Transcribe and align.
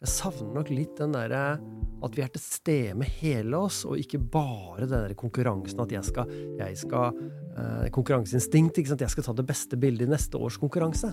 jeg 0.00 0.12
savner 0.14 0.54
nok 0.56 0.70
litt 0.72 0.96
den 0.96 1.12
derre 1.12 1.44
at 2.00 2.14
vi 2.16 2.22
er 2.24 2.30
til 2.32 2.40
stede 2.40 2.94
med 2.96 3.10
hele 3.20 3.58
oss, 3.58 3.82
og 3.84 4.00
ikke 4.00 4.22
bare 4.32 4.86
den 4.86 5.04
der 5.04 5.12
konkurransen 5.18 5.82
at 5.84 5.92
jeg 5.92 6.06
skal, 6.08 6.30
jeg 6.56 6.78
skal 6.80 7.18
eh, 7.60 7.90
Konkurranseinstinkt. 7.92 8.80
ikke 8.80 8.94
sant? 8.94 9.04
Jeg 9.04 9.12
skal 9.12 9.26
ta 9.26 9.34
det 9.36 9.44
beste 9.50 9.76
bildet 9.80 10.08
i 10.08 10.10
neste 10.14 10.40
års 10.40 10.56
konkurranse. 10.60 11.12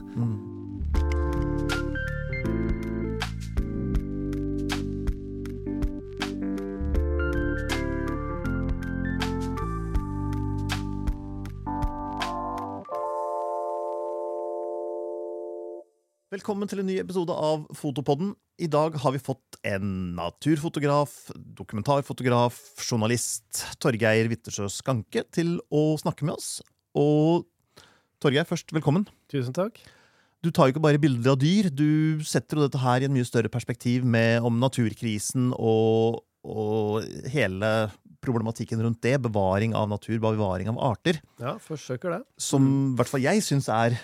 Velkommen 16.38 16.70
til 16.70 16.84
en 16.84 16.86
ny 16.86 17.00
episode 17.02 17.34
av 17.34 17.64
Fotopodden. 17.74 18.36
I 18.62 18.68
dag 18.70 18.94
har 19.02 19.14
vi 19.16 19.22
fått 19.24 19.56
en 19.66 20.12
naturfotograf, 20.14 21.32
dokumentarfotograf, 21.34 22.60
journalist, 22.84 23.64
Torgeir 23.82 24.28
Wittersjø 24.30 24.68
Skanke, 24.70 25.24
til 25.34 25.56
å 25.74 25.96
snakke 25.98 26.28
med 26.28 26.36
oss. 26.36 26.60
Og 26.94 27.48
Torgeir, 28.22 28.46
først 28.46 28.70
velkommen. 28.76 29.08
Tusen 29.34 29.56
takk. 29.56 29.80
Du 30.46 30.52
tar 30.54 30.70
jo 30.70 30.76
ikke 30.76 30.84
bare 30.84 31.02
bilder 31.02 31.34
av 31.34 31.40
dyr, 31.42 31.72
du 31.74 32.22
setter 32.28 32.60
jo 32.60 32.68
dette 32.68 32.84
her 32.84 33.02
i 33.02 33.08
en 33.10 33.16
mye 33.16 33.26
større 33.26 33.50
perspektiv 33.50 34.06
med 34.06 34.46
om 34.46 34.60
naturkrisen 34.62 35.56
og, 35.58 36.20
og 36.46 37.32
hele 37.34 37.72
problematikken 38.22 38.84
rundt 38.86 39.02
det. 39.08 39.16
Bevaring 39.26 39.74
av 39.80 39.90
natur, 39.90 40.20
bevaring 40.22 40.70
av 40.70 40.78
arter. 40.92 41.18
Ja, 41.42 41.58
forsøker 41.58 42.20
det. 42.20 42.22
Som 42.38 42.70
i 42.92 43.02
hvert 43.02 43.16
fall 43.16 43.26
jeg 43.26 43.42
syns 43.48 43.72
er 43.74 43.98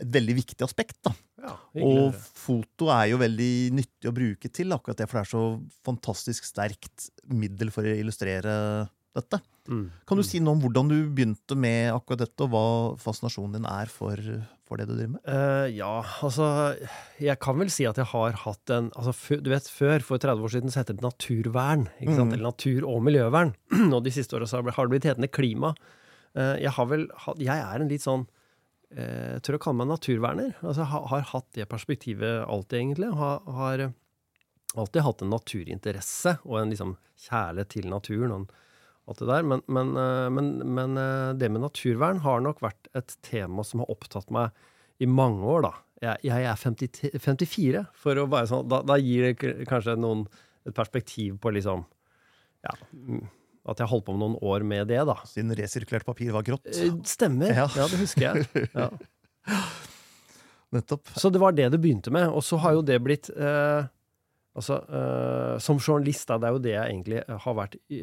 et 0.00 0.08
veldig 0.16 0.40
viktig 0.40 0.64
aspekt. 0.64 0.96
da. 1.04 1.12
Ja, 1.40 1.56
Og 1.86 2.14
foto 2.14 2.90
er 2.92 3.10
jo 3.12 3.20
veldig 3.20 3.52
nyttig 3.78 4.10
å 4.10 4.14
bruke 4.16 4.50
til 4.52 4.76
akkurat 4.76 5.00
det, 5.00 5.08
for 5.08 5.20
det 5.20 5.26
er 5.26 5.30
så 5.32 5.44
fantastisk 5.86 6.48
sterkt 6.48 7.10
middel 7.32 7.72
for 7.74 7.86
å 7.86 7.94
illustrere 7.96 8.54
dette. 9.16 9.40
Mm. 9.70 9.84
Kan 10.08 10.18
du 10.18 10.24
si 10.26 10.40
noe 10.42 10.56
om 10.56 10.62
hvordan 10.64 10.88
du 10.90 10.96
begynte 11.14 11.56
med 11.58 11.92
akkurat 11.92 12.24
dette, 12.24 12.46
og 12.46 12.50
hva 12.52 12.64
fascinasjonen 13.00 13.58
din 13.58 13.68
er 13.70 13.90
for, 13.92 14.18
for 14.66 14.80
det 14.80 14.88
du 14.88 14.94
driver 14.96 15.12
med? 15.14 15.22
Uh, 15.26 15.66
ja, 15.74 15.92
altså 16.26 16.48
Jeg 17.22 17.38
kan 17.42 17.58
vel 17.60 17.70
si 17.72 17.86
at 17.88 18.00
jeg 18.00 18.10
har 18.12 18.40
hatt 18.44 18.74
en 18.74 18.90
altså, 18.98 19.14
Du 19.42 19.50
vet, 19.52 19.70
Før, 19.70 20.02
for 20.06 20.22
30 20.22 20.46
år 20.46 20.54
siden, 20.56 20.74
så 20.74 20.82
het 20.82 20.92
det 20.92 21.04
naturvern. 21.04 21.88
Mhm. 22.00 22.34
Eller 22.34 22.50
natur- 22.50 22.88
og 22.88 23.02
miljøvern. 23.06 23.54
og 23.94 24.02
de 24.06 24.14
siste 24.14 24.36
åra 24.38 24.50
har 24.50 24.86
det 24.86 24.94
blitt 24.94 25.08
hetende 25.10 25.30
klima. 25.30 25.74
Uh, 26.36 26.56
jeg 26.62 26.74
har 26.76 26.86
vel 26.90 27.08
Jeg 27.38 27.58
er 27.58 27.80
en 27.80 27.90
litt 27.90 28.06
sånn 28.06 28.28
Jeg 28.90 29.42
tør 29.46 29.58
å 29.58 29.62
kalle 29.62 29.78
meg 29.82 29.90
naturverner. 29.92 30.54
Altså, 30.64 30.82
jeg 30.82 31.10
har, 31.12 31.26
hatt 31.30 31.46
det 31.54 31.68
perspektivet 31.70 32.40
alltid, 32.42 32.78
egentlig. 32.80 33.10
Har, 33.14 33.44
har 33.58 33.84
eh, 33.84 33.92
alltid 34.74 35.06
hatt 35.06 35.22
en 35.22 35.30
naturinteresse 35.34 36.32
og 36.42 36.56
en 36.58 36.74
liksom 36.74 36.96
kjærlighet 37.28 37.70
til 37.76 37.86
naturen. 37.92 38.34
og 38.34 38.58
alt 39.10 39.22
det 39.22 39.28
der. 39.30 39.46
Men, 39.46 39.62
men, 39.66 39.94
eh, 39.96 40.26
men, 40.30 40.50
men 40.74 40.98
eh, 41.00 41.32
det 41.38 41.50
med 41.52 41.64
naturvern 41.64 42.22
har 42.24 42.42
nok 42.44 42.62
vært 42.64 42.90
et 42.96 43.16
tema 43.26 43.64
som 43.66 43.82
har 43.82 43.92
opptatt 43.92 44.30
meg 44.34 44.54
i 45.00 45.08
mange 45.08 45.46
år, 45.48 45.64
da. 45.66 45.72
Jeg, 46.00 46.22
jeg 46.28 46.46
er 46.48 46.60
50, 46.60 47.18
54, 47.20 47.82
for 48.02 48.16
å 48.16 48.22
være 48.32 48.48
sånn 48.48 48.68
Da, 48.72 48.78
da 48.88 48.94
gir 48.96 49.26
det 49.26 49.66
kanskje 49.68 49.98
noen 50.00 50.22
et 50.64 50.72
perspektiv 50.76 51.36
på 51.42 51.52
liksom 51.52 51.84
Ja. 52.64 52.72
At 53.68 53.82
jeg 53.82 53.90
holdt 53.90 54.06
på 54.06 54.16
med 54.16 54.22
noen 54.22 54.38
år 54.40 54.64
med 54.64 54.88
det, 54.88 55.02
da. 55.08 55.18
Siden 55.28 55.52
resirkulert 55.56 56.06
papir 56.08 56.32
var 56.32 56.46
grått. 56.46 56.64
Eh, 56.72 56.94
Stemmer. 57.08 57.52
Ja. 57.52 57.68
Ja, 57.76 57.86
det 57.92 58.00
husker 58.00 58.30
jeg. 58.30 58.68
Ja. 58.72 58.88
Nettopp. 60.76 61.10
Så 61.18 61.32
det 61.34 61.40
var 61.42 61.52
det 61.56 61.68
det 61.74 61.80
begynte 61.82 62.12
med. 62.14 62.30
Og 62.30 62.44
så 62.46 62.60
har 62.62 62.78
jo 62.78 62.84
det 62.86 63.00
blitt 63.04 63.32
eh, 63.34 63.88
Altså, 64.50 64.80
eh, 64.82 65.58
som 65.62 65.78
journalist, 65.78 66.26
da, 66.26 66.36
det 66.40 66.48
er 66.48 66.54
jo 66.56 66.62
det 66.64 66.72
jeg 66.72 66.90
egentlig 66.90 67.20
har 67.44 67.54
vært 67.54 67.76
i, 67.86 68.00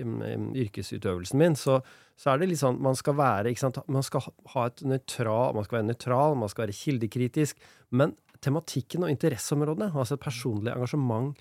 yrkesutøvelsen 0.64 1.42
min, 1.42 1.58
så, 1.60 1.82
så 2.16 2.32
er 2.32 2.40
det 2.40 2.48
litt 2.54 2.62
sånn 2.62 2.80
Man 2.82 2.96
skal 2.96 3.18
være 3.20 3.52
ikke 3.52 3.66
sant, 3.66 3.82
Man 3.92 4.06
skal 4.06 4.24
ha 4.54 4.64
et 4.70 4.80
nøytral, 4.88 5.58
man 5.58 5.68
skal 5.68 5.82
være 5.82 5.90
nøytral, 5.90 6.38
man 6.40 6.54
skal 6.54 6.64
være 6.64 6.78
kildekritisk, 6.80 7.60
men 7.92 8.16
tematikken 8.40 9.04
og 9.04 9.12
interesseområdene, 9.12 9.92
altså 9.92 10.16
et 10.16 10.24
personlig 10.24 10.72
engasjement 10.72 11.36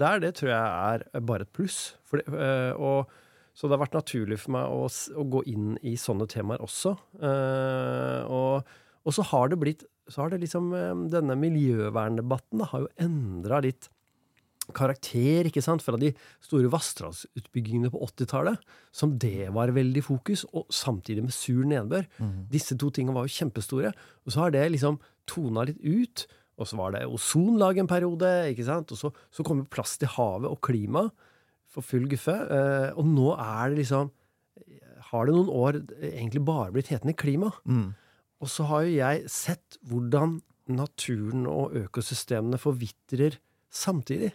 der, 0.00 0.20
det 0.22 0.36
tror 0.38 0.52
jeg 0.52 1.00
er 1.16 1.24
bare 1.26 1.46
et 1.46 1.52
pluss. 1.56 1.78
For 2.06 2.20
eh, 2.22 2.76
og, 2.78 3.10
så 3.60 3.68
det 3.68 3.76
har 3.76 3.82
vært 3.82 3.98
naturlig 3.98 4.38
for 4.40 4.54
meg 4.56 4.72
å, 4.72 4.86
å 4.88 5.24
gå 5.36 5.42
inn 5.52 5.74
i 5.84 5.92
sånne 6.00 6.24
temaer 6.32 6.62
også. 6.64 6.94
Uh, 7.20 8.24
og, 8.32 8.70
og 9.04 9.12
så 9.12 9.24
har 9.34 9.52
det 9.52 9.58
blitt 9.60 9.84
så 10.10 10.24
har 10.24 10.32
det 10.32 10.40
liksom 10.42 10.72
eh, 10.74 11.06
Denne 11.12 11.36
miljøverndebatten 11.38 12.62
da, 12.62 12.70
har 12.72 12.86
jo 12.86 12.92
endra 12.98 13.60
litt 13.62 13.90
karakter, 14.76 15.48
ikke 15.48 15.62
sant, 15.64 15.82
fra 15.82 15.98
de 15.98 16.12
store 16.44 16.68
vassdragsutbyggingene 16.70 17.90
på 17.90 18.00
80-tallet, 18.06 18.60
som 18.94 19.16
det 19.18 19.48
var 19.56 19.72
veldig 19.74 20.02
fokus, 20.06 20.44
og 20.54 20.68
samtidig 20.70 21.24
med 21.24 21.34
sur 21.34 21.64
nedbør. 21.66 22.04
Disse 22.52 22.76
to 22.78 22.92
tingene 22.94 23.16
var 23.16 23.26
jo 23.26 23.34
kjempestore. 23.34 23.90
Og 24.22 24.30
så 24.30 24.44
har 24.44 24.54
det 24.54 24.68
liksom 24.70 25.00
tona 25.26 25.64
litt 25.66 25.80
ut. 25.82 26.22
Og 26.60 26.70
så 26.70 26.78
var 26.78 26.94
det 26.94 27.02
ozonlag 27.08 27.80
en 27.82 27.90
periode, 27.90 28.30
ikke 28.52 28.68
sant. 28.68 28.94
Og 28.94 29.00
så, 29.00 29.10
så 29.34 29.46
kom 29.48 29.64
jo 29.64 29.72
plass 29.74 29.96
til 29.98 30.12
havet 30.14 30.46
og 30.52 30.62
klima 30.62 31.08
for 31.70 31.86
full 31.86 32.08
guffe. 32.10 32.34
Eh, 32.34 32.90
og 32.98 33.06
nå 33.08 33.32
er 33.36 33.70
det 33.70 33.84
liksom 33.84 34.10
Har 35.10 35.26
det 35.26 35.34
noen 35.34 35.48
år 35.50 35.80
egentlig 36.06 36.44
bare 36.46 36.70
blitt 36.70 36.90
hetende 36.92 37.16
klima? 37.18 37.50
Mm. 37.66 37.94
Og 38.40 38.48
så 38.48 38.66
har 38.70 38.84
jo 38.86 38.92
jeg 38.94 39.24
sett 39.32 39.78
hvordan 39.90 40.36
naturen 40.70 41.48
og 41.50 41.74
økosystemene 41.74 42.60
forvitrer 42.62 43.40
samtidig. 43.74 44.30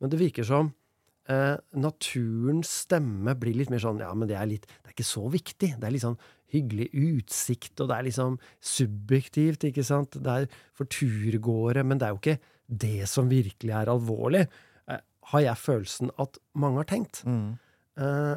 Men 0.00 0.10
det 0.10 0.18
virker 0.18 0.46
som 0.46 0.72
eh, 1.30 1.54
naturens 1.78 2.72
stemme 2.82 3.36
blir 3.38 3.56
litt 3.56 3.70
mer 3.72 3.82
sånn 3.82 4.02
Ja, 4.02 4.10
men 4.14 4.28
det 4.28 4.36
er 4.38 4.50
litt 4.50 4.66
Det 4.66 4.90
er 4.90 4.96
ikke 4.96 5.08
så 5.08 5.24
viktig. 5.32 5.72
Det 5.78 5.86
er 5.86 5.94
litt 5.94 6.04
sånn 6.04 6.18
hyggelig 6.54 6.90
utsikt, 6.94 7.80
og 7.80 7.90
det 7.90 7.96
er 7.96 8.06
liksom 8.06 8.36
subjektivt, 8.62 9.66
ikke 9.66 9.84
sant? 9.86 10.14
Det 10.22 10.34
er 10.42 10.46
for 10.76 10.86
turgåere, 10.90 11.82
men 11.82 11.98
det 11.98 12.06
er 12.06 12.14
jo 12.14 12.20
ikke 12.20 12.38
det 12.66 13.08
som 13.10 13.30
virkelig 13.30 13.74
er 13.74 13.90
alvorlig, 13.90 14.44
har 15.32 15.42
jeg 15.42 15.62
følelsen 15.62 16.12
at 16.22 16.38
mange 16.58 16.82
har 16.82 16.88
tenkt. 16.90 17.22
Mm. 17.26 17.56
Eh, 17.98 18.36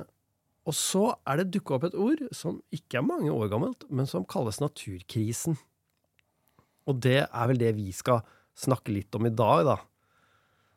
og 0.69 0.75
så 0.77 1.03
er 1.27 1.41
det 1.41 1.51
dukka 1.55 1.77
opp 1.77 1.87
et 1.89 1.97
ord 1.97 2.23
som 2.35 2.59
ikke 2.75 2.99
er 2.99 3.05
mange 3.07 3.31
år 3.33 3.49
gammelt, 3.51 3.85
men 3.89 4.09
som 4.09 4.27
kalles 4.29 4.61
naturkrisen. 4.61 5.57
Og 6.89 6.99
det 7.05 7.23
er 7.25 7.49
vel 7.51 7.61
det 7.61 7.73
vi 7.77 7.89
skal 7.95 8.23
snakke 8.57 8.93
litt 8.93 9.15
om 9.17 9.27
i 9.29 9.33
dag, 9.33 9.63
da. 9.67 9.77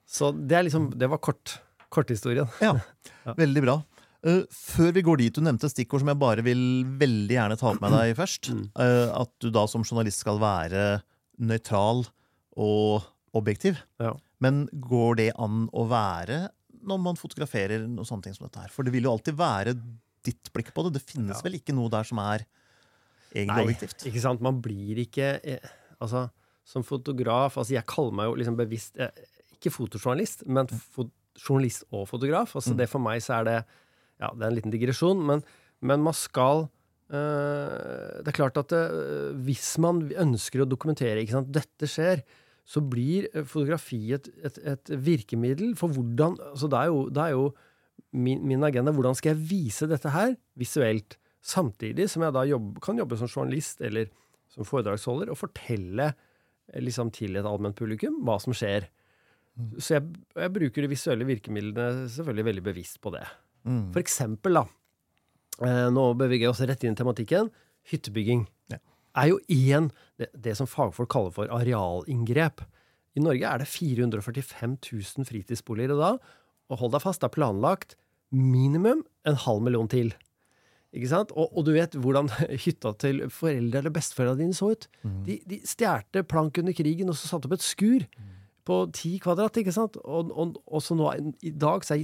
Så 0.09 0.33
det 0.35 0.59
er 0.59 0.67
liksom 0.67 0.91
Det 0.99 1.09
var 1.09 1.23
kort. 1.23 1.59
Korthistorien. 1.93 2.49
Ja, 2.65 2.73
veldig 3.43 3.63
bra. 3.65 3.75
Uh, 4.23 4.45
før 4.55 4.93
vi 4.95 5.03
går 5.05 5.19
dit, 5.19 5.35
du 5.35 5.43
nevnte 5.45 5.69
stikkord 5.69 6.01
som 6.01 6.13
jeg 6.13 6.21
bare 6.21 6.45
vil 6.47 6.85
veldig 7.01 7.35
gjerne 7.35 7.57
ta 7.61 7.73
opp 7.73 7.83
med 7.83 7.93
deg 7.97 8.15
først. 8.23 8.53
Eh, 8.53 9.09
at 9.13 9.33
du 9.43 9.51
da 9.53 9.67
som 9.69 9.85
journalist 9.85 10.23
skal 10.25 10.41
være 10.41 11.03
nøytral 11.43 12.05
og 12.57 13.09
objektiv. 13.37 13.81
Ja. 14.01 14.15
Men 14.43 14.65
går 14.89 15.17
det 15.21 15.29
an 15.41 15.67
å 15.73 15.85
være 15.91 16.49
når 16.83 16.99
man 17.05 17.19
fotograferer 17.21 17.85
noe 17.87 18.07
sånne 18.09 18.27
ting 18.27 18.35
som 18.35 18.49
dette 18.49 18.65
her? 18.65 18.73
For 18.75 18.83
det 18.87 18.91
vil 18.97 19.07
jo 19.07 19.13
alltid 19.15 19.37
være 19.39 19.77
ditt 20.27 20.51
blikk 20.55 20.73
på 20.75 20.85
det. 20.89 20.97
Det 20.99 21.05
finnes 21.07 21.39
Ja. 21.39 21.45
vel 21.47 21.59
ikke 21.61 21.75
noe 21.77 21.91
der 21.93 22.07
som 22.09 22.19
er 22.23 22.43
egentlig 23.35 23.55
Nei, 23.55 23.65
objektivt? 23.69 24.07
ikke 24.11 24.23
sant. 24.25 24.43
Man 24.45 24.59
blir 24.65 24.99
ikke 25.05 25.29
eh, 25.45 25.71
Altså, 26.03 26.25
som 26.67 26.83
fotograf 26.83 27.57
Altså, 27.61 27.77
jeg 27.77 27.87
kaller 27.87 28.13
meg 28.19 28.27
jo 28.31 28.35
liksom 28.41 28.57
bevisst 28.59 28.99
eh, 28.99 29.11
Ikke 29.55 29.71
fotojournalist, 29.71 30.43
men 30.51 30.67
fot 30.67 31.11
journalist 31.39 31.87
og 31.95 32.09
fotograf. 32.11 32.57
Altså, 32.59 32.75
det 32.77 32.89
for 32.91 33.01
meg 33.01 33.23
så 33.25 33.39
er 33.41 33.45
det 33.49 33.57
Ja, 34.21 34.29
det 34.35 34.43
er 34.43 34.51
en 34.51 34.59
liten 34.59 34.75
digresjon, 34.75 35.23
men, 35.27 35.43
men 35.81 36.03
man 36.03 36.15
skal 36.19 36.67
eh, 37.11 38.21
Det 38.23 38.29
er 38.33 38.37
klart 38.37 38.59
at 38.61 38.69
det, 38.75 38.83
hvis 39.47 39.77
man 39.83 40.03
ønsker 40.11 40.63
å 40.65 40.69
dokumentere 40.69 41.23
ikke 41.23 41.39
sant, 41.39 41.53
dette 41.55 41.89
skjer, 41.91 42.23
så 42.65 42.83
blir 42.85 43.29
eh, 43.33 43.45
fotografi 43.49 44.13
et, 44.15 44.29
et, 44.45 44.59
et 44.75 44.95
virkemiddel 45.03 45.75
for 45.79 45.93
hvordan 45.95 46.39
altså 46.53 46.71
det, 46.71 46.79
er 46.79 46.93
jo, 46.93 47.05
det 47.11 47.25
er 47.25 47.35
jo 47.35 47.47
min, 48.13 48.43
min 48.47 48.65
agenda. 48.65 48.95
Hvordan 48.95 49.19
skal 49.19 49.35
jeg 49.35 49.45
vise 49.51 49.89
dette 49.91 50.13
her 50.15 50.37
visuelt? 50.59 51.19
Samtidig 51.43 52.07
som 52.11 52.23
jeg 52.23 52.35
da 52.37 52.45
jobb, 52.47 52.77
kan 52.85 53.01
jobbe 53.01 53.19
som 53.19 53.31
journalist 53.31 53.83
eller 53.83 54.13
som 54.53 54.67
foredragsholder 54.69 55.33
og 55.33 55.41
fortelle 55.41 56.13
eh, 56.13 56.83
liksom, 56.83 57.11
til 57.15 57.39
et 57.41 57.49
allment 57.49 57.77
publikum 57.79 58.21
hva 58.27 58.39
som 58.43 58.55
skjer. 58.57 58.87
Så 59.77 59.99
jeg, 59.99 60.07
jeg 60.39 60.53
bruker 60.55 60.85
de 60.85 60.93
visuelle 60.93 61.27
virkemidlene 61.29 62.07
selvfølgelig 62.09 62.47
veldig 62.49 62.65
bevisst 62.71 63.03
på 63.05 63.13
det. 63.13 63.25
Mm. 63.69 63.91
For 63.93 64.01
eksempel, 64.01 64.57
da. 64.61 64.65
Eh, 65.63 65.89
nå 65.93 66.07
beveger 66.19 66.47
jeg 66.47 66.55
oss 66.55 66.63
rett 66.65 66.87
inn 66.87 66.97
i 66.97 66.99
tematikken. 66.99 67.51
Hyttebygging. 67.91 68.47
Er 69.19 69.31
jo 69.33 69.41
igjen 69.53 69.91
det, 70.21 70.31
det 70.35 70.57
som 70.59 70.69
fagfolk 70.71 71.11
kaller 71.13 71.35
for 71.35 71.53
arealinngrep. 71.53 72.65
I 73.19 73.25
Norge 73.25 73.49
er 73.49 73.63
det 73.63 73.69
445 73.69 74.77
000 74.81 75.29
fritidsboliger 75.29 75.95
i 75.95 76.01
dag, 76.01 76.21
og 76.73 76.81
hold 76.81 76.95
deg 76.95 77.05
fast, 77.05 77.21
det 77.21 77.29
er 77.29 77.37
planlagt 77.37 77.97
minimum 78.33 79.03
en 79.29 79.41
halv 79.45 79.65
million 79.65 79.91
til. 79.93 80.15
Ikke 80.93 81.09
sant? 81.09 81.33
Og, 81.37 81.49
og 81.57 81.65
du 81.65 81.73
vet 81.77 81.97
hvordan 81.97 82.29
hytta 82.65 82.93
til 83.01 83.25
foreldre 83.33 83.81
eller 83.81 83.95
besteforeldra 83.95 84.41
dine 84.41 84.57
så 84.57 84.73
ut. 84.73 84.89
De, 85.27 85.39
de 85.49 85.61
stjerte 85.69 86.25
plank 86.29 86.61
under 86.61 86.77
krigen 86.77 87.13
og 87.13 87.19
så 87.19 87.31
satte 87.31 87.49
opp 87.49 87.57
et 87.57 87.65
skur 87.65 88.07
på 88.69 88.77
10 88.95 89.17
kvadrat, 89.25 89.57
ikke 89.59 89.75
sant? 89.75 89.97
Og, 90.05 90.31
og, 90.39 90.59
og 90.71 90.83
så 90.85 90.95
nå, 90.95 91.09
i 91.43 91.51
dag 91.51 91.83
så 91.83 91.97
er 91.97 92.03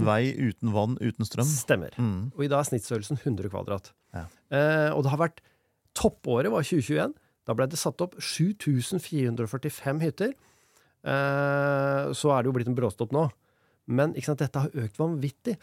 Uten 0.00 0.06
vei, 0.08 0.22
uten 0.32 0.72
vann, 0.72 0.96
uten 1.02 1.28
strøm. 1.28 1.48
Stemmer. 1.48 1.96
Mm. 2.00 2.30
Og 2.32 2.46
i 2.46 2.48
dag 2.48 2.62
er 2.62 2.70
snittstørrelsen 2.70 3.20
100 3.20 3.52
kvadrat. 3.52 3.90
Ja. 4.16 4.24
Eh, 4.48 4.88
og 4.94 5.04
det 5.04 5.12
har 5.12 5.20
vært 5.20 5.42
Toppåret 5.98 6.52
var 6.52 6.62
2021. 6.66 7.14
Da 7.48 7.56
ble 7.56 7.66
det 7.72 7.78
satt 7.80 8.00
opp 8.04 8.14
7445 8.22 10.00
hytter. 10.04 10.34
Eh, 11.02 12.10
så 12.16 12.32
er 12.34 12.42
det 12.44 12.50
jo 12.50 12.56
blitt 12.56 12.68
en 12.70 12.76
bråstopp 12.78 13.14
nå. 13.16 13.28
Men 13.90 14.12
ikke 14.14 14.30
sant, 14.32 14.42
dette 14.44 14.60
har 14.66 14.70
økt 14.84 14.98
vanvittig. 15.00 15.56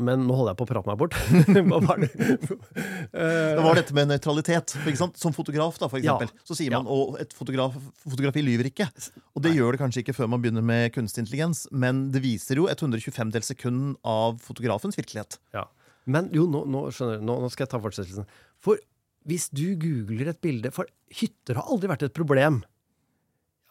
Men 0.00 0.22
nå 0.24 0.32
holder 0.34 0.54
jeg 0.54 0.58
på 0.62 0.64
å 0.64 0.68
prate 0.70 0.88
meg 0.88 1.00
bort. 1.02 1.16
Hva 1.68 1.80
var 1.84 2.00
det? 2.00 2.08
Det 3.12 3.60
var 3.66 3.76
dette 3.76 3.92
med 3.94 4.08
nøytralitet. 4.08 4.72
Som 5.20 5.34
fotograf, 5.36 5.76
da, 5.78 5.90
for 5.92 6.00
Ja. 6.00 6.14
eksempel, 6.16 6.32
så 6.48 6.56
sier 6.56 6.72
Ja. 6.72 6.80
man 6.80 6.88
at 7.12 7.26
et 7.26 7.34
fotograf, 7.36 7.76
fotografi 8.08 8.40
lyver 8.42 8.70
ikke. 8.70 8.88
Og 9.36 9.42
det 9.44 9.52
gjør 9.52 9.76
det 9.76 9.82
kanskje 9.82 10.00
ikke 10.02 10.14
før 10.16 10.30
man 10.32 10.40
begynner 10.40 10.64
med 10.64 10.94
kunstig 10.96 11.26
intelligens, 11.26 11.66
men 11.70 12.06
det 12.14 12.22
viser 12.24 12.56
jo 12.56 12.66
et 12.72 12.80
125 12.80 13.30
dels 13.36 13.52
sekund 13.52 13.98
av 14.02 14.40
fotografens 14.40 14.96
virkelighet. 14.96 15.36
Ja. 15.52 15.66
Men 16.08 16.30
jo, 16.34 16.46
nå, 16.50 16.64
nå, 16.66 16.86
skjønner 16.90 17.20
du, 17.20 17.26
nå, 17.28 17.36
nå 17.44 17.52
skal 17.52 17.66
jeg 17.66 17.74
ta 17.76 17.82
fortsettelsen. 17.84 18.26
For 18.64 18.80
hvis 19.28 19.48
du 19.54 19.74
googler 19.78 20.32
et 20.32 20.40
bilde 20.42 20.72
For 20.74 20.88
hytter 21.14 21.58
har 21.60 21.70
aldri 21.70 21.90
vært 21.92 22.06
et 22.08 22.16
problem. 22.16 22.62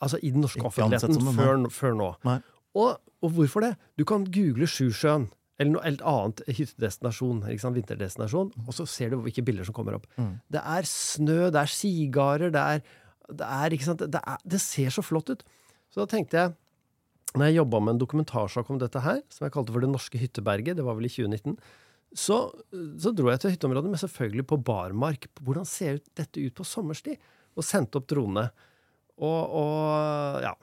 Altså 0.02 0.18
i 0.24 0.32
den 0.34 0.44
norske 0.46 0.64
offentligheten 0.66 1.36
før, 1.36 1.68
før 1.74 1.98
nå. 1.98 2.10
Og, 2.78 2.98
og 3.22 3.36
hvorfor 3.36 3.66
det? 3.66 3.76
Du 4.00 4.06
kan 4.08 4.26
google 4.26 4.70
Sjusjøen. 4.70 5.30
Eller 5.62 5.76
noe 5.76 5.86
helt 5.86 6.02
annet 6.10 6.40
hyttedestinasjon, 6.48 7.44
vinterdestinasjon, 7.46 8.48
og 8.66 8.74
så 8.74 8.88
ser 8.90 9.12
du 9.12 9.20
hvilke 9.22 9.44
bilder 9.46 9.68
som 9.68 9.76
kommer 9.78 10.00
opp. 10.00 10.08
Mm. 10.18 10.32
Det 10.50 10.62
er 10.74 10.88
snø, 10.90 11.38
det 11.54 11.60
er 11.62 11.70
sigarer, 11.70 12.50
det 12.56 12.64
er, 12.64 12.82
det 13.30 13.46
er? 13.46 13.76
Det, 14.02 14.22
er, 14.24 14.40
det 14.56 14.62
ser 14.64 14.90
så 14.96 15.04
flott 15.06 15.30
ut. 15.30 15.44
Så 15.94 16.02
da 16.02 16.08
tenkte 16.10 16.40
jeg, 16.40 16.56
når 17.36 17.48
jeg 17.52 17.60
jobba 17.60 17.84
med 17.84 17.94
en 17.94 18.02
dokumentarsak 18.02 18.74
om 18.74 18.82
dette 18.82 19.04
her, 19.06 19.22
som 19.30 19.46
jeg 19.46 19.54
kalte 19.54 19.76
for 19.76 19.86
Det 19.86 19.92
norske 19.92 20.20
hytteberget, 20.20 20.80
det 20.80 20.88
var 20.88 20.98
vel 20.98 21.08
i 21.08 21.14
2019, 21.14 21.60
så, 22.12 22.38
så 23.00 23.14
dro 23.16 23.30
jeg 23.32 23.40
til 23.40 23.54
hytteområdet, 23.54 23.92
men 23.94 24.02
selvfølgelig 24.02 24.46
på 24.50 24.60
barmark. 24.68 25.30
Hvordan 25.40 25.68
ser 25.68 26.02
dette 26.18 26.44
ut 26.44 26.56
på 26.58 26.68
sommerstid? 26.68 27.20
Og 27.56 27.66
sendte 27.66 28.00
opp 28.00 28.10
dronene. 28.12 28.50
Og, 29.22 29.56
og 29.62 30.44
ja, 30.44 30.54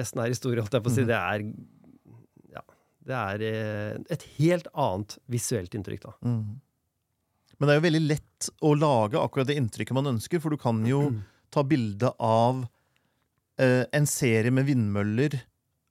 resten 0.00 0.22
er 0.22 0.32
historie, 0.32 0.62
holdt 0.62 0.76
jeg 0.76 0.84
på 0.84 0.92
å 0.92 0.94
si. 0.94 1.06
Det 1.08 1.18
er 1.18 1.44
ja, 2.54 2.62
det 3.08 3.18
er 3.20 3.46
eh, 3.48 3.96
et 4.16 4.28
helt 4.38 4.70
annet 4.72 5.18
visuelt 5.32 5.76
inntrykk, 5.76 6.06
da. 6.06 6.14
Mm. 6.24 6.60
Men 7.54 7.68
det 7.68 7.74
er 7.74 7.78
jo 7.78 7.86
veldig 7.86 8.04
lett 8.06 8.50
å 8.66 8.72
lage 8.76 9.20
akkurat 9.20 9.48
det 9.50 9.58
inntrykket 9.60 9.96
man 9.96 10.14
ønsker, 10.14 10.40
for 10.42 10.54
du 10.54 10.60
kan 10.60 10.80
jo 10.88 11.06
ta 11.54 11.64
bilde 11.68 12.10
av 12.16 12.64
eh, 13.60 13.84
en 13.92 14.08
serie 14.10 14.52
med 14.54 14.68
vindmøller 14.70 15.36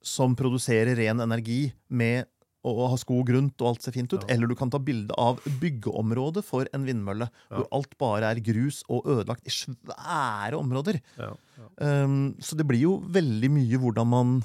som 0.04 0.34
produserer 0.36 0.98
ren 0.98 1.22
energi 1.24 1.68
med 1.88 2.28
å 2.64 2.88
ha 2.88 2.96
skog 2.96 3.28
rundt 3.34 3.60
og 3.60 3.68
alt 3.74 3.82
ser 3.84 3.92
fint 3.92 4.12
ut. 4.14 4.22
Ja. 4.24 4.34
Eller 4.34 4.48
du 4.48 4.54
kan 4.56 4.70
ta 4.72 4.78
bilde 4.80 5.12
av 5.20 5.40
byggeområdet 5.60 6.42
for 6.44 6.66
en 6.72 6.84
vindmølle, 6.88 7.28
Ja. 7.50 7.56
hvor 7.58 7.68
alt 7.72 7.96
bare 8.00 8.30
er 8.32 8.40
grus 8.40 8.82
og 8.88 9.04
ødelagt 9.04 9.44
i 9.46 9.50
svære 9.52 10.54
områder. 10.58 11.00
Ja, 11.18 11.34
Um, 11.78 12.34
så 12.42 12.56
det 12.58 12.66
blir 12.66 12.80
jo 12.80 12.98
veldig 13.00 13.48
mye 13.50 13.78
hvordan 13.78 14.06
man 14.10 14.44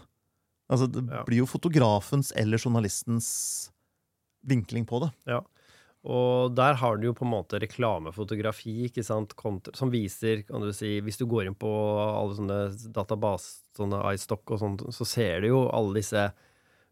Altså, 0.69 0.85
det 0.91 1.01
Ja. 1.09 1.23
blir 1.25 1.37
jo 1.41 1.45
fotografens 1.47 2.31
eller 2.35 2.57
journalistens 2.59 3.71
vinkling 4.45 4.85
på 4.85 4.99
det. 5.01 5.11
Og 6.05 6.53
der 6.55 6.75
har 6.75 6.97
du 6.97 7.07
jo 7.07 7.13
på 7.13 7.25
en 7.25 7.31
måte 7.33 7.59
reklamefotografi, 7.59 8.85
ikke 8.87 9.03
sant, 9.03 9.35
kontra, 9.35 9.75
som 9.75 9.89
viser, 9.91 10.45
kan 10.47 10.61
du 10.61 10.71
si 10.71 11.01
Hvis 11.01 11.17
du 11.17 11.25
går 11.25 11.47
inn 11.47 11.55
på 11.55 11.67
alle 11.67 12.35
sånne 12.37 12.93
database, 12.93 13.63
sånne 13.75 13.99
iStock 14.13 14.49
og 14.51 14.59
sånt, 14.59 14.79
så 14.93 15.05
ser 15.05 15.41
du 15.41 15.47
jo 15.47 15.69
alle 15.69 15.95
disse 15.95 16.31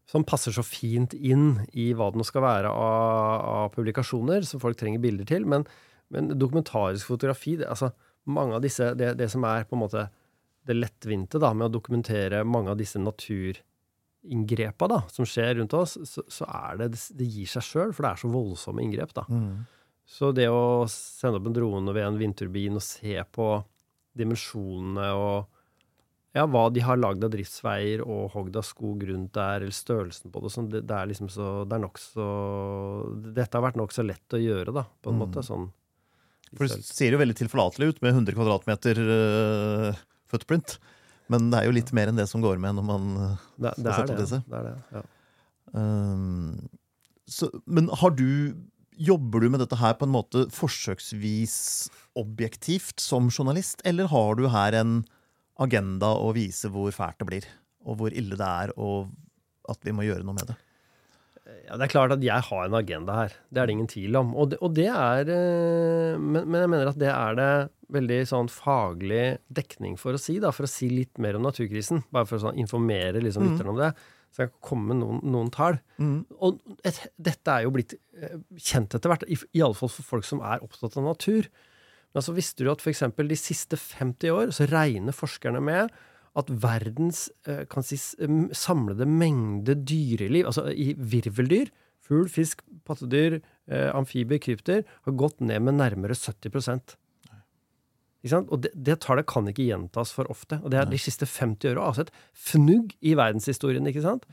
som 0.08 0.24
passer 0.24 0.54
så 0.56 0.64
fint 0.64 1.12
inn 1.14 1.58
i 1.76 1.90
hva 1.96 2.08
det 2.10 2.20
nå 2.20 2.24
skal 2.24 2.44
være 2.44 2.70
av, 2.72 3.48
av 3.64 3.72
publikasjoner 3.74 4.46
som 4.48 4.60
folk 4.62 4.78
trenger 4.80 5.02
bilder 5.04 5.28
til. 5.28 5.44
Men, 5.48 5.66
men 6.14 6.30
dokumentarisk 6.32 7.10
fotografi, 7.10 7.58
det, 7.60 7.68
altså 7.68 7.90
mange 8.32 8.56
av 8.56 8.64
disse, 8.64 8.94
det, 8.96 9.12
det 9.20 9.28
som 9.32 9.44
er 9.48 9.66
på 9.68 9.76
en 9.76 9.84
måte 9.84 10.06
det 10.68 10.76
lettvinte 10.76 11.40
da, 11.40 11.52
med 11.56 11.68
å 11.68 11.74
dokumentere 11.78 12.42
mange 12.44 12.72
av 12.72 12.80
disse 12.80 13.00
naturinngrepa 13.00 14.88
da, 14.90 15.02
som 15.12 15.28
skjer 15.28 15.58
rundt 15.60 15.76
oss, 15.76 15.96
så, 16.08 16.24
så 16.28 16.48
er 16.48 16.80
det 16.82 16.90
Det 16.96 17.28
gir 17.28 17.48
seg 17.48 17.64
sjøl, 17.64 17.92
for 17.96 18.04
det 18.04 18.10
er 18.12 18.22
så 18.22 18.32
voldsomme 18.32 18.84
inngrep. 18.84 19.12
da. 19.16 19.24
Så 20.08 20.32
det 20.32 20.48
å 20.48 20.86
sende 20.88 21.36
opp 21.36 21.48
en 21.50 21.56
drone 21.56 21.92
ved 21.92 22.06
en 22.06 22.20
vindturbin 22.20 22.80
og 22.80 22.84
se 22.84 23.16
på 23.32 23.50
dimensjonene 24.16 25.12
og 25.20 25.57
ja, 26.36 26.44
hva 26.46 26.66
de 26.70 26.80
har 26.84 26.98
lagd 27.00 27.24
av 27.24 27.30
driftsveier 27.32 28.02
og 28.04 28.30
hogd 28.34 28.56
av 28.60 28.66
skog 28.68 29.02
rundt 29.08 29.32
der, 29.34 29.62
eller 29.64 29.74
størrelsen 29.74 30.30
på 30.34 30.42
det, 30.44 30.50
sånn, 30.54 30.68
det, 30.70 30.82
det 30.86 30.94
er 30.98 31.08
liksom 31.10 31.30
så 31.32 31.46
Det 31.66 31.74
er 31.78 31.82
nokså 31.82 32.26
Dette 33.34 33.56
har 33.58 33.64
vært 33.64 33.78
nokså 33.80 34.04
lett 34.06 34.36
å 34.36 34.40
gjøre, 34.42 34.74
da, 34.76 34.84
på 35.02 35.10
en 35.12 35.18
Mm. 35.18 35.24
måte. 35.26 35.42
sånn 35.46 35.70
For 36.56 36.66
det 36.68 36.84
ser 36.84 37.12
jo 37.12 37.18
veldig 37.20 37.36
tilforlatelig 37.36 37.88
ut 37.94 38.02
med 38.02 38.14
100 38.14 38.32
kvadratmeter 38.36 39.00
uh, 39.08 39.98
footprint. 40.30 40.78
Men 41.28 41.50
det 41.52 41.58
er 41.60 41.66
jo 41.68 41.74
litt 41.76 41.92
mer 41.92 42.08
enn 42.08 42.16
det 42.16 42.28
som 42.28 42.40
går 42.40 42.56
med 42.60 42.76
når 42.78 42.84
man 42.88 43.08
eh, 43.20 43.36
det, 43.60 43.72
det, 43.76 43.84
Få 43.84 43.90
er 43.90 44.06
sett 44.06 44.12
det, 44.14 44.22
disse. 44.22 44.38
det 44.48 44.56
er 44.56 44.68
det. 44.68 44.76
Ja. 44.96 45.02
um, 45.76 46.68
så, 47.28 47.50
Men 47.66 47.88
har 47.92 48.10
du 48.16 48.54
Jobber 48.98 49.44
du 49.44 49.48
med 49.52 49.60
dette 49.62 49.76
her 49.78 49.92
på 49.94 50.08
en 50.08 50.10
måte 50.10 50.40
forsøksvis 50.50 51.52
objektivt 52.18 52.98
som 52.98 53.28
journalist, 53.30 53.78
eller 53.86 54.08
har 54.10 54.34
du 54.34 54.48
her 54.50 54.74
en 54.74 55.04
agenda 55.58 56.12
å 56.22 56.32
vise 56.36 56.70
hvor 56.72 56.92
fælt 56.94 57.20
det 57.20 57.28
blir, 57.28 57.50
og 57.86 58.00
hvor 58.00 58.14
ille 58.14 58.38
det 58.38 58.48
er, 58.48 58.72
og 58.78 59.10
at 59.68 59.84
vi 59.84 59.94
må 59.94 60.06
gjøre 60.06 60.26
noe 60.26 60.36
med 60.38 60.50
det? 60.52 60.58
Ja, 61.68 61.76
Det 61.76 61.86
er 61.86 61.92
klart 61.92 62.12
at 62.12 62.24
jeg 62.24 62.44
har 62.44 62.66
en 62.66 62.76
agenda 62.76 63.14
her. 63.22 63.34
Det 63.48 63.60
er 63.60 63.68
det 63.68 63.74
ingen 63.76 63.88
tvil 63.88 64.16
om. 64.20 64.34
Og 64.36 64.50
det, 64.52 64.58
og 64.64 64.74
det 64.76 64.88
er 64.92 65.30
eh, 65.32 66.20
men, 66.20 66.44
men 66.44 66.60
jeg 66.60 66.70
mener 66.74 66.90
at 66.90 67.00
det 67.00 67.08
er 67.08 67.38
det 67.38 67.52
veldig 67.94 68.18
sånn 68.28 68.50
faglig 68.52 69.38
dekning 69.48 69.96
for 70.00 70.16
å 70.16 70.20
si, 70.20 70.36
da, 70.42 70.52
for 70.52 70.68
å 70.68 70.70
si 70.70 70.90
litt 70.92 71.20
mer 71.20 71.38
om 71.38 71.46
naturkrisen. 71.46 72.04
Bare 72.12 72.28
for 72.28 72.36
å 72.36 72.48
sånn 72.48 72.60
informere 72.60 73.22
liksom, 73.24 73.48
lytterne 73.48 73.72
om 73.72 73.80
det. 73.80 73.92
Så 74.28 74.44
jeg 74.44 74.52
kan 74.52 74.66
komme 74.68 74.92
med 74.92 75.00
noen, 75.00 75.22
noen 75.24 75.48
tall. 75.54 75.78
Mm. 75.96 76.20
Og 76.44 76.60
et, 76.86 77.00
dette 77.16 77.54
er 77.54 77.64
jo 77.64 77.72
blitt 77.78 77.96
eh, 77.96 78.36
kjent 78.60 78.98
etter 78.98 79.12
hvert, 79.12 79.24
iallfall 79.56 79.92
for 79.92 80.12
folk 80.16 80.28
som 80.28 80.44
er 80.44 80.64
opptatt 80.64 80.98
av 81.00 81.08
natur. 81.08 81.48
Men 82.18 82.26
så 82.26 82.34
Visste 82.34 82.66
du 82.66 82.70
at 82.72 82.82
f.eks. 82.82 83.04
de 83.14 83.36
siste 83.38 83.78
50 83.78 84.32
år 84.34 84.50
så 84.56 84.66
regner 84.70 85.14
forskerne 85.14 85.60
med 85.62 85.92
at 86.38 86.50
verdens 86.62 87.28
eh, 87.46 87.64
kan 87.70 87.82
si, 87.86 87.96
m- 88.26 88.48
samlede 88.54 89.06
mengde 89.08 89.74
dyreliv, 89.86 90.46
altså 90.50 90.66
i 90.70 90.92
virveldyr, 90.98 91.70
fugl, 92.04 92.26
fisk, 92.30 92.62
pattedyr, 92.88 93.38
eh, 93.70 93.88
amfibier, 93.94 94.38
krypter, 94.42 94.82
har 95.06 95.16
gått 95.18 95.40
ned 95.44 95.62
med 95.66 95.78
nærmere 95.78 96.14
70 96.18 96.50
ikke 98.18 98.32
sant? 98.32 98.50
Og 98.50 98.62
det, 98.66 98.72
det 98.74 98.98
tallet 99.04 99.26
kan 99.30 99.46
ikke 99.50 99.66
gjentas 99.68 100.10
for 100.14 100.26
ofte. 100.32 100.58
Og 100.64 100.72
det 100.74 100.80
er 100.82 100.88
de 100.90 100.98
siste 101.00 101.26
50 101.28 101.70
åra 101.76 101.86
altså 101.92 102.06
et 102.06 102.14
fnugg 102.34 102.94
i 103.06 103.14
verdenshistorien, 103.18 103.86
ikke 103.88 104.02
sant? 104.04 104.26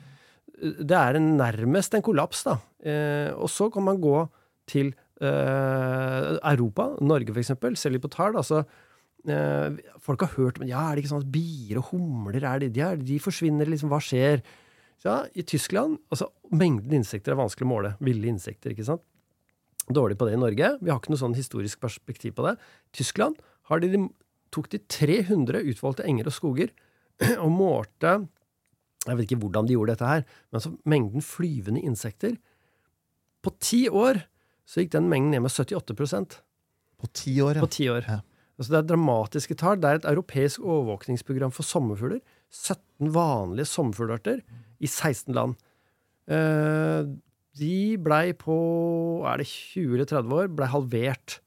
Det 0.58 0.96
er 0.98 1.20
en, 1.20 1.36
nærmest 1.38 1.94
en 1.94 2.06
kollaps, 2.06 2.42
da. 2.48 2.58
Eh, 2.82 3.30
og 3.38 3.50
så 3.54 3.70
kan 3.74 3.86
man 3.86 4.02
gå 4.02 4.18
til 4.72 4.90
eh, 4.90 5.05
Europa, 5.24 6.90
Norge 7.00 7.32
eksempel, 7.40 7.78
litt 7.92 8.04
på 8.04 8.12
tall. 8.12 8.36
altså 8.36 8.66
eh, 9.30 9.78
Folk 10.04 10.26
har 10.26 10.34
hørt 10.36 10.60
men 10.60 10.68
ja, 10.68 10.82
er 10.90 10.96
det 10.96 11.06
ikke 11.06 11.14
sånn 11.14 11.24
at 11.24 11.32
bier 11.32 11.80
og 11.80 11.92
humler 11.94 12.44
er 12.44 12.66
de, 12.66 12.70
de, 12.76 12.90
de 13.14 13.20
forsvinner, 13.24 13.70
liksom, 13.72 13.92
hva 13.94 14.02
skjer? 14.04 14.44
Så 15.00 15.10
ja, 15.10 15.18
I 15.36 15.46
Tyskland 15.48 16.00
altså 16.14 16.32
Mengden 16.56 16.94
insekter 17.00 17.34
er 17.34 17.40
vanskelig 17.40 17.68
å 17.68 17.72
måle. 17.72 17.94
Ville 18.06 18.30
insekter, 18.30 18.76
ikke 18.76 18.88
sant? 18.88 19.04
Dårlig 19.86 20.18
på 20.18 20.28
det 20.28 20.36
i 20.38 20.42
Norge. 20.42 20.70
Vi 20.82 20.92
har 20.92 21.00
ikke 21.00 21.14
noe 21.14 21.22
sånn 21.22 21.38
historisk 21.38 21.82
perspektiv 21.84 22.36
på 22.38 22.46
det. 22.48 22.56
Tyskland 22.96 23.38
har 23.70 23.82
de, 23.82 23.92
de, 23.94 24.02
tok 24.54 24.70
de 24.72 24.80
300 24.82 25.62
utvalgte 25.72 26.06
enger 26.08 26.30
og 26.30 26.36
skoger 26.36 26.72
og 27.44 27.52
målte 27.54 28.18
Jeg 29.06 29.18
vet 29.18 29.28
ikke 29.28 29.42
hvordan 29.44 29.68
de 29.68 29.76
gjorde 29.76 29.94
dette 29.94 30.10
her, 30.10 30.24
men 30.50 30.60
altså 30.60 30.74
mengden 30.90 31.24
flyvende 31.24 31.84
insekter 31.86 32.38
På 33.46 33.54
ti 33.62 33.86
år 33.90 34.24
så 34.66 34.82
gikk 34.82 34.96
den 34.96 35.10
mengden 35.12 35.36
ned 35.36 35.46
med 35.46 35.54
78% 35.54 36.40
På 37.02 37.12
ti 37.14 37.36
år, 37.44 37.60
ja. 37.60 37.62
på 37.66 37.72
ti 37.72 37.90
år. 37.92 38.08
Ja. 38.10 38.22
Altså 38.56 38.72
det 38.72 38.80
er 38.80 38.90
dramatiske 38.94 39.58
tall. 39.60 39.80
Det 39.82 39.90
er 39.90 40.00
et 40.00 40.10
europeisk 40.10 40.64
overvåkningsprogram 40.64 41.54
for 41.54 41.68
sommerfugler. 41.68 42.22
17 42.50 43.12
vanlige 43.14 43.68
sommerfuglarter 43.68 44.40
i 44.80 44.88
16 44.88 45.36
land. 45.36 45.58
Eh, 46.32 47.02
de 47.60 47.76
blei 48.02 48.32
på 48.36 48.56
er 49.28 49.44
det 49.44 49.50
20 49.50 49.98
eller 49.98 50.08
30 50.10 50.40
år 50.40 50.54
blei 50.56 50.70
halvert. 50.72 51.40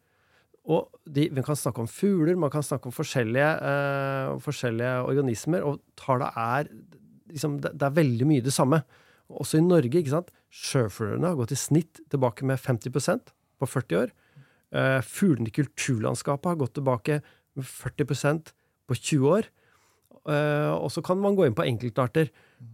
Og 0.69 0.89
de, 1.09 1.31
man 1.33 1.47
kan 1.47 1.57
snakke 1.57 1.81
om 1.81 1.89
fugler, 1.89 2.37
man 2.37 2.53
kan 2.53 2.65
snakke 2.65 2.91
om 2.91 2.95
forskjellige, 2.95 3.51
eh, 3.71 4.35
forskjellige 4.45 4.95
organismer, 5.09 5.65
og 5.65 5.81
tallene 5.97 6.29
er 6.37 6.69
liksom, 7.33 7.57
det, 7.65 7.73
det 7.73 7.89
er 7.89 7.97
veldig 7.97 8.29
mye 8.29 8.45
det 8.45 8.53
samme. 8.53 8.83
Også 9.29 9.59
i 9.59 9.65
Norge. 9.65 9.93
ikke 10.01 10.15
sant? 10.15 10.31
Sjøfuglene 10.49 11.29
har 11.29 11.37
gått 11.37 11.53
i 11.53 11.59
snitt 11.61 12.01
tilbake 12.09 12.47
med 12.49 12.61
50% 12.61 13.33
på 13.61 13.69
40 13.69 13.99
år. 14.03 14.15
Uh, 14.73 15.01
fuglene 15.05 15.49
i 15.49 15.55
kulturlandskapet 15.57 16.49
har 16.53 16.61
gått 16.61 16.75
tilbake 16.79 17.21
med 17.57 17.65
40% 17.69 18.53
på 18.89 18.97
20 18.97 19.29
år. 19.29 19.49
Uh, 20.29 20.75
og 20.77 20.91
så 20.93 21.03
kan 21.05 21.21
man 21.21 21.37
gå 21.37 21.47
inn 21.49 21.57
på 21.57 21.65
enkeltarter 21.67 22.31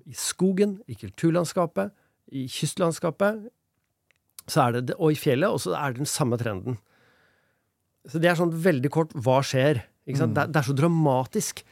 i 0.06 0.14
skogen, 0.16 0.78
i 0.90 0.94
kulturlandskapet, 0.98 1.92
i 2.34 2.46
kystlandskapet, 2.50 3.44
så 4.50 4.66
det, 4.74 4.94
og 4.98 5.12
i 5.14 5.18
fjellet, 5.18 5.48
og 5.48 5.60
så 5.62 5.72
er 5.78 5.92
det 5.94 6.02
den 6.02 6.08
samme 6.10 6.36
trenden. 6.40 6.76
Så 8.04 8.20
det 8.20 8.28
er 8.28 8.36
sånn 8.36 8.52
veldig 8.52 8.90
kort 8.92 9.14
hva 9.16 9.38
skjer? 9.44 9.80
Sant? 10.12 10.34
Det, 10.36 10.42
er- 10.42 10.50
det 10.52 10.60
er 10.60 10.66
så 10.66 10.76
dramatisk. 10.76 11.62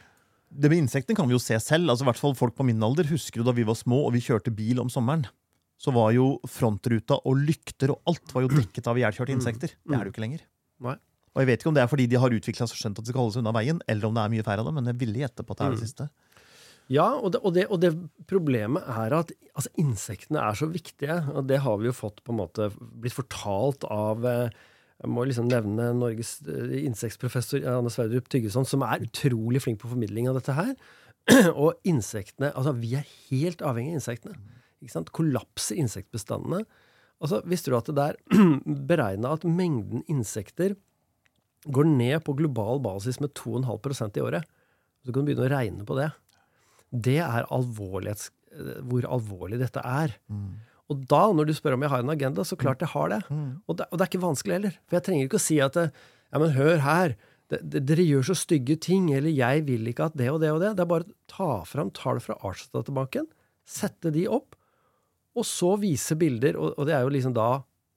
Det 0.53 0.69
med 0.69 0.85
insektene 0.85 1.17
kan 1.17 1.29
vi 1.29 1.37
jo 1.37 1.43
se 1.43 1.57
selv. 1.63 1.89
altså 1.89 2.05
i 2.05 2.11
hvert 2.11 2.21
fall 2.21 2.35
Folk 2.37 2.57
på 2.59 2.67
min 2.69 2.83
alder 2.85 3.09
husker 3.09 3.41
jo 3.41 3.47
da 3.47 3.55
vi 3.57 3.65
var 3.65 3.79
små 3.79 4.03
og 4.07 4.13
vi 4.17 4.25
kjørte 4.25 4.53
bil 4.55 4.83
om 4.83 4.91
sommeren. 4.93 5.25
Så 5.81 5.95
var 5.95 6.13
jo 6.15 6.37
frontruta 6.47 7.19
og 7.27 7.41
lykter 7.41 7.95
og 7.95 8.13
alt 8.13 8.35
var 8.35 8.45
jo 8.45 8.53
dekket 8.53 8.91
av 8.91 9.01
ihjelkjørte 9.01 9.35
insekter. 9.35 9.73
Det 9.81 9.97
er 9.97 10.05
det 10.05 10.13
jo 10.13 10.15
ikke 10.15 10.27
lenger. 10.27 10.45
Nei. 10.85 10.99
Og 11.33 11.41
jeg 11.41 11.49
vet 11.49 11.63
ikke 11.63 11.71
om 11.71 11.77
det 11.79 11.83
er 11.83 11.89
fordi 11.89 12.07
de 12.13 12.21
har 12.21 12.35
utvikla 12.37 12.69
seg 12.69 12.79
skjønt 12.79 13.01
at 13.01 13.07
de 13.07 13.13
skal 13.13 13.25
holde 13.25 13.35
seg 13.35 13.43
unna 13.43 13.55
veien, 13.57 13.81
eller 13.89 14.09
om 14.09 14.17
det 14.17 14.23
er 14.23 14.33
mye 14.35 14.45
færre 14.45 14.63
av 14.63 14.69
dem, 14.69 14.77
men 14.79 14.91
jeg 14.91 14.99
ville 15.01 15.23
gjette 15.23 15.47
på 15.47 15.55
at 15.55 15.63
det 15.63 15.67
er 15.67 15.75
det 15.75 15.87
siste. 15.87 16.09
Ja, 16.93 17.07
og 17.17 17.33
det, 17.33 17.41
og 17.41 17.55
det, 17.57 17.65
og 17.73 17.81
det 17.81 17.93
problemet 18.29 18.85
er 18.91 19.15
at 19.17 19.31
altså, 19.55 19.71
insektene 19.81 20.43
er 20.43 20.59
så 20.59 20.69
viktige. 20.69 21.17
Og 21.33 21.47
det 21.49 21.63
har 21.65 21.79
vi 21.81 21.89
jo 21.89 21.95
fått 21.97 22.21
på 22.27 22.35
en 22.35 22.41
måte 22.43 22.69
blitt 22.77 23.17
fortalt 23.17 23.87
av 23.89 24.27
eh, 24.29 24.59
Jeg 25.03 25.11
må 25.11 25.25
liksom 25.27 25.49
nevne 25.51 25.89
Norges 25.99 26.37
eh, 26.47 26.77
insektprofessor 26.87 27.65
Anne 27.67 27.91
Sverdrup 27.91 28.29
Tyggeson, 28.31 28.67
som 28.69 28.85
er 28.87 29.03
utrolig 29.03 29.63
flink 29.65 29.81
på 29.83 29.91
formidling 29.91 30.29
av 30.31 30.39
dette 30.39 30.55
her. 30.55 30.73
Og 31.63 31.75
insektene 31.87 32.53
Altså, 32.55 32.75
vi 32.79 32.95
er 32.99 33.11
helt 33.31 33.65
avhengig 33.67 33.97
av 33.97 34.01
insektene. 34.01 34.39
Ikke 34.83 34.95
sant? 34.95 35.13
Kollapser 35.15 35.79
insektbestandene. 35.83 36.63
Altså, 37.23 37.43
Visste 37.51 37.73
du 37.73 37.79
at 37.79 37.91
det 37.91 38.07
er 38.13 38.19
beregna 38.91 39.35
at 39.37 39.47
mengden 39.47 40.07
insekter 40.11 40.77
går 41.63 41.87
ned 41.87 42.23
på 42.27 42.35
global 42.39 42.83
basis 42.83 43.21
med 43.23 43.35
2,5% 43.39 44.19
i 44.19 44.25
året? 44.25 44.51
Så 45.03 45.11
kan 45.11 45.23
du 45.23 45.33
begynne 45.33 45.49
å 45.49 45.53
regne 45.53 45.87
på 45.87 45.99
det. 45.99 46.13
Det 46.93 47.19
er 47.25 47.51
alvorlighets, 47.51 48.31
eh, 48.55 48.79
hvor 48.87 49.07
alvorlig 49.11 49.59
dette 49.63 49.83
er. 49.83 50.15
Og 50.93 51.03
da, 51.11 51.25
når 51.33 51.49
du 51.49 51.55
spør 51.57 51.77
om 51.79 51.85
jeg 51.87 51.93
har 51.95 52.05
en 52.05 52.13
agenda, 52.15 52.45
så 52.47 52.59
klart 52.61 52.85
jeg 52.85 52.93
har 52.93 53.13
det. 53.13 53.21
Og 53.67 53.79
det, 53.81 53.89
og 53.89 53.99
det 53.99 54.05
er 54.07 54.11
ikke 54.13 54.25
vanskelig 54.29 54.59
heller. 54.59 54.79
For 54.87 54.99
jeg 55.01 55.07
trenger 55.09 55.29
ikke 55.31 55.41
å 55.41 55.47
si 55.49 55.59
at 55.65 55.79
ja, 55.83 56.39
men 56.41 56.55
hør 56.57 56.83
her, 56.85 57.17
det, 57.53 57.59
det, 57.69 57.83
dere 57.91 58.05
gjør 58.07 58.31
så 58.31 58.37
stygge 58.39 58.79
ting, 58.81 59.11
eller 59.13 59.33
jeg 59.35 59.65
vil 59.69 59.91
ikke 59.91 60.07
at 60.09 60.15
det 60.17 60.31
og 60.33 60.39
det 60.45 60.53
og 60.55 60.63
det. 60.63 60.71
Det 60.79 60.85
er 60.87 60.93
bare 60.93 61.05
å 61.05 61.17
ta 61.29 61.51
fram 61.69 61.91
tall 61.97 62.21
fra 62.25 62.39
Artsdatabanken, 62.49 63.27
sette 63.69 64.13
de 64.15 64.25
opp, 64.33 64.57
og 65.37 65.45
så 65.49 65.75
vise 65.81 66.17
bilder. 66.21 66.57
Og, 66.61 66.73
og 66.79 66.89
det 66.89 66.97
er 66.97 67.05
jo 67.05 67.13
liksom 67.13 67.35
da 67.37 67.51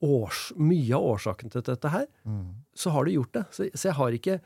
års, 0.06 0.50
mye 0.60 0.92
av 0.98 1.08
årsaken 1.16 1.54
til 1.54 1.64
dette 1.66 1.92
her. 1.94 2.06
Så 2.76 2.92
har 2.92 3.08
du 3.08 3.14
gjort 3.16 3.32
det. 3.38 3.46
Så, 3.56 3.70
så 3.74 3.90
jeg 3.90 3.98
har 4.02 4.18
ikke 4.20 4.40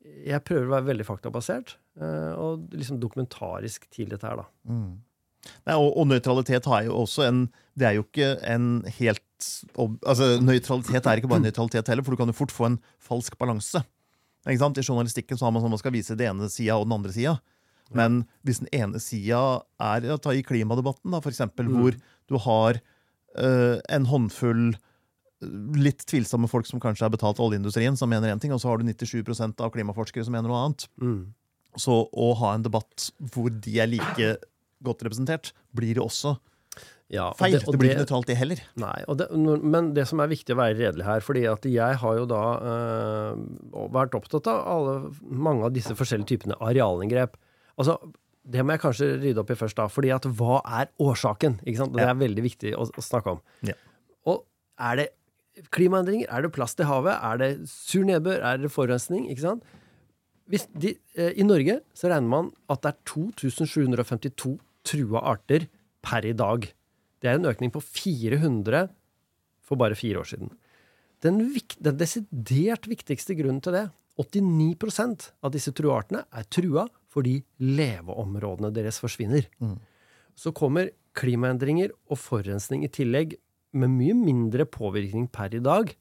Jeg 0.00 0.40
prøver 0.48 0.68
å 0.68 0.72
være 0.78 0.86
veldig 0.86 1.04
faktabasert 1.04 1.74
eh, 2.00 2.32
og 2.40 2.72
liksom 2.72 2.96
dokumentarisk 3.02 3.84
til 3.92 4.08
dette 4.12 4.24
her, 4.24 4.40
da. 4.40 4.46
Nei, 5.66 5.76
og, 5.76 5.94
og 5.96 6.08
nøytralitet 6.10 6.66
har 6.68 6.84
jo 6.84 6.98
også 7.00 7.24
en 7.24 7.38
Det 7.78 7.86
er 7.88 7.94
jo 7.96 8.04
ikke 8.04 8.34
en 8.44 8.84
helt 8.98 9.24
Altså, 10.04 10.34
Nøytralitet 10.44 11.06
er 11.08 11.20
ikke 11.20 11.30
bare 11.30 11.40
nøytralitet 11.40 11.88
heller, 11.88 12.04
for 12.04 12.12
du 12.12 12.20
kan 12.20 12.28
jo 12.28 12.36
fort 12.36 12.52
få 12.52 12.66
en 12.68 12.74
falsk 13.00 13.38
balanse. 13.40 13.80
Ikke 14.44 14.60
sant? 14.60 14.76
I 14.76 14.84
journalistikken 14.84 15.40
så 15.40 15.46
har 15.46 15.54
man 15.54 15.64
sånn 15.64 15.72
man 15.72 15.80
skal 15.80 15.94
vise 15.94 16.16
det 16.16 16.26
ene 16.28 16.48
sida 16.52 16.76
og 16.76 16.84
den 16.84 16.98
andre 16.98 17.14
sida. 17.14 17.38
Men 17.96 18.20
hvis 18.46 18.60
den 18.62 18.70
ene 18.76 19.00
sida 19.02 19.40
er 19.82 20.06
ja, 20.06 20.18
Ta 20.22 20.34
i 20.36 20.44
klimadebatten, 20.46 21.10
da, 21.12 21.22
for 21.22 21.32
eksempel, 21.32 21.70
hvor 21.72 21.96
du 22.30 22.38
har 22.44 22.78
uh, 23.40 23.80
en 23.90 24.06
håndfull 24.06 24.70
eh, 24.70 25.56
litt 25.80 26.04
tvilsomme 26.06 26.50
folk 26.50 26.68
som 26.68 26.82
kanskje 26.82 27.08
er 27.08 27.14
betalt 27.16 27.40
av 27.40 27.48
oljeindustrien, 27.48 27.98
som 27.98 28.12
mener 28.12 28.30
én 28.30 28.42
ting, 28.42 28.54
og 28.54 28.62
så 28.62 28.70
har 28.70 28.78
du 28.80 28.86
97% 28.86 29.64
av 29.64 29.72
klimaforskere 29.74 30.26
som 30.26 30.36
mener 30.36 30.52
noe 30.52 30.62
annet. 30.68 30.86
Mm. 31.02 31.20
Så 31.80 32.02
å 32.06 32.30
ha 32.38 32.54
en 32.54 32.66
debatt 32.66 33.10
hvor 33.32 33.50
de 33.50 33.76
er 33.82 33.90
like 33.90 34.32
godt 34.82 35.02
representert, 35.06 35.52
blir 35.76 35.94
det 35.94 36.02
også 36.04 36.38
Ja, 37.10 37.32
feil. 37.34 37.52
det- 37.58 37.64
Det, 37.66 37.78
blir 37.78 37.90
ikke 37.90 38.04
nøytralt, 38.06 38.26
det 38.26 38.36
heller. 38.38 38.60
Nei, 38.76 39.04
det, 39.18 39.26
men 39.34 39.92
det 39.94 40.06
som 40.06 40.20
er 40.20 40.28
viktig 40.28 40.54
å 40.54 40.60
være 40.60 40.76
redelig 40.78 41.04
her, 41.04 41.20
fordi 41.20 41.42
at 41.50 41.62
jeg 41.66 41.96
har 41.98 42.16
jo 42.16 42.24
da 42.26 42.42
øh, 42.60 43.36
vært 43.90 44.14
opptatt 44.14 44.46
av 44.46 44.60
alle, 44.66 44.94
mange 45.26 45.64
av 45.64 45.72
disse 45.74 45.90
forskjellige 45.98 46.28
typene 46.38 46.54
arealinngrep. 46.60 47.34
Altså, 47.76 47.98
det 48.48 48.62
må 48.64 48.72
jeg 48.76 48.80
kanskje 48.84 49.08
rydde 49.20 49.38
opp 49.42 49.50
i 49.50 49.54
først, 49.58 49.74
da. 49.76 49.88
fordi 49.88 50.10
at 50.14 50.22
hva 50.22 50.60
er 50.64 50.86
årsaken? 51.02 51.58
Ikke 51.66 51.76
sant? 51.82 51.92
Det 51.92 52.00
Ja. 52.02 52.10
er 52.10 52.14
veldig 52.14 52.42
viktig 52.46 52.74
å, 52.78 52.86
å 52.86 53.02
snakke 53.02 53.26
om. 53.34 53.40
Ja. 53.66 53.74
Og 54.26 54.44
er 54.78 54.96
det 54.96 55.08
klimaendringer? 55.72 56.26
Er 56.30 56.42
det 56.42 56.52
plast 56.52 56.78
i 56.80 56.84
havet? 56.84 57.18
Er 57.22 57.36
det 57.38 57.68
sur 57.68 58.04
nedbør? 58.04 58.38
Er 58.40 58.56
det 58.58 58.70
forurensning? 58.70 59.28
Ikke 59.28 59.40
sant? 59.40 59.64
De, 60.48 60.96
eh, 61.16 61.32
I 61.38 61.42
Norge 61.42 61.80
så 61.94 62.08
regner 62.08 62.28
man 62.28 62.52
at 62.68 62.82
det 62.82 62.94
er 62.94 62.98
2752 63.04 64.58
trua 64.86 65.22
arter 65.32 65.66
per 66.04 66.26
i 66.26 66.34
dag. 66.36 66.66
Det 67.20 67.28
er 67.28 67.38
en 67.38 67.48
økning 67.50 67.72
på 67.74 67.82
400 67.84 68.88
for 69.64 69.80
bare 69.80 69.98
fire 69.98 70.22
år 70.22 70.30
siden. 70.32 70.52
Den, 71.20 71.42
den 71.78 71.98
desidert 72.00 72.88
viktigste 72.88 73.36
grunnen 73.36 73.60
til 73.64 73.76
det, 73.76 73.86
89% 74.20 75.30
av 75.44 75.52
disse 75.54 75.72
truartene, 75.76 76.24
er 76.32 76.48
trua 76.52 76.86
fordi 77.10 77.40
leveområdene 77.60 78.70
deres 78.74 79.00
forsvinner. 79.02 79.46
Så 80.38 80.52
kommer 80.56 80.92
klimaendringer 81.18 81.92
og 82.08 82.20
forurensning 82.20 82.84
i 82.86 82.92
tillegg 82.92 83.36
med 83.76 83.92
mye 83.92 84.16
mindre 84.16 84.66
påvirkning 84.66 85.28
per 85.32 85.54
i 85.54 85.62
dag. 85.62 85.92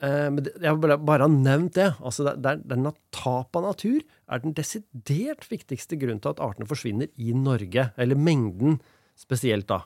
Eh, 0.00 0.28
men 0.32 0.46
jeg 0.48 0.78
vil 0.80 0.96
bare, 1.04 1.26
ha 1.26 1.30
nevnt 1.30 1.76
det. 1.76 1.90
Altså 2.00 2.24
det, 2.28 2.36
det 2.44 2.54
er, 2.54 2.62
det 2.64 2.78
er 2.78 2.96
Tap 3.14 3.56
av 3.58 3.66
natur 3.68 4.00
er 4.30 4.42
den 4.44 4.54
desidert 4.56 5.44
viktigste 5.50 5.98
grunnen 6.00 6.22
til 6.24 6.32
at 6.32 6.42
artene 6.44 6.68
forsvinner 6.70 7.10
i 7.20 7.34
Norge. 7.36 7.90
Eller 8.00 8.16
mengden 8.18 8.78
spesielt, 9.18 9.68
da. 9.68 9.82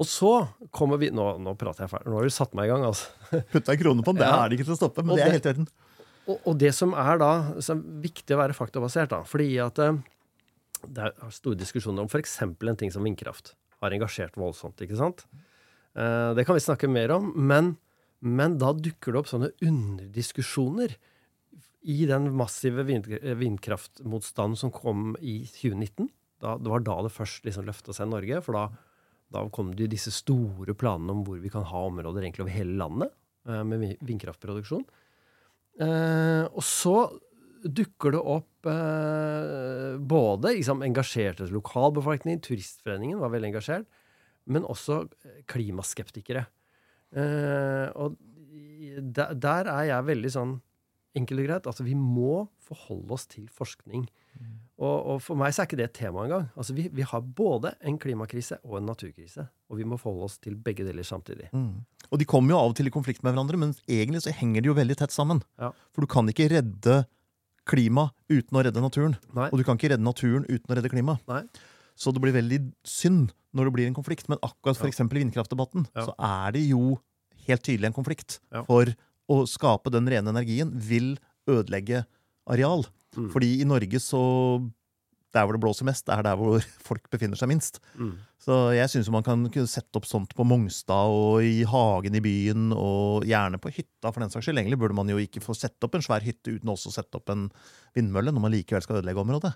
Og 0.00 0.08
så 0.08 0.32
kommer 0.72 1.00
vi 1.00 1.10
Nå, 1.12 1.24
nå 1.42 1.54
prater 1.60 1.84
jeg 1.84 1.92
ferdig. 1.92 2.08
Nå 2.12 2.20
har 2.20 2.28
du 2.28 2.32
satt 2.32 2.54
meg 2.56 2.68
i 2.68 2.72
gang, 2.72 2.86
altså. 2.88 3.10
Putta 3.52 3.74
en 3.74 3.82
krone 3.82 4.06
på 4.06 4.14
den, 4.14 4.22
det 4.22 4.30
Ja. 4.30 4.38
er 4.44 4.48
det 4.52 4.58
ikke 4.60 4.68
til 4.70 4.76
å 4.76 4.80
stoppe. 4.80 5.04
Men 5.04 5.16
Og 5.16 5.20
det 5.20 5.26
er 5.26 5.34
helt 5.36 5.50
verden. 5.50 5.68
Og, 6.30 6.36
og 6.46 6.58
det 6.60 6.70
som 6.76 6.94
er 6.94 7.18
da 7.20 7.32
som 7.64 7.80
er 7.82 8.00
viktig 8.06 8.36
å 8.36 8.40
være 8.40 8.54
faktabasert, 8.56 9.10
da, 9.10 9.24
fordi 9.26 9.50
at 9.64 9.80
eh, 9.82 9.98
det 10.86 11.08
er 11.08 11.32
store 11.34 11.58
diskusjoner 11.58 12.04
om 12.04 12.08
f.eks. 12.08 12.36
en 12.46 12.78
ting 12.78 12.92
som 12.94 13.04
vindkraft. 13.04 13.54
Har 13.82 13.96
engasjert 13.96 14.36
voldsomt, 14.38 14.80
ikke 14.84 14.96
sant? 15.00 15.24
Eh, 15.96 16.30
det 16.38 16.46
kan 16.46 16.56
vi 16.56 16.62
snakke 16.64 16.88
mer 16.92 17.16
om, 17.16 17.32
men, 17.36 17.74
men 18.20 18.58
da 18.60 18.72
dukker 18.76 19.14
det 19.14 19.22
opp 19.22 19.30
sånne 19.30 19.50
underdiskusjoner 19.64 20.96
i 21.88 22.04
den 22.08 22.28
massive 22.36 22.84
vind, 22.84 23.08
vindkraftmotstanden 23.40 24.58
som 24.60 24.72
kom 24.74 25.14
i 25.20 25.40
2019. 25.48 26.10
Da, 26.40 26.56
det 26.60 26.72
var 26.72 26.84
da 26.84 26.98
det 27.06 27.14
først 27.14 27.46
liksom 27.48 27.66
løfta 27.68 27.94
seg 27.96 28.08
i 28.08 28.12
Norge, 28.12 28.42
for 28.44 28.56
da, 28.56 28.66
da 29.32 29.46
kom 29.52 29.72
det 29.76 29.88
disse 29.92 30.12
store 30.12 30.76
planene 30.76 31.16
om 31.16 31.24
hvor 31.24 31.40
vi 31.40 31.52
kan 31.52 31.64
ha 31.68 31.86
områder 31.88 32.26
egentlig 32.26 32.44
over 32.44 32.56
hele 32.56 32.76
landet 32.80 33.16
eh, 33.48 33.64
med 33.64 33.96
vindkraftproduksjon. 34.04 34.84
Eh, 35.80 36.44
og 36.44 36.64
så 36.66 36.96
dukker 37.60 38.14
det 38.14 38.20
opp 38.20 38.68
eh, 38.68 39.96
både 40.00 40.54
liksom, 40.56 40.84
engasjerte 40.84 41.48
lokalbefolkning, 41.52 42.40
turistforeningen 42.44 43.20
var 43.20 43.32
veldig 43.34 43.52
engasjert, 43.52 43.88
men 44.50 44.64
også 44.68 45.02
eh, 45.24 45.42
klimaskeptikere. 45.50 46.46
Eh, 47.16 47.86
og 47.98 48.18
der, 49.00 49.34
der 49.34 49.70
er 49.70 49.86
jeg 49.90 50.08
veldig 50.10 50.32
sånn 50.34 50.56
enkelt 51.18 51.42
og 51.42 51.48
greit. 51.48 51.68
Altså, 51.70 51.86
vi 51.86 51.96
må 51.98 52.46
forholde 52.62 53.16
oss 53.16 53.26
til 53.30 53.48
forskning. 53.52 54.06
Og, 54.80 54.96
og 55.12 55.16
for 55.20 55.36
meg 55.36 55.52
så 55.52 55.62
er 55.62 55.68
ikke 55.68 55.78
det 55.80 55.88
et 55.88 55.96
tema 55.98 56.24
engang. 56.24 56.46
Altså, 56.54 56.74
vi, 56.76 56.86
vi 56.94 57.04
har 57.06 57.24
både 57.24 57.74
en 57.86 57.98
klimakrise 58.00 58.60
og 58.64 58.78
en 58.78 58.86
naturkrise. 58.88 59.44
Og 59.70 59.80
vi 59.80 59.86
må 59.88 59.98
forholde 60.00 60.28
oss 60.30 60.38
til 60.42 60.56
begge 60.56 60.86
deler 60.86 61.06
samtidig. 61.06 61.50
Og 62.10 62.20
de 62.20 62.28
kommer 62.28 62.54
jo 62.54 62.60
av 62.60 62.72
og 62.72 62.78
til 62.78 62.88
i 62.88 62.94
konflikt 62.94 63.24
med 63.26 63.34
hverandre, 63.34 63.58
men 63.60 63.74
egentlig 63.90 64.22
så 64.24 64.34
henger 64.34 64.62
de 64.62 64.70
jo 64.70 64.78
veldig 64.78 64.96
tett 65.02 65.14
sammen. 65.14 65.42
Ja. 65.60 65.72
For 65.94 66.06
du 66.06 66.10
kan 66.10 66.30
ikke 66.30 66.48
redde 66.54 67.02
klima 67.68 68.08
uten 68.30 68.56
å 68.56 68.64
redde 68.66 68.82
naturen. 68.82 69.18
Nei. 69.36 69.50
Og 69.50 69.60
du 69.60 69.66
kan 69.66 69.78
ikke 69.78 69.92
redde 69.92 70.06
naturen 70.06 70.46
uten 70.48 70.72
å 70.72 70.78
redde 70.78 70.90
klima. 70.92 71.18
Nei. 71.30 71.44
Så 72.00 72.14
det 72.14 72.22
blir 72.22 72.34
veldig 72.34 72.62
synd 72.86 73.34
når 73.56 73.68
det 73.68 73.74
blir 73.76 73.86
en 73.90 73.96
konflikt. 73.96 74.28
Men 74.30 74.38
akkurat 74.42 74.76
for 74.78 74.86
Ja. 74.86 74.92
i 74.92 75.24
vindkraftdebatten 75.24 75.86
Ja. 75.96 76.06
så 76.06 76.14
er 76.18 76.52
det 76.52 76.68
jo 76.68 77.00
helt 77.46 77.62
tydelig 77.62 77.86
en 77.86 77.92
konflikt. 77.96 78.40
Ja. 78.52 78.64
For 78.64 78.86
å 79.30 79.46
skape 79.46 79.90
den 79.90 80.06
rene 80.06 80.30
energien 80.30 80.70
vil 80.74 81.18
ødelegge 81.48 82.04
areal. 82.48 82.84
Mm. 83.16 83.30
Fordi 83.32 83.60
i 83.60 83.64
Norge 83.64 83.98
så 84.00 84.70
Der 85.32 85.46
hvor 85.46 85.52
det 85.54 85.60
blåser 85.62 85.84
mest, 85.86 86.08
er 86.10 86.24
der 86.26 86.34
hvor 86.34 86.58
folk 86.88 87.04
befinner 87.08 87.38
seg 87.38 87.46
minst. 87.52 87.78
Mm. 87.96 88.16
Så 88.42 88.74
jeg 88.74 88.88
syns 88.90 89.08
man 89.14 89.22
kan 89.22 89.44
sette 89.70 89.94
opp 89.94 90.04
sånt 90.04 90.34
på 90.34 90.42
Mongstad 90.44 91.06
og 91.06 91.44
i 91.46 91.62
hagen 91.62 92.16
i 92.18 92.20
byen, 92.24 92.72
og 92.74 93.22
gjerne 93.22 93.60
på 93.62 93.70
hytta, 93.70 94.10
for 94.10 94.18
den 94.18 94.28
saks 94.30 94.48
skyld. 94.48 94.58
Egentlig 94.58 94.80
burde 94.80 94.96
man 94.98 95.06
jo 95.06 95.18
ikke 95.22 95.38
få 95.40 95.54
sette 95.54 95.86
opp 95.86 95.94
en 95.94 96.02
svær 96.02 96.20
hytte 96.26 96.50
uten 96.58 96.66
også 96.74 96.90
å 96.90 96.96
sette 96.98 97.14
opp 97.14 97.30
en 97.30 97.46
vindmølle, 97.94 98.34
når 98.34 98.42
man 98.42 98.50
likevel 98.50 98.82
skal 98.82 98.98
ødelegge 98.98 99.22
området. 99.22 99.54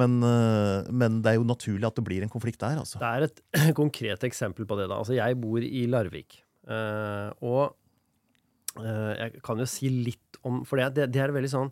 Men, 0.00 0.16
øh, 0.26 0.90
men 0.90 1.20
det 1.22 1.30
er 1.32 1.38
jo 1.38 1.46
naturlig 1.46 1.86
at 1.86 1.94
det 1.98 2.04
blir 2.06 2.24
en 2.26 2.32
konflikt 2.32 2.58
der, 2.62 2.80
altså. 2.82 2.98
Det 2.98 3.10
er 3.10 3.26
et 3.28 3.74
konkret 3.80 4.26
eksempel 4.26 4.66
på 4.66 4.78
det. 4.80 4.88
da. 4.90 4.98
Altså, 4.98 5.14
jeg 5.14 5.38
bor 5.40 5.62
i 5.62 5.84
Larvik. 5.86 6.40
eh, 6.66 7.30
og 7.44 7.76
eh, 8.80 9.12
jeg 9.20 9.42
kan 9.44 9.60
jo 9.60 9.66
si 9.68 9.90
litt 9.92 10.38
om 10.42 10.62
For 10.64 10.80
det, 10.80 11.10
det 11.12 11.20
er 11.20 11.32
veldig 11.32 11.50
sånn 11.52 11.68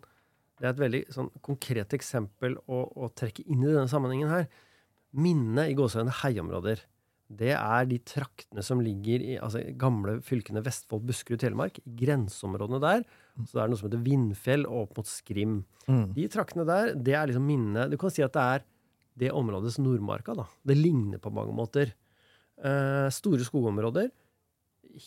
Det 0.59 0.67
er 0.67 0.71
et 0.71 0.79
veldig 0.81 1.01
sånn, 1.13 1.29
konkret 1.41 1.93
eksempel 1.97 2.55
å, 2.69 2.83
å 2.95 3.09
trekke 3.13 3.43
inn 3.49 3.65
i 3.65 3.71
denne 3.73 3.89
sammenhengen 3.91 4.31
her. 4.31 4.47
Minne 5.13 5.67
i 5.69 5.75
gåsehudene 5.77 6.13
heiområder. 6.23 6.85
Det 7.39 7.53
er 7.55 7.87
de 7.89 7.99
traktene 8.07 8.63
som 8.65 8.81
ligger 8.83 9.23
i 9.23 9.37
altså, 9.37 9.63
gamle 9.79 10.17
fylkene 10.25 10.63
Vestfold, 10.65 11.05
Buskerud, 11.07 11.41
Telemark. 11.41 11.79
I 11.83 11.95
grenseområdene 12.03 12.81
der. 12.83 13.05
Så 13.41 13.57
det 13.57 13.63
er 13.63 13.71
noe 13.71 13.79
som 13.79 13.89
heter 13.89 14.03
Vindfjell 14.05 14.67
og 14.69 14.83
opp 14.83 15.01
mot 15.01 15.09
Skrim. 15.09 15.57
Mm. 15.87 16.05
De 16.15 16.27
traktene 16.31 16.67
der, 16.69 16.93
det 16.95 17.15
er 17.17 17.27
liksom 17.27 17.43
minnet 17.47 17.91
Du 17.91 17.97
kan 17.99 18.13
si 18.13 18.23
at 18.23 18.35
det 18.35 18.43
er 18.57 18.67
det 19.19 19.33
områdets 19.33 19.77
Nordmarka, 19.81 20.33
da. 20.37 20.47
Det 20.65 20.77
ligner 20.77 21.21
på 21.21 21.31
mange 21.33 21.53
måter. 21.55 21.93
Eh, 22.57 23.09
store 23.13 23.45
skogområder. 23.45 24.09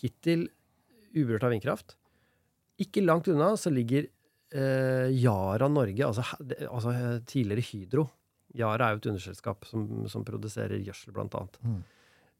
Hittil 0.00 0.46
uberørt 1.16 1.46
av 1.46 1.54
vindkraft. 1.54 1.96
Ikke 2.82 3.04
langt 3.04 3.28
unna 3.32 3.54
så 3.58 3.72
ligger 3.72 4.06
eh, 4.52 5.08
Yara 5.16 5.68
Norge, 5.72 6.06
altså, 6.06 6.24
altså 6.68 6.92
eh, 6.92 7.18
tidligere 7.28 7.64
Hydro. 7.70 8.06
Yara 8.56 8.88
er 8.88 8.96
jo 8.96 9.02
et 9.02 9.10
underselskap 9.12 9.66
som, 9.68 9.86
som 10.10 10.24
produserer 10.26 10.78
gjødsel, 10.80 11.14
blant 11.16 11.34
annet. 11.38 11.58
Mm. 11.64 11.80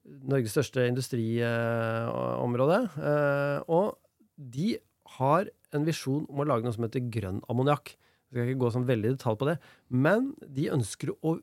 Norges 0.07 0.55
største 0.55 0.87
industriområde. 0.87 2.81
Eh, 3.01 3.59
og 3.73 3.97
de 4.37 4.77
har 5.17 5.51
en 5.75 5.87
visjon 5.87 6.27
om 6.31 6.43
å 6.43 6.47
lage 6.49 6.67
noe 6.67 6.75
som 6.75 6.87
heter 6.87 7.09
grønn 7.13 7.43
ammoniakk. 7.51 7.95
Skal 8.31 8.49
ikke 8.49 8.63
gå 8.63 8.73
sånn 8.75 8.89
veldig 8.89 9.13
i 9.13 9.17
detalj 9.17 9.39
på 9.41 9.49
det, 9.49 9.57
men 9.95 10.33
de 10.43 10.71
ønsker 10.75 11.13
å 11.23 11.37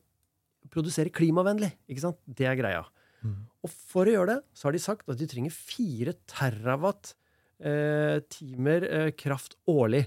produsere 0.74 1.13
klimavennlig. 1.13 1.72
ikke 1.88 2.05
sant? 2.05 2.20
Det 2.27 2.48
er 2.50 2.60
greia. 2.60 2.84
Mm. 3.24 3.43
Og 3.63 3.72
for 3.72 4.08
å 4.08 4.15
gjøre 4.15 4.36
det, 4.36 4.39
så 4.55 4.67
har 4.67 4.75
de 4.75 4.84
sagt 4.84 5.10
at 5.12 5.20
de 5.20 5.27
trenger 5.29 5.55
fire 5.55 6.15
terawatt 6.29 7.13
eh, 7.63 8.20
timer 8.32 8.88
eh, 8.89 9.12
kraft 9.15 9.55
årlig. 9.70 10.05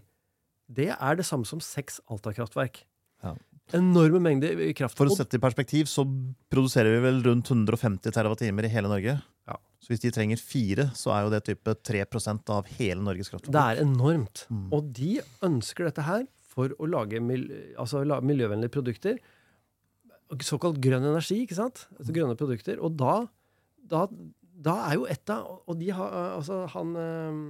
Det 0.67 0.91
er 0.93 1.19
det 1.19 1.27
samme 1.29 1.49
som 1.49 1.63
seks 1.63 2.01
Alta-kraftverk. 2.13 2.83
Ja. 3.25 3.37
Enorme 3.75 4.21
mengder 4.23 4.61
kraft. 4.79 4.95
For 4.99 5.11
å 5.11 5.15
sette 5.15 5.35
det 5.35 5.41
i 5.41 5.43
perspektiv, 5.43 5.89
så 5.91 6.05
produserer 6.53 6.95
vi 6.95 7.01
vel 7.03 7.19
rundt 7.25 7.51
150 7.51 8.15
TWh 8.15 8.47
i 8.47 8.71
hele 8.71 8.91
Norge. 8.93 9.17
Ja. 9.49 9.57
Så 9.83 9.91
hvis 9.91 10.05
de 10.05 10.13
trenger 10.15 10.39
fire, 10.39 10.89
så 10.99 11.13
er 11.17 11.25
jo 11.27 11.33
det 11.35 11.43
type 11.49 11.75
3% 11.89 12.53
av 12.55 12.71
hele 12.79 13.03
Norges 13.03 13.33
Det 13.35 13.63
er 13.63 13.83
enormt. 13.83 14.47
Mm. 14.51 14.69
Og 14.75 14.93
de 14.95 15.17
ønsker 15.47 15.89
dette 15.89 16.07
her 16.07 16.29
for 16.57 16.73
å 16.79 16.89
lage 16.89 17.21
mil 17.21 17.49
altså, 17.79 18.05
miljøvennlige 18.23 18.73
produkter. 18.73 19.19
Såkalt 20.43 20.79
grønn 20.83 21.07
energi, 21.07 21.43
ikke 21.43 21.59
sant? 21.59 21.89
Altså, 21.99 22.15
grønne 22.15 22.39
produkter. 22.39 22.79
Og 22.83 22.95
da, 22.99 23.19
da, 23.83 24.07
da 24.43 24.77
er 24.89 25.01
jo 25.01 25.11
ett 25.11 25.31
av 25.31 25.61
Og 25.67 25.77
de 25.79 25.91
har 25.95 26.15
Altså, 26.33 26.63
han 26.73 26.95
eh, 26.99 27.43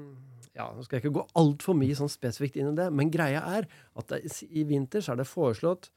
ja, 0.59 0.67
Nå 0.73 0.85
skal 0.85 0.99
jeg 0.99 1.07
ikke 1.07 1.19
gå 1.21 1.27
altfor 1.41 1.77
mye 1.79 1.97
sånn 1.97 2.11
spesifikt 2.13 2.59
inn 2.59 2.73
i 2.73 2.77
det, 2.77 2.89
men 2.93 3.13
greia 3.13 3.45
er 3.59 3.69
at 4.01 4.17
i 4.49 4.65
vinter 4.69 5.05
så 5.05 5.15
er 5.15 5.21
det 5.21 5.29
foreslått 5.29 5.91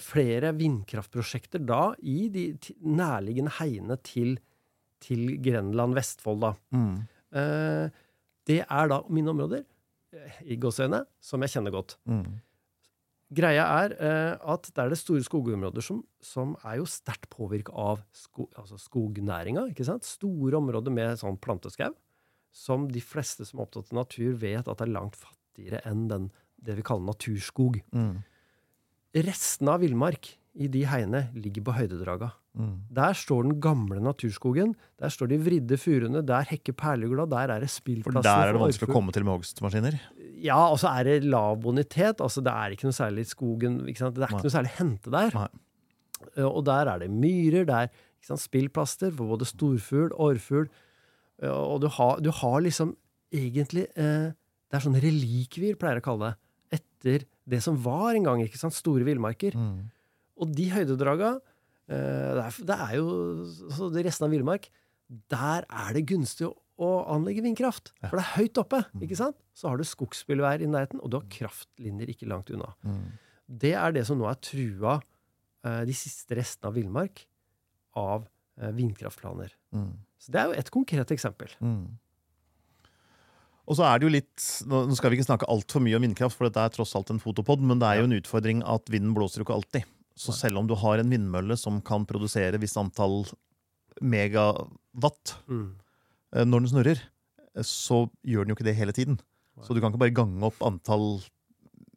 flere 0.00 0.54
vindkraftprosjekter 0.56 1.60
da 1.60 1.90
i 2.00 2.30
de 2.32 2.44
nærliggende 2.80 3.52
heiene 3.58 3.98
til, 4.00 4.38
til 5.04 5.34
Grenland, 5.44 5.92
Vestfold, 5.98 6.40
da. 6.40 6.52
Mm. 6.72 6.94
Eh, 7.30 7.90
det 8.48 8.62
er 8.64 8.90
da 8.90 9.00
mine 9.08 9.32
områder, 9.32 9.64
eh, 10.12 10.38
i 10.50 10.56
gåseøyne, 10.56 11.04
som 11.20 11.42
jeg 11.42 11.54
kjenner 11.54 11.74
godt. 11.74 11.96
Mm. 12.08 12.40
Greia 13.30 13.64
er 13.84 13.92
eh, 13.94 14.32
at 14.42 14.66
det 14.74 14.82
er 14.82 14.90
det 14.90 14.98
store 14.98 15.22
skogområder 15.22 15.84
som, 15.86 16.00
som 16.18 16.56
er 16.66 16.80
jo 16.80 16.88
sterkt 16.90 17.28
påvirka 17.30 17.74
av 17.78 18.02
sko, 18.16 18.48
altså 18.58 18.78
skognæringa. 18.80 19.68
ikke 19.70 19.86
sant? 19.86 20.08
Store 20.08 20.58
områder 20.58 20.90
med 20.90 21.20
sånn 21.20 21.38
planteskau, 21.38 21.94
som 22.50 22.88
de 22.90 23.02
fleste 23.04 23.46
som 23.46 23.60
er 23.60 23.68
opptatt 23.68 23.92
av 23.92 24.00
natur, 24.02 24.34
vet 24.34 24.66
at 24.66 24.82
er 24.82 24.90
langt 24.90 25.14
fattigere 25.20 25.78
enn 25.86 26.08
den, 26.10 26.26
det 26.58 26.74
vi 26.80 26.86
kaller 26.86 27.06
naturskog. 27.12 27.78
Mm. 27.94 28.18
Restene 29.16 29.72
av 29.74 29.80
villmark 29.82 30.28
i 30.60 30.68
de 30.70 30.84
heiene 30.86 31.24
ligger 31.38 31.64
på 31.66 31.74
høydedraga. 31.74 32.32
Mm. 32.58 32.72
Der 32.94 33.14
står 33.14 33.44
den 33.46 33.56
gamle 33.62 34.00
naturskogen. 34.02 34.72
Der 34.98 35.12
står 35.14 35.30
de 35.30 35.38
vridde 35.42 35.76
furuene. 35.78 36.22
Der 36.26 36.46
hekker 36.50 36.74
perlegla. 36.78 37.26
Der 37.30 37.52
er 37.54 37.62
det 37.62 37.70
spillplasser. 37.70 38.18
For 38.22 38.26
der 38.26 38.50
er 38.50 38.56
det 38.56 38.62
vanskelig 38.64 38.90
å 38.90 38.94
komme 38.96 39.14
til 39.14 39.26
med 39.26 39.36
hogstmaskiner. 39.38 39.98
Ja, 40.42 40.58
og 40.72 40.78
så 40.82 40.90
er 40.98 41.06
det 41.06 41.16
lav 41.30 41.60
bonitet. 41.62 42.22
Altså, 42.22 42.42
det 42.42 42.52
er 42.54 42.74
ikke 42.74 42.88
noe 42.88 42.96
særlig 42.98 43.26
skogen. 43.30 43.80
Det 43.86 43.94
er 44.02 44.10
Nei. 44.18 44.30
ikke 44.30 44.46
noe 44.48 44.54
særlig 44.56 44.74
hente 44.78 45.14
der. 45.14 45.34
Nei. 45.38 45.48
Eh, 46.36 46.44
Og 46.50 46.64
der 46.66 46.90
er 46.94 46.98
det 47.04 47.10
myrer. 47.10 47.64
Det 47.66 47.76
er 47.78 47.90
ikke 47.94 48.30
sant, 48.32 48.42
spillplaster 48.46 49.14
for 49.14 49.30
både 49.36 49.46
storfugl, 49.48 50.10
orrfugl. 50.18 50.68
Eh, 51.42 51.48
Og 51.50 51.80
du 51.82 51.88
har, 51.88 52.20
du 52.20 52.30
har 52.30 52.60
liksom 52.66 52.96
egentlig 53.32 53.86
eh, 53.96 54.30
Det 54.70 54.78
er 54.78 54.84
sånne 54.86 55.02
relikvier, 55.02 55.74
pleier 55.78 55.98
jeg 55.98 56.02
å 56.04 56.08
kalle 56.10 56.30
det. 56.30 56.36
Etter 56.80 57.24
det 57.50 57.60
som 57.64 57.78
var 57.82 58.14
en 58.14 58.28
gang. 58.28 58.42
ikke 58.44 58.60
sant, 58.60 58.76
Store 58.76 59.06
villmarker. 59.06 59.56
Mm. 59.58 59.88
Og 60.40 60.52
de 60.56 60.68
høydedraga 60.72 61.34
eh, 61.90 62.30
det, 62.36 62.44
er, 62.46 62.58
det 62.70 62.78
er 62.86 62.96
jo 63.00 63.08
så 63.76 63.90
det 63.92 64.06
Resten 64.06 64.28
av 64.28 64.34
villmark, 64.34 64.70
der 65.32 65.66
er 65.66 65.94
det 65.96 66.06
gunstig 66.08 66.46
å, 66.46 66.54
å 66.80 66.90
anlegge 67.12 67.44
vindkraft. 67.44 67.92
For 68.04 68.16
det 68.16 68.24
er 68.24 68.36
høyt 68.38 68.60
oppe. 68.62 68.82
ikke 69.02 69.18
sant? 69.18 69.38
Så 69.56 69.68
har 69.68 69.80
du 69.80 69.86
skogsbilvær 69.86 70.62
i 70.64 70.68
nærheten, 70.70 71.02
og 71.02 71.12
du 71.12 71.18
har 71.18 71.26
kraftlinjer 71.32 72.12
ikke 72.14 72.28
langt 72.30 72.52
unna. 72.54 72.70
Mm. 72.86 73.08
Det 73.60 73.74
er 73.74 73.96
det 73.96 74.06
som 74.08 74.20
nå 74.20 74.28
er 74.30 74.38
trua, 74.44 75.00
eh, 75.66 75.82
de 75.88 75.96
siste 75.96 76.38
restene 76.38 76.70
av 76.70 76.78
villmark, 76.78 77.24
av 77.98 78.28
eh, 78.60 78.70
vindkraftplaner. 78.76 79.56
Mm. 79.74 79.90
Så 80.20 80.32
det 80.32 80.40
er 80.40 80.52
jo 80.52 80.62
et 80.62 80.72
konkret 80.72 81.12
eksempel. 81.16 81.52
Mm. 81.64 81.98
Og 83.70 83.76
så 83.78 83.84
er 83.86 84.00
det 84.00 84.08
jo 84.08 84.12
litt 84.16 84.44
Nå 84.66 84.80
skal 84.98 85.12
vi 85.12 85.20
ikke 85.20 85.28
snakke 85.28 85.46
altfor 85.52 85.82
mye 85.84 85.94
om 85.94 86.02
vindkraft, 86.02 86.34
for 86.36 86.48
dette 86.48 86.64
er 86.66 86.72
tross 86.74 86.96
alt 86.98 87.12
en 87.14 87.22
fotopod, 87.22 87.62
men 87.62 87.78
det 87.78 87.86
er 87.86 88.00
jo 88.00 88.08
en 88.08 88.16
utfordring 88.18 88.64
at 88.66 88.90
vinden 88.90 89.14
blåser 89.14 89.40
jo 89.42 89.46
ikke 89.46 89.58
alltid. 89.60 89.86
Så 90.18 90.34
selv 90.36 90.58
om 90.58 90.66
du 90.66 90.74
har 90.76 90.98
en 91.00 91.12
vindmølle 91.12 91.54
som 91.56 91.78
kan 91.86 92.02
produsere 92.08 92.58
visst 92.60 92.76
antall 92.80 93.22
megawatt 94.02 95.34
Mm. 95.48 95.74
eh, 96.34 96.44
når 96.44 96.60
den 96.60 96.70
snurrer, 96.72 97.00
eh, 97.54 97.62
så 97.62 98.10
gjør 98.26 98.44
den 98.44 98.52
jo 98.52 98.56
ikke 98.58 98.68
det 98.68 98.76
hele 98.76 98.92
tiden. 98.92 99.20
Så 99.62 99.74
du 99.74 99.80
kan 99.80 99.92
ikke 99.92 100.02
bare 100.02 100.14
gange 100.14 100.42
opp 100.42 100.60
antall 100.62 101.22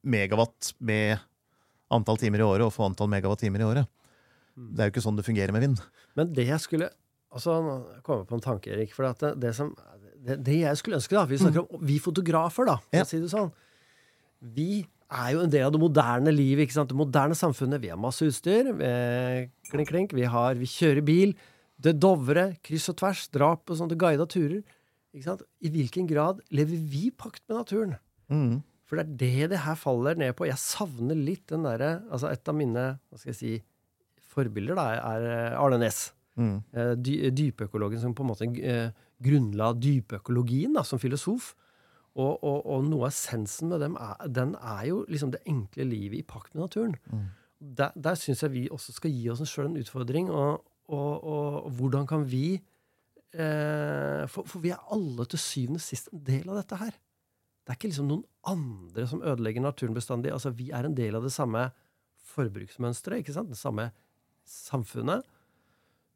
megawatt 0.04 0.74
med 0.80 1.20
antall 1.92 2.18
timer 2.18 2.40
i 2.40 2.48
året 2.48 2.66
og 2.66 2.74
få 2.74 2.86
antall 2.90 3.08
megawatt-timer 3.08 3.62
i 3.62 3.68
året. 3.70 3.88
Mm. 4.58 4.76
Det 4.76 4.80
er 4.80 4.90
jo 4.90 4.94
ikke 4.94 5.06
sånn 5.06 5.16
det 5.18 5.26
fungerer 5.26 5.52
med 5.54 5.62
vind. 5.62 5.80
Men 6.16 6.34
det 6.34 6.48
jeg 6.48 6.60
skulle 6.60 6.90
Altså, 7.34 7.50
nå 7.66 8.02
kommer 8.06 8.22
jeg 8.22 8.28
på 8.30 8.36
en 8.36 8.42
tanke, 8.46 8.70
Erik. 8.70 8.92
For 8.94 9.06
at 9.10 9.18
det, 9.18 9.40
det, 9.42 9.56
som, 9.58 9.72
det, 10.24 10.40
det 10.48 10.58
jeg 10.62 10.80
skulle 10.80 10.98
ønske, 11.00 11.16
da 11.18 11.26
Vi 11.30 11.38
snakker 11.42 11.66
om 11.68 11.84
vi 11.84 12.00
fotografer, 12.04 12.68
da, 12.70 12.78
for 12.82 12.98
Ja. 13.00 13.04
å 13.04 13.10
si 13.10 13.20
det 13.20 13.32
sånn. 13.32 13.52
Vi 14.56 14.86
er 15.14 15.32
jo 15.36 15.42
en 15.46 15.52
del 15.54 15.66
av 15.68 15.72
det 15.76 15.80
moderne 15.82 16.32
livet, 16.34 16.66
ikke 16.68 16.78
sant? 16.80 16.90
det 16.92 16.98
moderne 16.98 17.36
samfunnet. 17.38 17.82
Vi 17.84 17.92
har 17.92 18.00
masse 18.02 18.26
utstyr. 18.26 18.72
Vi, 18.80 19.50
klink, 19.70 19.90
klink. 19.92 20.14
Vi, 20.18 20.24
har, 20.24 20.56
vi 20.60 20.66
kjører 20.70 21.06
bil. 21.06 21.36
Det 21.84 21.96
Dovre, 22.00 22.56
kryss 22.64 22.90
og 22.92 22.98
tvers, 23.02 23.28
Drap 23.34 23.70
og 23.70 23.78
sånne 23.80 23.98
guida 24.00 24.26
turer. 24.30 24.62
Ikke 25.14 25.28
sant? 25.28 25.44
I 25.62 25.70
hvilken 25.70 26.08
grad 26.10 26.40
lever 26.56 26.80
vi 26.90 27.08
i 27.10 27.12
pakt 27.12 27.44
med 27.48 27.60
naturen? 27.60 27.98
Mm. 28.32 28.62
For 28.90 28.98
det 29.00 29.04
er 29.06 29.14
det 29.44 29.52
det 29.54 29.62
her 29.66 29.78
faller 29.80 30.18
ned 30.20 30.34
på. 30.38 30.48
Jeg 30.50 30.60
savner 30.62 31.18
litt 31.18 31.46
den 31.52 31.64
derre 31.68 32.02
altså 32.12 32.32
Et 32.34 32.50
av 32.50 32.56
mine 32.58 32.88
hva 32.98 33.20
skal 33.20 33.32
jeg 33.34 33.40
si, 33.40 33.54
forbilder 34.34 34.78
da, 34.80 34.88
er 34.98 35.56
Arne 35.60 35.78
Næss. 35.84 36.08
Mm. 36.40 36.56
Eh, 36.74 36.94
dy, 36.98 37.18
dypøkologen 37.38 38.02
som 38.02 38.16
på 38.18 38.26
en 38.26 38.32
måte 38.32 38.48
eh, 38.58 38.90
grunnla 39.24 39.72
dypøkologien 39.80 40.76
da, 40.78 40.84
som 40.88 41.02
filosof. 41.02 41.54
Og, 42.14 42.44
og, 42.46 42.60
og 42.70 42.84
noe 42.86 43.08
av 43.08 43.14
essensen 43.14 43.72
med 43.72 43.82
dem 43.82 43.96
er, 43.98 44.20
den 44.30 44.54
er 44.60 44.84
jo 44.92 45.00
liksom 45.10 45.32
det 45.34 45.42
enkle 45.50 45.88
livet 45.90 46.20
i 46.20 46.28
pakt 46.28 46.54
med 46.54 46.68
naturen. 46.68 46.94
Mm. 47.10 47.24
Der, 47.80 47.96
der 47.96 48.20
syns 48.20 48.44
jeg 48.44 48.54
vi 48.54 48.68
også 48.70 48.94
skal 48.94 49.14
gi 49.16 49.32
oss 49.34 49.42
sjøl 49.50 49.72
en 49.72 49.80
utfordring. 49.82 50.30
Og, 50.30 50.62
og, 50.94 51.24
og 51.24 51.72
hvordan 51.80 52.06
kan 52.10 52.28
vi 52.30 52.60
eh, 53.34 54.24
for, 54.30 54.46
for 54.46 54.62
vi 54.64 54.74
er 54.74 54.84
alle 54.94 55.26
til 55.30 55.42
syvende 55.42 55.82
og 55.82 55.86
sist 55.86 56.12
en 56.14 56.22
del 56.28 56.46
av 56.50 56.62
dette 56.62 56.80
her. 56.84 56.94
Det 57.64 57.72
er 57.72 57.80
ikke 57.80 57.90
liksom 57.94 58.10
noen 58.12 58.26
andre 58.52 59.08
som 59.08 59.24
ødelegger 59.24 59.64
naturen 59.64 59.96
bestandig. 59.96 60.34
Altså, 60.36 60.52
vi 60.54 60.70
er 60.76 60.86
en 60.86 60.98
del 60.98 61.16
av 61.16 61.26
det 61.26 61.32
samme 61.34 61.70
forbruksmønsteret? 62.34 63.32
Det 63.50 63.58
samme 63.58 63.90
samfunnet. 64.46 65.24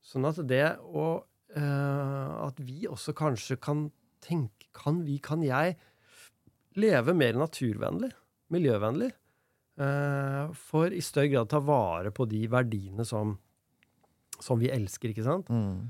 Sånn 0.04 0.28
at 0.28 0.40
det 0.48 0.76
å 0.84 1.24
At 1.56 2.58
vi 2.60 2.86
også 2.90 3.14
kanskje 3.16 3.56
kan 3.62 3.88
tenke 4.22 4.68
Kan 4.78 5.04
vi, 5.06 5.18
kan 5.24 5.42
jeg 5.46 5.76
leve 6.78 7.14
mer 7.18 7.34
naturvennlig? 7.34 8.12
Miljøvennlig? 8.54 9.12
Eh, 9.80 10.52
for 10.54 10.94
i 10.94 11.00
større 11.02 11.30
grad 11.32 11.50
ta 11.50 11.60
vare 11.60 12.12
på 12.14 12.28
de 12.30 12.44
verdiene 12.48 13.04
som, 13.06 13.36
som 14.40 14.60
vi 14.62 14.70
elsker, 14.70 15.10
ikke 15.14 15.26
sant? 15.26 15.50
Mm. 15.50 15.88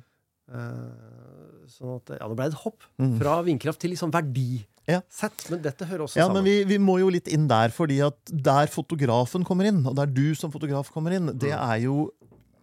Eh, 0.47 1.67
sånn 1.67 1.97
at 1.97 2.13
Ja, 2.21 2.27
nå 2.29 2.35
ble 2.39 2.47
det 2.47 2.53
et 2.55 2.61
hopp 2.63 2.83
Mm. 2.99 3.17
fra 3.19 3.41
vindkraft 3.43 3.79
til 3.83 3.91
liksom 3.91 4.11
Ja. 4.13 4.21
verdisett. 4.21 5.49
Men 5.51 5.61
dette 5.61 5.85
hører 5.85 6.05
også 6.07 6.15
Ja, 6.21 6.27
sammen. 6.27 6.43
men 6.43 6.43
vi, 6.45 6.63
vi 6.63 6.77
må 6.77 6.99
jo 6.99 7.09
litt 7.09 7.27
inn 7.27 7.47
der, 7.49 7.67
fordi 7.69 7.99
at 8.07 8.15
der 8.31 8.67
fotografen 8.67 9.43
kommer 9.43 9.65
inn, 9.67 9.85
og 9.85 9.95
der 9.95 10.05
du 10.07 10.33
som 10.35 10.49
fotograf 10.51 10.91
kommer 10.93 11.11
inn, 11.11 11.25
det 11.37 11.51
Mm. 11.51 11.59
er 11.71 11.77
jo 11.83 12.11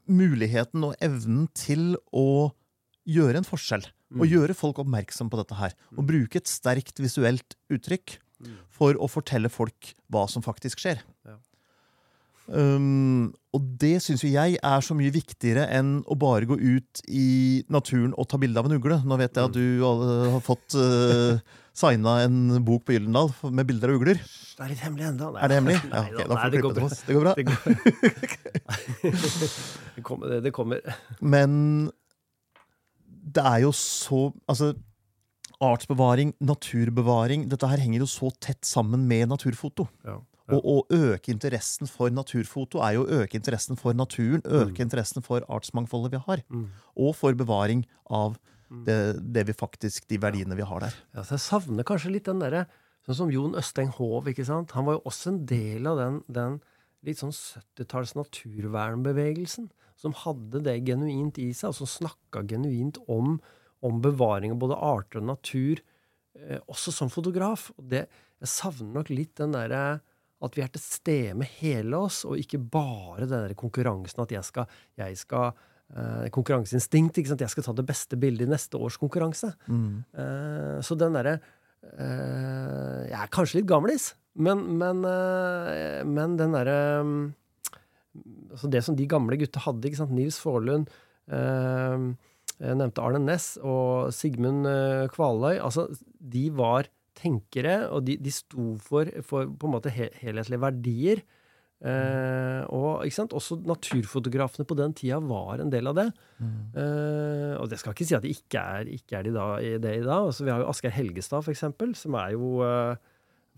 muligheten 0.09 0.83
og 0.85 0.97
evnen 1.01 1.49
til 1.53 1.97
å 2.15 2.53
gjøre 3.09 3.41
en 3.43 3.49
forskjell. 3.49 3.85
Og 4.15 4.25
Mm. 4.27 4.31
gjøre 4.31 4.55
folk 4.55 4.79
oppmerksom 4.79 5.31
på 5.31 5.41
dette 5.41 5.57
her. 5.59 5.73
Og 5.97 6.07
bruke 6.07 6.37
et 6.37 6.47
sterkt 6.47 7.01
visuelt 7.03 7.57
uttrykk 7.73 8.19
for 8.71 8.95
å 8.95 9.09
fortelle 9.11 9.49
folk 9.51 9.95
hva 10.13 10.29
som 10.31 10.43
faktisk 10.45 10.79
skjer. 10.85 11.01
Ja. 11.27 11.39
Um, 12.47 13.33
og 13.57 13.63
det 13.81 14.03
syns 14.05 14.21
jo 14.21 14.29
jeg 14.29 14.59
er 14.61 14.83
så 14.85 14.93
mye 14.95 15.11
viktigere 15.15 15.65
enn 15.73 16.03
å 16.05 16.17
bare 16.21 16.45
gå 16.45 16.59
ut 16.61 17.01
i 17.09 17.65
naturen 17.73 18.13
og 18.21 18.29
ta 18.29 18.37
bilde 18.37 18.61
av 18.61 18.69
en 18.69 18.77
ugle. 18.77 18.99
Nå 19.03 19.17
vet 19.17 19.33
jeg 19.35 19.49
at 19.49 19.57
du 19.57 19.81
har 19.81 20.43
fått 20.45 20.77
uh, 20.77 21.41
signa 21.73 22.19
en 22.27 22.61
bok 22.67 22.85
på 22.85 22.93
Gyllendal 22.99 23.33
med 23.49 23.65
bilder 23.67 23.95
av 23.95 23.97
ugler. 24.03 24.21
Det 24.55 24.61
er 24.61 24.69
litt 24.75 24.85
hemmelig 24.85 25.09
ennå. 25.09 25.33
Er 25.41 25.49
det 25.49 25.57
hemmelig? 25.63 25.81
Ja, 25.91 26.05
okay, 26.05 26.29
da, 26.29 26.37
får 26.37 26.51
du 26.53 26.59
klippe 26.61 26.75
det 26.77 26.85
oss. 26.85 27.01
Det 27.09 27.17
går 27.17 27.25
bra. 27.25 27.35
Det 27.39 27.45
går. 27.49 27.59
det, 29.97 30.03
kommer, 30.05 30.41
det 30.45 30.53
kommer. 30.55 30.95
Men 31.25 31.91
det 33.25 33.45
er 33.45 33.61
jo 33.65 33.71
så 33.73 34.33
Altså, 34.49 34.75
artsbevaring, 35.65 36.35
naturbevaring 36.45 37.49
Dette 37.49 37.69
her 37.71 37.81
henger 37.83 38.05
jo 38.05 38.09
så 38.11 38.31
tett 38.43 38.65
sammen 38.69 39.07
med 39.09 39.29
naturfoto. 39.31 39.89
Ja. 40.05 40.19
Og 40.53 40.67
å 40.69 40.75
øke 40.93 41.33
interessen 41.33 41.89
for 41.89 42.13
naturfoto 42.13 42.83
er 42.85 42.99
jo 42.99 43.05
å 43.07 43.21
øke 43.23 43.39
interessen 43.39 43.79
for 43.81 43.97
naturen, 43.97 44.43
øke 44.45 44.83
interessen 44.85 45.25
for 45.25 45.41
artsmangfoldet 45.49 46.13
vi 46.13 46.21
har, 46.27 46.43
Mm. 46.51 46.67
og 47.01 47.15
for 47.17 47.33
bevaring 47.33 47.87
av 48.11 48.37
det, 48.85 49.23
det 49.33 49.47
vi 49.47 49.53
faktisk, 49.55 50.07
de 50.09 50.19
verdiene 50.19 50.55
vi 50.55 50.63
har 50.63 50.81
der. 50.81 50.95
Ja, 51.15 51.23
så 51.23 51.39
jeg 51.39 51.47
savner 51.47 51.85
kanskje 51.85 52.13
litt 52.13 52.25
den 52.25 52.41
derre 52.41 52.67
Sånn 53.07 53.15
som 53.17 53.31
Jon 53.31 53.53
Østeng 53.53 53.91
Hov. 53.93 54.25
ikke 54.25 54.47
sant? 54.47 54.71
Han 54.73 54.87
var 54.87 54.95
jo 54.95 55.03
også 55.05 55.29
en 55.29 55.45
del 55.45 55.87
av 55.87 55.99
den, 55.99 56.23
den 56.33 56.61
litt 57.05 57.21
sånn 57.21 57.35
70-talls 57.35 58.15
naturvernbevegelsen. 58.19 59.71
Som 60.01 60.17
hadde 60.25 60.63
det 60.65 60.81
genuint 60.89 61.39
i 61.39 61.53
seg, 61.55 61.71
og 61.71 61.79
som 61.79 61.91
snakka 61.91 62.43
genuint 62.51 62.99
om, 63.11 63.39
om 63.85 64.01
bevaring 64.05 64.55
av 64.55 64.63
både 64.65 64.81
arter 64.81 65.21
og 65.23 65.29
natur. 65.35 65.85
Eh, 66.35 66.59
også 66.67 66.93
som 66.95 67.13
fotograf. 67.13 67.71
Og 67.79 67.87
det, 67.93 68.07
jeg 68.43 68.51
savner 68.51 68.99
nok 69.01 69.13
litt 69.15 69.37
den 69.41 69.55
derre 69.55 69.85
at 70.45 70.57
vi 70.59 70.65
er 70.65 70.73
til 70.73 70.83
stede 70.83 71.37
med 71.39 71.49
hele 71.61 72.03
oss, 72.05 72.25
og 72.29 72.41
ikke 72.41 72.59
bare 72.61 73.25
den 73.29 73.47
der 73.47 73.55
konkurransen 73.57 74.25
at 74.25 74.35
jeg 74.35 74.45
skal, 74.45 74.67
jeg 75.01 75.17
skal 75.17 75.53
eh, 75.95 76.27
Konkurranseinstinkt. 76.35 77.21
ikke 77.21 77.33
sant? 77.33 77.45
Jeg 77.45 77.55
skal 77.55 77.67
ta 77.69 77.77
det 77.79 77.87
beste 77.89 78.19
bildet 78.21 78.49
i 78.49 78.51
neste 78.53 78.81
års 78.81 78.99
konkurranse. 79.01 79.55
Eh, 79.71 80.83
så 80.85 80.99
den 81.01 81.17
derre 81.17 81.39
eh, 81.39 83.01
Jeg 83.09 83.19
er 83.23 83.33
kanskje 83.33 83.61
litt 83.61 83.71
gamlis, 83.71 84.13
men, 84.35 84.63
men, 84.81 85.05
eh, 85.07 86.03
men 86.07 86.37
den 86.41 86.55
derre 86.57 86.79
mm, 87.07 87.19
altså 88.55 88.71
Det 88.71 88.83
som 88.87 88.97
de 88.99 89.07
gamle 89.11 89.39
gutta 89.39 89.63
hadde, 89.63 89.87
ikke 89.89 90.01
sant? 90.03 90.15
Nils 90.15 90.41
Forlund 90.43 90.91
eh, 91.31 92.09
Jeg 92.59 92.81
nevnte 92.81 93.05
Arne 93.05 93.23
Næss 93.23 93.55
og 93.63 94.11
Sigmund 94.15 94.67
eh, 94.71 95.07
Kvaløy. 95.15 95.59
Altså, 95.59 95.89
de 96.19 96.49
var 96.55 96.91
tenkere, 97.15 97.85
og 97.95 98.05
de, 98.09 98.19
de 98.19 98.33
sto 98.35 98.75
for, 98.83 99.09
for 99.27 99.47
på 99.47 99.69
en 99.69 99.75
måte 99.77 99.93
helhetlige 99.95 100.63
verdier. 100.63 101.23
Eh, 101.85 102.61
og 102.73 103.05
ikke 103.05 103.19
sant? 103.19 103.35
Også 103.37 103.59
naturfotografene 103.67 104.67
på 104.69 104.77
den 104.79 104.95
tida 104.97 105.19
var 105.23 105.61
en 105.61 105.73
del 105.73 105.91
av 105.91 105.99
det. 105.99 106.07
Eh, 106.81 107.55
og 107.59 107.69
det 107.71 107.81
skal 107.81 107.95
ikke 107.95 108.07
si 108.09 108.17
at 108.17 108.25
de 108.25 108.33
ikke 108.35 108.63
er, 108.79 108.93
ikke 108.99 109.19
er 109.19 109.27
de 109.27 109.35
da, 109.35 109.49
i 109.61 109.75
det 109.83 109.99
i 109.99 110.05
dag. 110.05 110.31
Altså, 110.31 110.47
vi 110.47 110.55
har 110.55 110.63
jo 110.63 110.71
Asgeir 110.71 110.95
Helgestad, 110.95 111.45
for 111.45 111.55
eksempel, 111.55 111.95
som 111.99 112.17
er 112.21 112.35
jo 112.37 112.57
eh, 112.67 112.97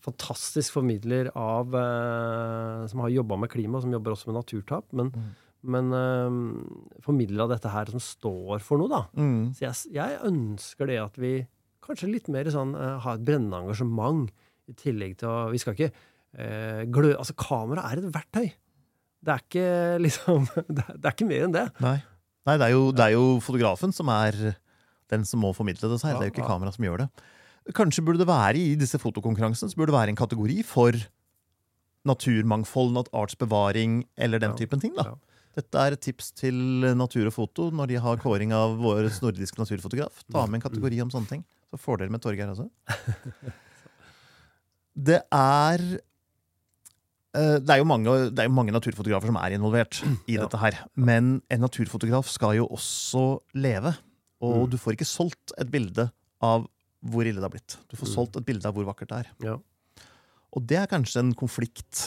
fantastisk 0.05 0.77
formidler 0.77 1.31
av 1.35 1.75
eh, 1.75 2.87
Som 2.91 3.03
har 3.03 3.13
jobba 3.15 3.39
med 3.41 3.51
klima, 3.53 3.81
som 3.83 3.93
jobber 3.93 4.15
også 4.15 4.31
med 4.31 4.39
naturtap. 4.39 4.89
Men, 4.97 5.13
men 5.67 5.93
eh, 5.97 6.41
formidler 7.05 7.47
av 7.47 7.55
dette 7.55 7.73
her 7.73 7.93
som 7.95 8.03
står 8.03 8.65
for 8.65 8.83
noe, 8.83 8.91
da. 8.93 9.03
Mm. 9.19 9.55
Så 9.57 9.67
jeg, 9.67 9.95
jeg 9.97 10.21
ønsker 10.29 10.91
det 10.91 11.01
at 11.03 11.21
vi 11.21 11.39
kanskje 11.87 12.11
litt 12.11 12.29
mer 12.33 12.49
sånn 12.53 12.75
eh, 12.79 12.99
har 13.05 13.19
et 13.19 13.25
brennende 13.27 13.65
engasjement, 13.65 14.31
i 14.67 14.75
tillegg 14.75 15.13
til 15.21 15.31
å 15.31 15.35
Vi 15.55 15.61
skal 15.63 15.77
ikke 15.77 15.93
eh, 15.93 16.81
glø... 16.91 17.13
Altså, 17.15 17.37
kamera 17.39 17.85
er 17.87 18.01
et 18.01 18.09
verktøy. 18.11 18.49
Det 19.23 19.31
er 19.33 19.45
ikke 19.45 19.69
liksom 20.07 20.49
Det 20.67 20.83
er, 20.83 20.97
det 20.99 21.05
er 21.07 21.15
ikke 21.15 21.29
mer 21.29 21.47
enn 21.47 21.55
det. 21.55 21.67
Nei. 21.85 21.99
Nei, 22.47 22.57
det 22.59 22.67
er, 22.67 22.73
jo, 22.75 22.91
det 22.95 23.05
er 23.05 23.15
jo 23.15 23.39
fotografen 23.43 23.95
som 23.95 24.11
er 24.15 24.37
den 25.11 25.25
som 25.27 25.43
må 25.43 25.53
formidle 25.55 25.91
det. 25.91 26.01
Seg. 26.03 26.13
Ja, 26.13 26.19
det 26.19 26.27
er 26.27 26.31
jo 26.31 26.35
ikke 26.35 26.45
ja. 26.45 26.51
kamera 26.51 26.75
som 26.75 26.87
gjør 26.87 27.05
det. 27.05 27.09
Kanskje 27.75 28.05
burde 28.05 28.19
det 28.23 28.29
være 28.29 28.57
i 28.61 28.75
disse 28.79 28.99
fotokonkurransene 29.03 29.71
så 29.73 29.77
burde 29.77 29.91
det 29.91 29.99
være 29.99 30.13
en 30.15 30.19
kategori 30.21 30.63
for 30.65 30.93
naturmangfold, 32.07 33.09
artsbevaring 33.13 34.05
eller 34.17 34.39
den 34.39 34.55
typen 34.57 34.81
ting. 34.81 34.95
da. 34.95 35.17
Dette 35.57 35.75
er 35.81 35.93
et 35.97 36.01
tips 36.05 36.31
til 36.37 36.55
Natur 36.95 37.27
og 37.27 37.33
Foto 37.35 37.71
når 37.73 37.89
de 37.91 37.97
har 38.05 38.17
kåring 38.23 38.53
av 38.55 38.77
vår 38.79 39.09
nordiske 39.25 39.59
naturfotograf. 39.59 40.21
Ta 40.31 40.45
med 40.47 40.61
en 40.61 40.67
kategori 40.69 41.01
om 41.03 41.11
sånne 41.11 41.27
ting. 41.33 41.45
Så 41.73 41.81
får 41.81 41.99
dere 42.05 42.13
med 42.15 42.23
Torgeir 42.23 42.53
også. 42.53 42.69
Det 44.97 45.19
er 45.35 45.83
eh, 47.37 47.59
det 47.61 47.69
er, 47.75 47.81
jo 47.83 47.89
mange, 47.89 48.13
det 48.33 48.41
er 48.41 48.47
jo 48.49 48.55
mange 48.57 48.73
naturfotografer 48.73 49.29
som 49.29 49.37
er 49.37 49.53
involvert 49.59 49.99
i 50.25 50.39
dette 50.41 50.57
her. 50.63 50.79
Men 50.97 51.43
en 51.53 51.61
naturfotograf 51.61 52.31
skal 52.33 52.55
jo 52.63 52.69
også 52.73 53.27
leve. 53.61 53.93
Og 54.41 54.63
Mm. 54.67 54.71
du 54.73 54.77
får 54.81 54.93
ikke 54.97 55.09
solgt 55.09 55.53
et 55.61 55.69
bilde 55.73 56.09
av 56.41 56.65
hvor 57.05 57.27
ille 57.27 57.41
det 57.41 57.47
har 57.47 57.53
blitt. 57.53 57.77
Du 57.91 57.97
får 57.97 58.09
Mm. 58.09 58.15
solgt 58.15 58.37
et 58.37 58.47
bilde 58.47 58.67
av 58.67 58.75
hvor 58.75 58.87
vakkert 58.89 59.09
det 59.09 59.19
er. 59.19 59.29
Ja. 59.45 59.57
Og 60.57 60.67
det 60.67 60.79
er 60.79 60.87
kanskje 60.87 61.21
en 61.21 61.35
konflikt. 61.35 62.07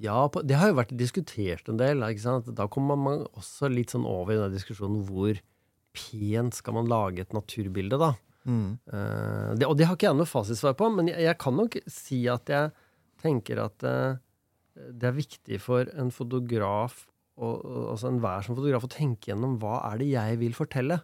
Ja, 0.00 0.26
det 0.28 0.56
har 0.56 0.70
jo 0.70 0.78
vært 0.78 0.96
diskutert 0.96 1.68
en 1.68 1.76
del. 1.76 2.00
Da 2.00 2.66
kommer 2.72 2.96
man 2.96 3.26
også 3.36 3.68
litt 3.68 3.92
sånn 3.92 4.06
over 4.08 4.32
i 4.32 4.40
den 4.40 4.54
diskusjonen 4.54 5.04
hvor 5.04 5.36
pent 5.92 6.54
skal 6.56 6.72
man 6.78 6.88
lage 6.88 7.20
et 7.20 7.34
naturbilde, 7.36 7.98
da. 8.00 8.14
Mm. 8.48 8.78
Uh, 8.88 9.52
det, 9.54 9.68
og 9.68 9.76
det 9.76 9.86
har 9.86 9.94
ikke 9.98 10.08
jeg 10.08 10.16
noe 10.18 10.26
fasitsvar 10.26 10.74
på, 10.74 10.88
men 10.96 11.12
jeg, 11.12 11.20
jeg 11.28 11.38
kan 11.38 11.54
nok 11.60 11.76
si 11.86 12.22
at 12.32 12.48
jeg 12.48 12.72
tenker 13.22 13.60
at 13.62 13.84
uh, 13.84 14.16
det 14.74 15.10
er 15.10 15.18
viktig 15.18 15.60
for 15.60 15.86
en 16.00 16.10
fotograf, 16.10 17.04
og, 17.36 17.60
og, 17.60 17.84
altså 17.92 18.08
enhver 18.08 18.42
som 18.46 18.56
fotograf, 18.56 18.88
å 18.88 18.90
tenke 18.90 19.30
gjennom 19.30 19.58
hva 19.60 19.82
er 19.92 20.00
det 20.00 20.08
jeg 20.14 20.40
vil 20.40 20.56
fortelle. 20.56 21.02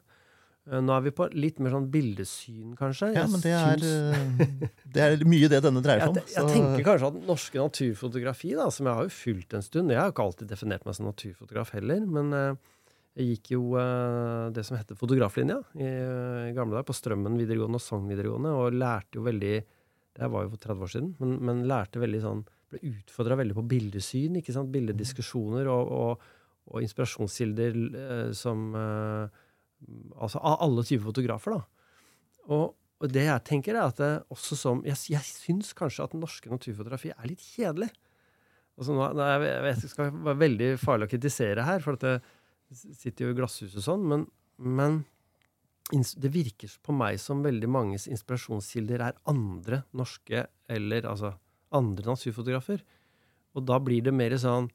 Eh, 0.68 0.80
nå 0.84 0.92
er 0.92 1.04
vi 1.06 1.12
på 1.16 1.26
litt 1.32 1.60
mer 1.64 1.72
sånn 1.72 1.88
bildesyn, 1.92 2.74
kanskje. 2.78 3.10
Ja, 3.16 3.24
men 3.30 3.42
det 3.44 3.54
er, 3.56 3.84
eh, 3.88 4.72
det 4.94 5.04
er 5.04 5.24
mye 5.28 5.48
det 5.50 5.62
denne 5.64 5.82
dreier 5.84 6.04
seg 6.04 6.12
om. 6.12 6.18
Jeg, 6.20 6.34
jeg 6.34 6.50
tenker 6.52 6.84
kanskje 6.90 7.10
at 7.12 7.20
norske 7.28 7.62
naturfotografi, 7.62 8.52
da, 8.58 8.68
som 8.74 8.90
jeg 8.90 9.00
har 9.00 9.08
jo 9.08 9.14
fulgt 9.14 9.56
en 9.56 9.64
stund 9.64 9.94
Jeg 9.94 10.00
har 10.00 10.10
jo 10.10 10.16
ikke 10.16 10.26
alltid 10.28 10.52
definert 10.52 10.84
meg 10.84 10.98
som 10.98 11.08
naturfotograf 11.08 11.72
heller, 11.76 12.04
men 12.18 12.36
eh, 12.36 12.76
jeg 13.18 13.32
gikk 13.32 13.48
jo 13.56 13.62
det 14.54 14.62
som 14.62 14.76
heter 14.78 14.94
fotograflinja 14.94 15.56
i, 15.74 15.88
i 15.88 16.52
gamle 16.54 16.76
dager, 16.76 16.86
på 16.86 16.94
Strømmen 16.94 17.34
videregående 17.40 17.80
og 17.80 17.82
Sogn 17.82 18.04
videregående, 18.06 18.52
og 18.54 18.76
lærte 18.78 19.18
jo 19.18 19.24
veldig 19.26 19.56
Det 20.20 20.28
var 20.30 20.44
jo 20.44 20.52
for 20.52 20.62
30 20.62 20.84
år 20.86 20.92
siden, 20.92 21.08
men, 21.18 21.32
men 21.48 21.64
lærte 21.66 21.98
veldig 21.98 22.20
sånn 22.22 22.44
Ble 22.70 22.92
utfordra 22.92 23.40
veldig 23.40 23.56
på 23.56 23.64
bildesyn, 23.72 24.38
ikke 24.38 24.54
sant? 24.54 24.70
Bildediskusjoner 24.70 25.66
og, 25.72 25.90
og, 25.98 26.30
og 26.68 26.86
inspirasjonskilder 26.86 27.80
som 28.38 28.68
Altså 30.18 30.40
av 30.42 30.58
alle 30.64 30.82
typer 30.86 31.06
fotografer, 31.10 31.54
da. 31.54 31.94
Og, 32.48 32.72
og 32.98 33.12
det 33.14 33.26
jeg 33.28 33.44
tenker, 33.46 33.76
er 33.78 33.92
at 33.92 34.00
det 34.00 34.10
også 34.34 34.56
som 34.58 34.80
Jeg, 34.86 34.96
jeg 35.12 35.22
syns 35.28 35.74
kanskje 35.76 36.06
at 36.06 36.14
den 36.16 36.22
norske 36.24 36.50
naturfotografi 36.50 37.12
er 37.14 37.28
litt 37.30 37.44
kjedelig. 37.44 37.90
Altså 38.78 38.94
nå, 38.94 39.06
nå, 39.18 39.28
jeg, 39.32 39.42
vet- 39.66 39.84
jeg 39.84 39.92
skal 39.92 40.10
være 40.14 40.40
veldig 40.42 40.70
farlig 40.82 41.08
å 41.08 41.12
kritisere 41.12 41.64
her, 41.66 41.82
for 41.84 41.98
det 41.98 42.16
sitter 42.74 43.26
jo 43.26 43.32
i 43.32 43.38
glasshuset 43.38 43.78
og 43.80 43.84
sånn, 43.86 44.04
men, 44.10 44.26
men 44.58 44.98
det 45.90 46.30
virker 46.34 46.74
på 46.84 46.92
meg 46.92 47.16
som 47.22 47.40
veldig 47.46 47.68
manges 47.72 48.04
inspirasjonskilder 48.12 49.02
er 49.06 49.16
andre 49.30 49.82
norske 49.96 50.42
eller 50.68 51.06
altså 51.08 51.32
andre 51.74 52.10
naturfotografer. 52.12 52.82
Og 53.56 53.64
da 53.66 53.78
blir 53.82 54.04
det 54.04 54.12
mer 54.14 54.34
sånn 54.38 54.68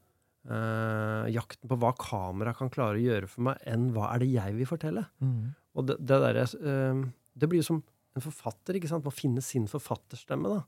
eh, 0.49 1.25
jakten 1.33 1.69
på 1.71 1.77
hva 1.79 1.93
kamera 1.99 2.53
kan 2.57 2.71
klare 2.73 2.99
å 2.99 3.03
gjøre 3.03 3.29
for 3.31 3.47
meg, 3.49 3.61
enn 3.69 3.91
hva 3.95 4.11
er 4.13 4.23
det 4.23 4.31
jeg 4.33 4.55
vil 4.59 4.69
fortelle. 4.69 5.05
Mm. 5.23 5.53
Og 5.73 5.87
det, 5.89 5.97
det 6.05 6.19
der, 6.21 6.39
uh, 6.43 7.03
Det 7.33 7.49
blir 7.49 7.63
jo 7.63 7.69
som 7.71 7.83
en 8.13 8.21
forfatter, 8.21 8.77
ikke 8.77 8.89
sant? 8.91 9.05
Må 9.07 9.13
finne 9.13 9.41
sin 9.41 9.65
forfatterstemme, 9.71 10.51
da. 10.51 10.63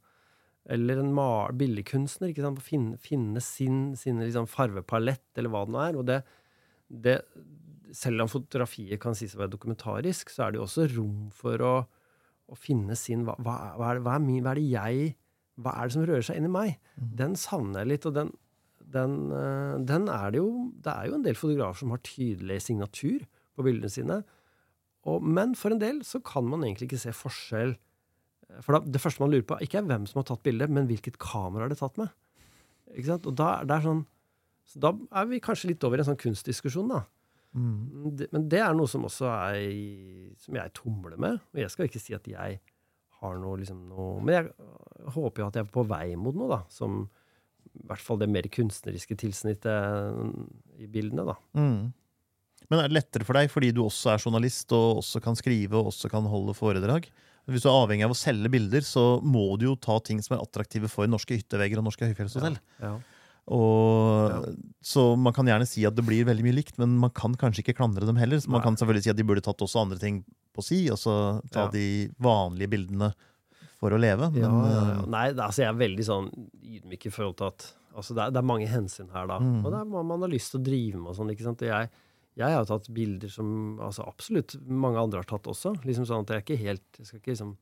Eller 0.74 0.98
en 0.98 1.12
billedkunstner, 1.60 2.32
ikke 2.32 2.42
sant? 2.42 2.58
Må 2.58 2.66
finne, 2.66 2.98
finne 2.98 3.44
sin, 3.44 3.94
sin 4.00 4.18
liksom 4.24 4.48
farvepalett, 4.50 5.28
eller 5.38 5.54
hva 5.54 5.62
det 5.68 5.76
nå 5.76 5.84
er. 5.84 6.00
Og 6.00 6.08
det, 6.10 6.24
det 6.90 7.20
Selv 7.96 8.26
om 8.26 8.32
fotografiet 8.32 9.00
kan 9.00 9.14
sies 9.16 9.36
å 9.38 9.44
være 9.44 9.54
dokumentarisk, 9.54 10.34
så 10.34 10.48
er 10.48 10.52
det 10.56 10.58
jo 10.60 10.66
også 10.66 10.88
rom 10.96 11.28
for 11.32 11.62
å, 11.62 11.76
å 12.50 12.58
finne 12.58 12.98
sin 12.98 13.28
hva, 13.28 13.38
hva, 13.46 13.60
er- 13.94 14.02
hva, 14.02 14.16
er, 14.18 14.26
min, 14.26 14.42
hva 14.44 14.56
er 14.56 14.60
det 14.64 14.72
jeg 14.74 15.14
Hva 15.62 15.72
er 15.78 15.86
det 15.88 15.94
som 15.96 16.04
rører 16.10 16.26
seg 16.26 16.42
inni 16.42 16.50
meg? 16.52 16.80
Den 17.22 17.38
savner 17.40 17.86
jeg 17.86 17.92
litt, 17.94 18.10
og 18.10 18.18
den, 18.18 18.34
den, 18.96 19.16
eh, 19.36 19.76
den 19.92 20.08
er 20.12 20.32
det 20.34 20.42
jo 20.42 20.72
Det 20.84 20.92
er 20.94 21.10
jo 21.10 21.18
en 21.18 21.26
del 21.26 21.38
fotografer 21.38 21.84
som 21.84 21.94
har 21.94 22.04
tydelig 22.06 22.62
signatur 22.64 23.26
på 23.56 23.66
bildene 23.66 23.92
sine. 23.92 24.22
Og, 25.06 25.24
men 25.24 25.54
for 25.56 25.74
en 25.74 25.82
del 25.82 26.02
så 26.08 26.22
kan 26.26 26.48
man 26.50 26.64
egentlig 26.66 26.90
ikke 26.90 27.04
se 27.04 27.14
forskjell. 27.16 27.76
For 28.66 28.76
da, 28.76 28.82
det 28.86 29.02
første 29.02 29.22
man 29.22 29.32
lurer 29.34 29.46
på, 29.48 29.58
ikke 29.64 29.80
er 29.82 29.90
hvem 29.90 30.08
som 30.10 30.22
har 30.22 30.28
tatt 30.30 30.44
bildet, 30.46 30.72
men 30.74 30.90
hvilket 30.90 31.20
kamera 31.22 31.68
er 31.68 31.74
det 31.74 31.80
tatt 31.82 32.00
med. 32.02 32.12
Ikke 32.94 33.12
sant? 33.12 33.28
Og 33.30 33.36
da, 33.38 33.60
det 33.68 33.78
er 33.78 33.86
sånn, 33.86 34.04
så 34.66 34.82
da 34.82 34.92
er 35.22 35.28
vi 35.30 35.42
kanskje 35.44 35.72
litt 35.72 35.86
over 35.86 36.00
i 36.00 36.04
en 36.04 36.10
sånn 36.10 36.22
kunstdiskusjon, 36.22 36.90
da. 36.90 37.04
Mm. 37.56 38.16
Det, 38.20 38.28
men 38.34 38.48
det 38.52 38.60
er 38.60 38.74
noe 38.76 38.90
som 38.92 39.06
også 39.08 39.30
er 39.32 40.34
som 40.44 40.58
jeg 40.58 40.74
tumler 40.76 41.20
med. 41.22 41.38
Og 41.54 41.62
jeg 41.62 41.72
skal 41.72 41.88
ikke 41.88 42.02
si 42.02 42.16
at 42.18 42.26
jeg 42.28 42.60
har 43.22 43.38
noe, 43.40 43.60
liksom, 43.62 43.86
noe 43.90 44.20
Men 44.26 44.36
jeg 44.36 45.14
håper 45.16 45.42
jo 45.42 45.48
at 45.48 45.60
jeg 45.60 45.68
er 45.68 45.72
på 45.72 45.86
vei 45.88 46.08
mot 46.20 46.36
noe, 46.36 46.50
da. 46.52 46.60
Som 46.74 47.06
i 47.76 47.88
hvert 47.90 48.02
fall 48.02 48.18
det 48.22 48.30
mer 48.32 48.48
kunstneriske 48.52 49.18
tilsnittet 49.20 49.68
øh, 49.70 50.34
i 50.82 50.88
bildene, 50.92 51.26
da. 51.28 51.36
Mm. 51.60 51.94
Men 52.72 52.80
er 52.82 52.90
det 52.90 52.96
lettere 52.98 53.26
for 53.28 53.38
deg 53.38 53.52
fordi 53.54 53.72
du 53.76 53.84
også 53.86 54.16
er 54.16 54.22
journalist 54.24 54.72
og 54.74 55.02
også 55.04 55.22
kan 55.22 55.36
skrive 55.38 55.78
og 55.78 55.92
også 55.92 56.10
kan 56.10 56.26
holde 56.32 56.56
foredrag? 56.58 57.10
Hvis 57.46 57.62
du 57.62 57.70
er 57.70 57.76
avhengig 57.78 58.08
av 58.08 58.14
å 58.16 58.18
selge 58.18 58.50
bilder, 58.50 58.82
så 58.82 59.20
må 59.22 59.52
du 59.62 59.68
jo 59.68 59.76
ta 59.78 60.00
ting 60.02 60.18
som 60.26 60.34
er 60.38 60.42
attraktive 60.42 60.90
for 60.90 61.06
norske 61.06 61.38
hyttevegger 61.38 61.78
og 61.78 61.86
norske 61.92 62.08
høyfjellshotell. 62.10 62.58
Ja. 62.82 62.96
Og, 63.54 64.32
Ja. 64.32 64.40
Så 64.82 65.04
man 65.18 65.34
kan 65.34 65.46
gjerne 65.46 65.68
si 65.70 65.84
at 65.86 65.94
det 65.98 66.06
blir 66.08 66.26
veldig 66.26 66.42
mye 66.46 66.56
likt, 66.58 66.80
men 66.82 66.98
man 66.98 67.12
kan 67.14 67.36
kanskje 67.38 67.62
ikke 67.62 67.78
klandre 67.78 68.06
dem 68.10 68.18
heller. 68.18 68.38
Så 68.42 68.50
man 68.50 68.62
Nei. 68.62 68.66
kan 68.66 68.76
selvfølgelig 68.80 69.04
si 69.06 69.14
at 69.14 69.20
de 69.20 69.28
burde 69.30 69.44
tatt 69.46 69.62
også 69.62 69.84
andre 69.86 70.00
ting 70.02 70.24
på 70.56 70.64
si, 70.66 70.90
og 70.90 70.98
så 70.98 71.16
ta 71.52 71.66
Ja. 71.68 71.70
de 71.70 72.10
vanlige 72.18 72.70
bildene 72.74 73.14
for 73.86 73.96
å 73.96 74.02
leve. 74.02 74.30
Men 74.34 74.44
Ja, 74.44 74.52
eh, 74.68 75.02
Nei, 75.16 75.26
altså 75.32 75.64
jeg 75.64 75.72
er 75.72 75.82
veldig 75.82 76.08
sånn 76.08 76.30
ydmyk 76.62 77.10
i 77.10 77.14
forhold 77.14 77.40
til 77.42 77.52
at 77.54 77.68
altså 77.96 78.16
det, 78.16 78.26
er, 78.26 78.34
det 78.36 78.42
er 78.42 78.50
mange 78.50 78.70
hensyn 78.70 79.12
her, 79.14 79.30
da. 79.30 79.40
Mm. 79.42 79.62
Og 79.62 79.70
det 79.72 79.80
er 79.80 79.94
hva 79.94 80.04
man 80.12 80.26
har 80.26 80.34
lyst 80.34 80.54
til 80.54 80.62
å 80.62 80.66
drive 80.66 81.02
med 81.02 81.14
og 81.14 81.20
sånn. 81.20 81.32
ikke 81.34 81.48
sant? 81.48 81.64
Jeg, 81.66 81.92
jeg 82.36 82.58
har 82.58 82.68
tatt 82.70 82.90
bilder 82.96 83.32
som 83.32 83.80
altså 83.84 84.08
absolutt 84.10 84.58
mange 84.68 85.02
andre 85.02 85.24
har 85.24 85.30
tatt 85.30 85.48
også. 85.52 85.78
liksom 85.88 86.08
sånn 86.10 86.26
at 86.26 86.36
Jeg 86.36 86.42
er 86.42 86.46
ikke 86.46 86.64
helt, 86.66 86.86
jeg 87.00 87.10
skal 87.10 87.22
ikke 87.22 87.34
liksom 87.36 87.56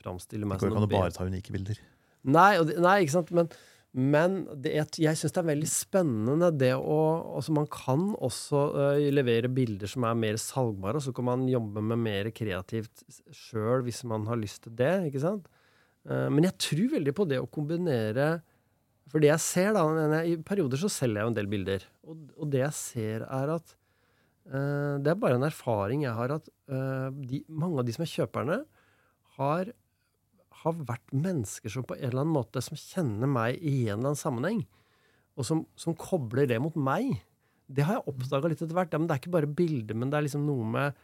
framstille 0.00 0.48
meg 0.48 0.62
går 0.62 0.72
Kan 0.72 0.84
noe 0.84 0.90
bare 0.90 1.12
ta 1.14 1.26
unike 1.28 1.52
bilder. 1.54 1.82
Nei, 2.30 2.54
det, 2.68 2.78
nei 2.80 2.96
ikke 3.02 3.16
sant? 3.16 3.32
Men, 3.36 3.50
men 3.90 4.36
det, 4.54 4.74
jeg, 4.76 4.90
jeg 5.06 5.18
syns 5.18 5.34
det 5.34 5.42
er 5.42 5.50
veldig 5.50 5.70
spennende 5.72 6.50
det 6.54 6.72
å 6.78 6.98
altså 7.40 7.54
Man 7.56 7.66
kan 7.72 8.10
også 8.14 8.64
uh, 8.76 9.06
levere 9.12 9.50
bilder 9.52 9.90
som 9.90 10.06
er 10.08 10.18
mer 10.20 10.38
salgbare, 10.40 11.00
og 11.00 11.06
så 11.06 11.14
kan 11.16 11.26
man 11.26 11.48
jobbe 11.50 11.82
med 11.90 12.04
mer 12.04 12.30
kreativt 12.36 13.04
sjøl 13.34 13.82
hvis 13.86 14.04
man 14.08 14.28
har 14.30 14.38
lyst 14.40 14.66
til 14.66 14.76
det. 14.78 14.94
ikke 15.10 15.24
sant? 15.24 15.50
Eh, 16.08 16.28
men 16.32 16.46
jeg 16.48 16.56
tror 16.66 16.94
veldig 16.96 17.14
på 17.16 17.26
det 17.28 17.40
å 17.42 17.50
kombinere 17.50 18.30
For 19.10 19.20
det 19.20 19.32
jeg 19.32 19.42
ser, 19.44 19.74
da 19.76 20.22
I 20.24 20.38
perioder 20.46 20.80
så 20.80 20.88
selger 20.92 21.20
jeg 21.20 21.26
jo 21.26 21.32
en 21.32 21.36
del 21.36 21.50
bilder. 21.50 21.84
Og, 22.06 22.46
det 22.52 22.62
jeg 22.62 22.76
ser, 22.78 23.26
er 23.26 23.54
at 23.56 23.74
eh, 24.48 24.96
Det 25.02 25.12
er 25.12 25.20
bare 25.20 25.40
en 25.40 25.48
erfaring 25.48 26.06
jeg 26.06 26.16
har, 26.16 26.36
at 26.38 26.48
eh, 26.70 27.08
de, 27.32 27.44
mange 27.48 27.82
av 27.82 27.88
de 27.88 27.96
som 27.96 28.06
er 28.06 28.14
kjøperne, 28.14 28.62
har 29.40 29.72
har 30.60 30.76
vært 30.84 31.14
mennesker 31.16 31.72
som 31.72 31.86
på 31.88 31.96
en 31.96 32.10
eller 32.10 32.22
annen 32.24 32.34
måte 32.34 32.60
som 32.64 32.78
kjenner 32.78 33.30
meg 33.30 33.60
i 33.64 33.86
en 33.86 33.94
eller 33.94 34.10
annen 34.10 34.18
sammenheng, 34.20 34.58
og 35.38 35.46
som, 35.46 35.62
som 35.78 35.96
kobler 35.96 36.48
det 36.50 36.58
mot 36.60 36.74
meg. 36.76 37.14
Det 37.70 37.86
har 37.86 37.96
jeg 37.96 38.12
oppdaga 38.12 38.50
litt 38.50 38.60
etter 38.60 38.76
hvert. 38.76 38.92
Ja, 38.92 39.00
men 39.00 39.08
det 39.08 39.14
er 39.14 39.22
ikke 39.22 39.32
bare 39.38 39.48
bilder, 39.60 39.96
men 39.96 40.10
det 40.12 40.18
er 40.18 40.26
liksom 40.26 40.44
noe 40.44 40.66
med, 40.74 40.98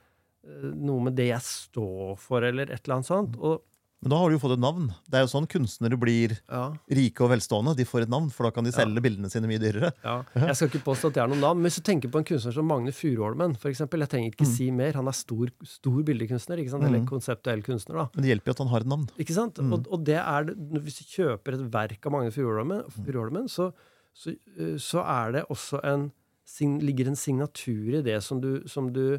noe 0.76 1.06
med 1.06 1.16
det 1.16 1.30
jeg 1.30 1.46
står 1.46 2.18
for, 2.20 2.44
eller 2.44 2.68
et 2.68 2.82
eller 2.82 2.98
annet 2.98 3.08
sånt. 3.08 3.38
Og, 3.40 3.62
Men 4.04 4.12
da 4.12 4.18
har 4.20 4.28
du 4.28 4.36
jo 4.36 4.40
fått 4.42 4.52
et 4.54 4.60
navn. 4.60 4.90
Det 5.08 5.16
er 5.18 5.22
jo 5.24 5.30
sånn 5.32 5.46
kunstnere 5.48 5.96
blir 5.98 6.34
ja, 6.36 6.66
rike 6.98 7.24
og 7.24 7.30
velstående. 7.32 7.72
De 7.78 7.86
får 7.88 8.04
et 8.04 8.10
navn, 8.12 8.28
for 8.30 8.46
da 8.46 8.52
kan 8.54 8.66
de 8.66 8.72
selge 8.74 9.00
bildene 9.02 9.30
sine 9.32 9.48
mye 9.48 9.60
dyrere. 9.62 9.90
ja. 10.04 10.16
Jeg 10.36 10.58
skal 10.58 10.68
ikke 10.68 10.82
påstå 10.84 11.10
at 11.10 11.18
jeg 11.18 11.24
er 11.24 11.30
noen 11.32 11.40
navn, 11.42 11.62
men 11.62 11.70
hvis 11.70 11.80
du 11.80 11.86
tenker 11.88 12.12
på 12.12 12.20
en 12.20 12.26
kunstner 12.28 12.54
som 12.54 12.68
Magne 12.68 12.92
Furuholmen, 12.94 13.56
eksempel, 13.70 14.04
jeg 14.04 14.12
trenger 14.12 14.34
ikke 14.34 14.48
si 14.50 14.68
mer, 14.74 14.98
han 15.00 15.08
er 15.08 15.16
stor, 15.16 15.50
stor 15.66 15.96
bildekunstner, 16.10 16.60
ikke 16.60 16.74
sant? 16.74 16.84
eller 16.86 17.00
Mm. 17.02 17.08
konseptuell 17.08 17.64
kunstner, 17.64 17.96
da. 18.02 18.04
Men 18.14 18.26
det 18.26 18.30
hjelper 18.34 18.52
jo 18.52 18.54
at 18.56 18.62
han 18.62 18.72
har 18.74 18.84
et 18.84 18.90
navn. 18.92 19.06
Ikke 19.24 19.36
sant? 19.36 19.58
Mm. 19.64 19.72
Og, 19.72 19.88
og 19.90 20.04
det 20.04 20.18
er 20.20 20.50
det, 20.50 20.56
Hvis 20.84 21.00
du 21.00 21.04
kjøper 21.16 21.56
et 21.56 21.64
verk 21.72 22.06
av 22.06 22.12
Magne 22.12 22.34
Furuholmen, 22.36 22.84
Furuholmen, 22.92 23.48
så, 23.48 23.70
så, 24.12 24.36
uh, 24.60 24.76
så 24.76 25.02
er 25.02 25.38
det 25.38 25.46
også 25.48 25.80
en 25.82 26.10
ligger 26.84 27.08
en 27.10 27.18
signatur 27.18 27.96
i 27.98 28.04
det 28.06 28.20
som 28.22 28.38
du, 28.40 28.62
som 28.70 28.92
du 28.92 29.18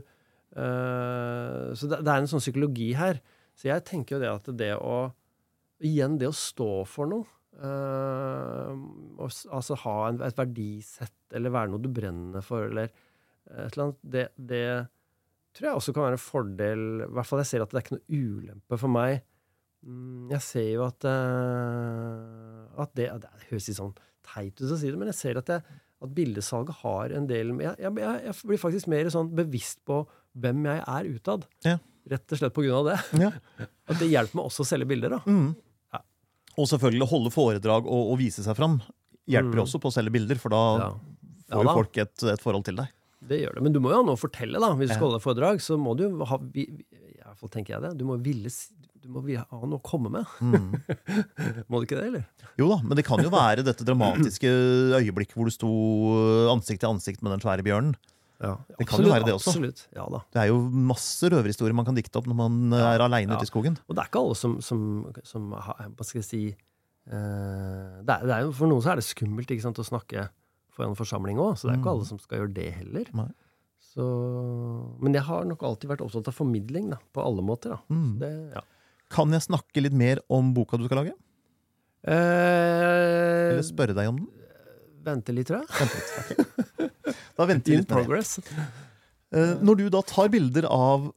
uh, 0.56 1.74
Så 1.76 1.90
det, 1.90 2.00
det 2.06 2.14
er 2.14 2.22
en 2.22 2.30
sånn 2.30 2.44
psykologi 2.44 2.94
her. 2.96 3.20
Så 3.58 3.70
jeg 3.72 3.84
tenker 3.90 4.16
jo 4.18 4.22
det 4.22 4.30
at 4.32 4.52
det 4.60 4.74
å 4.78 4.98
Igjen, 5.86 6.16
det 6.18 6.26
å 6.26 6.34
stå 6.34 6.70
for 6.90 7.06
noe. 7.10 7.28
uh, 7.62 8.72
altså 9.54 9.76
ha 9.84 9.96
en, 10.10 10.20
et 10.26 10.38
verdisett, 10.38 11.14
eller 11.38 11.54
være 11.54 11.70
noe 11.74 11.84
du 11.84 11.90
brenner 11.94 12.42
for, 12.46 12.66
eller 12.72 12.90
et 12.90 13.76
eller 13.76 13.84
annet, 13.84 14.00
det, 14.02 14.24
det 14.50 14.64
tror 15.56 15.68
jeg 15.70 15.80
også 15.80 15.94
kan 15.96 16.08
være 16.08 16.18
en 16.18 16.24
fordel. 16.24 16.82
I 17.06 17.10
hvert 17.14 17.30
fall 17.30 17.42
jeg 17.44 17.50
ser 17.52 17.64
at 17.64 17.72
det 17.74 17.80
er 17.80 17.86
ikke 17.86 17.98
noe 18.00 18.22
ulempe 18.24 18.80
for 18.82 18.94
meg. 18.94 19.22
Mm, 19.86 20.32
Jeg 20.34 20.44
ser 20.48 20.66
jo 20.72 20.82
at, 20.88 21.06
uh, 21.08 22.82
at 22.84 22.96
det, 22.98 23.08
det 23.24 23.32
høres 23.52 23.70
litt 23.70 23.78
sånn 23.80 23.94
teit 24.28 24.58
ut 24.60 24.74
å 24.74 24.78
si 24.82 24.90
det, 24.90 24.98
men 25.00 25.12
jeg 25.14 25.20
ser 25.22 25.40
at, 25.40 25.52
jeg, 25.54 25.78
at 26.04 26.16
bildesalget 26.18 26.82
har 26.82 27.14
en 27.16 27.30
del 27.30 27.54
jeg, 27.64 27.76
jeg, 27.86 27.94
jeg 28.26 28.34
blir 28.50 28.60
faktisk 28.66 28.90
mer 28.92 29.10
sånn 29.14 29.30
bevisst 29.38 29.80
på 29.88 30.02
hvem 30.42 30.66
jeg 30.68 30.82
er 30.84 31.08
utad. 31.14 31.46
Ja. 31.66 31.78
Rett 32.08 32.32
og 32.32 32.40
slett 32.40 32.54
på 32.56 32.64
grunn 32.64 32.78
av 32.82 32.86
det. 32.92 32.98
Ja. 33.24 33.32
At 33.92 34.00
det 34.00 34.08
hjelper 34.12 34.40
meg 34.40 34.46
også 34.50 34.64
å 34.64 34.70
selge 34.70 34.88
bilder. 34.88 35.18
da. 35.18 35.20
Mm. 35.28 35.50
Ja. 35.94 36.02
Og 36.58 36.70
selvfølgelig 36.72 37.08
holde 37.12 37.32
foredrag 37.36 37.86
og, 37.90 38.12
og 38.14 38.18
vise 38.22 38.44
seg 38.46 38.56
fram 38.60 38.80
hjelper 39.28 39.60
Mm. 39.60 39.64
også 39.66 39.80
på 39.84 39.90
å 39.92 39.96
selge 39.98 40.14
bilder, 40.16 40.40
for 40.40 40.50
da 40.56 40.62
Ja. 40.80 40.92
får 41.52 41.64
jo 41.64 41.68
da. 41.68 41.74
folk 41.76 41.98
et, 41.98 42.24
et 42.32 42.40
forhold 42.44 42.64
til 42.70 42.76
deg. 42.80 42.88
Det 43.28 43.42
gjør 43.42 43.56
det. 43.58 43.62
Men 43.66 43.74
du 43.76 43.80
må 43.84 43.90
jo 43.92 43.98
ha 44.00 44.04
noe 44.08 44.16
å 44.16 44.20
fortelle, 44.22 44.60
da. 44.62 44.70
Hvis 44.78 44.88
du 44.88 44.94
Ja. 44.94 45.00
skal 45.02 45.10
holde 45.10 45.24
foredrag, 45.24 45.60
så 45.60 45.76
må 45.78 45.98
du 45.98 46.06
ha 46.24 46.38
I 46.56 46.68
hvert 47.28 47.40
fall 47.42 47.50
tenker 47.52 47.76
jeg 47.76 47.82
det. 47.84 47.98
Du 48.00 48.06
må, 48.08 48.16
ville, 48.24 48.48
du 49.04 49.08
må 49.12 49.20
ha 49.36 49.60
noe 49.68 49.80
å 49.80 49.84
komme 49.84 50.10
med. 50.14 50.26
Mm. 50.40 50.70
Må 51.70 51.82
du 51.82 51.86
ikke 51.90 52.00
det, 52.00 52.06
eller? 52.08 52.24
Jo 52.58 52.70
da, 52.72 52.78
men 52.84 52.96
det 52.96 53.04
kan 53.06 53.20
jo 53.22 53.30
være 53.34 53.66
dette 53.68 53.84
dramatiske 53.84 54.48
øyeblikket 54.96 55.36
hvor 55.36 55.50
du 55.50 55.52
sto 55.52 55.72
ansikt 56.54 56.80
til 56.86 56.90
ansikt 56.94 57.22
med 57.22 57.36
den 57.36 57.44
svære 57.44 57.66
bjørnen. 57.68 57.96
Ja, 58.40 58.52
Det 58.78 58.86
kan 58.88 59.02
jo 59.02 59.10
være 59.10 59.26
det 59.26 59.34
også. 59.34 59.50
Absolutt. 59.56 59.80
Ja 59.98 60.04
da. 60.14 60.20
Det 60.34 60.42
er 60.44 60.48
jo 60.52 60.58
masse 60.70 61.26
røverhistorier 61.34 61.74
man 61.74 61.88
kan 61.88 61.96
dikte 61.98 62.20
opp 62.20 62.28
når 62.30 62.38
man 62.38 62.58
Ja, 62.78 62.92
er 62.94 63.02
aleine 63.08 63.34
ja. 63.34 63.38
ute 63.40 63.48
i 63.48 63.50
skogen. 63.50 63.78
Og 63.90 63.96
det 63.98 64.04
er 64.04 64.12
ikke 64.12 64.22
alle 64.22 64.36
som, 64.38 64.60
som, 64.62 64.84
som 65.26 65.48
Hva 65.58 66.06
skal 66.06 66.20
jeg 66.22 66.28
si 66.28 66.42
uh, 67.10 67.98
det, 68.06 68.14
er, 68.14 68.28
det 68.30 68.36
er 68.38 68.52
For 68.54 68.70
noen 68.70 68.84
så 68.86 68.94
er 68.94 69.02
det 69.02 69.08
skummelt 69.08 69.50
ikke 69.56 69.66
sant, 69.66 69.82
å 69.82 69.88
snakke 69.88 70.28
foran 70.78 70.94
en 70.94 71.00
forsamling 71.00 71.40
òg, 71.42 71.56
så 71.58 71.66
det 71.66 71.74
er 71.74 71.80
ikke 71.82 71.90
Mm. 71.90 71.96
alle 71.98 72.06
som 72.12 72.20
skal 72.22 72.38
gjøre 72.44 72.54
det 72.54 72.68
heller. 72.78 73.08
Nei. 73.18 73.30
Så, 73.82 74.06
men 75.02 75.16
jeg 75.18 75.24
har 75.26 75.46
nok 75.50 75.64
alltid 75.66 75.90
vært 75.90 76.04
opptatt 76.06 76.28
av 76.30 76.36
formidling, 76.38 76.92
da, 76.94 77.00
på 77.18 77.24
alle 77.26 77.42
måter. 77.42 77.74
Da. 77.74 77.80
Mm. 77.90 78.12
Det, 78.22 78.30
ja. 78.54 78.62
Kan 79.10 79.34
jeg 79.34 79.42
snakke 79.48 79.82
litt 79.82 79.96
mer 79.98 80.22
om 80.30 80.52
boka 80.54 80.78
du 80.78 80.86
skal 80.86 81.02
lage? 81.02 81.16
eh, 82.06 83.54
Eller 83.56 83.66
spørre 83.66 83.96
deg 83.98 84.10
om 84.12 84.20
den? 84.22 84.28
Vente 85.08 85.34
litt, 85.36 85.48
tror 85.50 85.64
jeg. 85.64 85.70
Vente 85.80 85.98
litt. 86.38 87.16
Da 87.38 87.46
venter 87.50 87.72
vi 87.72 87.78
litt 87.80 87.88
med 87.88 87.98
det. 87.98 88.04
progress. 88.04 88.38
Eh, 89.36 89.56
Når 89.62 89.78
du 89.82 89.90
da 89.94 90.02
tar 90.08 90.30
bilder 90.34 90.68
av 90.72 91.10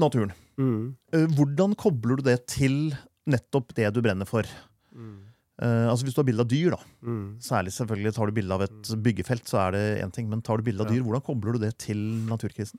naturen, 0.00 0.32
Mm. 0.54 0.94
eh, 1.12 1.24
hvordan 1.34 1.72
kobler 1.74 2.16
du 2.20 2.22
det 2.28 2.46
til 2.46 2.92
nettopp 3.26 3.72
det 3.74 3.88
du 3.94 4.00
brenner 4.04 4.26
for? 4.28 4.46
Mm. 4.94 5.16
Eh, 5.58 5.86
altså 5.90 6.04
Hvis 6.06 6.14
du 6.14 6.20
har 6.22 6.26
bilde 6.28 6.44
av 6.44 6.48
dyr, 6.50 6.70
da, 6.70 6.78
Mm. 7.02 7.38
særlig 7.42 7.72
selvfølgelig 7.74 8.14
tar 8.14 8.26
du 8.26 8.32
bilde 8.32 8.52
av 8.54 8.62
et 8.62 8.82
byggefelt, 9.02 9.44
så 9.50 9.58
er 9.66 9.70
det 9.72 10.02
én 10.04 10.12
ting, 10.12 10.28
men 10.30 10.42
tar 10.42 10.58
du 10.58 10.62
bilde 10.62 10.80
av 10.82 10.90
dyr, 10.92 11.02
hvordan 11.02 11.24
kobler 11.26 11.52
du 11.54 11.58
det 11.66 11.76
til 11.78 11.96
naturkrisen? 12.30 12.78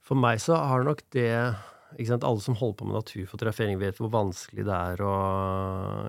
For 0.00 0.14
meg 0.14 0.38
så 0.38 0.54
har 0.56 0.84
nok 0.84 1.02
det 1.10 1.56
Alle 1.96 2.40
som 2.44 2.56
holder 2.58 2.76
på 2.80 2.86
med 2.88 2.98
naturfotografering, 2.98 3.78
vet 3.80 3.96
hvor 4.00 4.10
vanskelig 4.12 4.66
det 4.66 4.74
er 4.76 5.00
å 5.04 5.12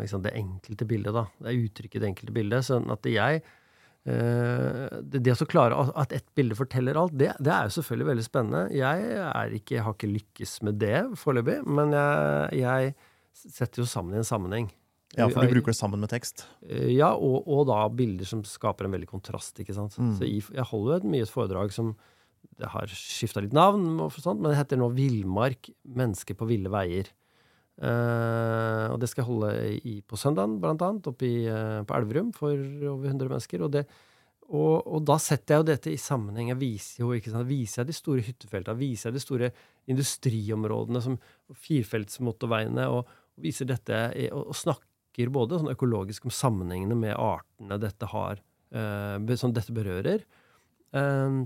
ikke 0.02 0.12
sant, 0.12 0.26
Det 0.28 0.34
enkelte 0.36 0.88
bildet, 0.89 1.13
da. 1.15 1.26
Det 1.39 1.54
er 1.54 1.62
uttrykket 1.67 1.95
i 1.95 2.04
det 2.04 2.10
enkelte 2.12 2.36
bildet. 2.36 2.67
Sånn 2.67 2.89
at 2.91 3.08
jeg 3.08 3.41
eh, 3.41 4.97
det, 5.02 5.21
det 5.23 5.34
å 5.34 5.39
så 5.39 5.47
klare 5.50 5.78
at 5.95 6.15
ett 6.15 6.28
bilde 6.36 6.58
forteller 6.60 7.00
alt, 7.00 7.15
det, 7.17 7.34
det 7.39 7.54
er 7.54 7.69
jo 7.69 7.76
selvfølgelig 7.78 8.10
veldig 8.12 8.26
spennende. 8.28 8.65
Jeg 8.76 9.13
er 9.28 9.56
ikke, 9.60 9.84
har 9.86 9.95
ikke 9.95 10.12
lykkes 10.12 10.58
med 10.67 10.82
det 10.84 10.97
foreløpig, 11.19 11.62
men 11.67 11.95
jeg, 11.95 12.60
jeg 12.63 12.93
setter 13.58 13.84
jo 13.84 13.88
sammen 13.89 14.17
i 14.17 14.21
en 14.23 14.28
sammenheng. 14.28 14.69
Ja, 15.15 15.30
For 15.32 15.47
du 15.47 15.54
bruker 15.56 15.71
det 15.71 15.80
sammen 15.80 16.02
med 16.04 16.12
tekst. 16.12 16.43
Eh, 16.67 16.91
Ja, 16.97 17.13
og, 17.15 17.47
og 17.47 17.67
da 17.69 17.80
bilder 17.89 18.28
som 18.28 18.43
skaper 18.45 18.86
en 18.88 18.93
veldig 18.97 19.10
kontrast. 19.10 19.58
ikke 19.63 19.76
sant? 19.76 19.95
Mm. 19.97 20.13
Så 20.19 20.28
Jeg 20.28 20.67
holder 20.67 20.97
jo 20.97 21.00
et 21.00 21.10
mye 21.15 21.26
et 21.26 21.32
foredrag 21.32 21.71
som 21.73 21.95
det 22.57 22.71
har 22.73 22.89
skifta 22.89 23.43
litt 23.43 23.55
navn, 23.55 23.83
men 23.99 24.49
det 24.49 24.57
heter 24.57 24.79
nå 24.79 24.89
'Villmark 24.95 25.69
mennesker 25.83 26.38
på 26.38 26.47
ville 26.49 26.71
veier'. 26.73 27.12
Uh, 27.77 28.89
og 28.89 28.97
det 28.97 29.05
skal 29.12 29.21
jeg 29.21 29.29
holde 29.29 29.49
i, 29.86 29.99
på 30.01 30.17
søndagen, 30.17 30.55
blant 30.57 30.81
annet, 30.81 31.10
oppe 31.12 31.27
i, 31.27 31.45
uh, 31.45 31.83
på 31.86 31.93
Elverum 31.93 32.31
for 32.33 32.57
over 32.57 33.05
100 33.05 33.29
mennesker. 33.29 33.62
Og, 33.62 33.69
det, 33.75 33.83
og, 34.49 34.81
og 34.81 35.03
da 35.05 35.19
setter 35.21 35.53
jeg 35.53 35.62
jo 35.62 35.67
dette 35.69 35.93
i 35.93 36.01
sammenheng. 36.01 36.49
Jeg 36.55 36.62
viser 36.63 37.03
jo 37.03 37.12
ikke 37.13 37.36
sant? 37.36 37.49
Viser 37.49 37.83
jeg 37.83 37.91
de 37.91 37.97
store 37.99 38.25
hyttefeltene, 38.25 38.81
viser 38.81 39.12
jeg 39.12 39.19
de 39.19 39.21
store 39.21 39.51
industriområdene, 39.93 41.03
som 41.05 41.19
firefeltsmotorveiene, 41.67 42.88
og, 42.89 43.05
og 43.05 43.45
viser 43.45 43.69
dette 43.69 44.01
i- 44.17 44.31
og, 44.31 44.49
og 44.49 44.57
snakker 44.57 45.33
både 45.33 45.62
sånn 45.62 45.73
økologisk 45.75 46.25
om 46.25 46.33
sammenhengene 46.33 46.97
med 46.97 47.13
artene 47.13 47.77
dette 47.81 48.10
har, 48.10 48.41
uh, 48.73 49.38
som 49.38 49.53
dette 49.53 49.75
berører. 49.75 50.25
Eh, 50.97 51.38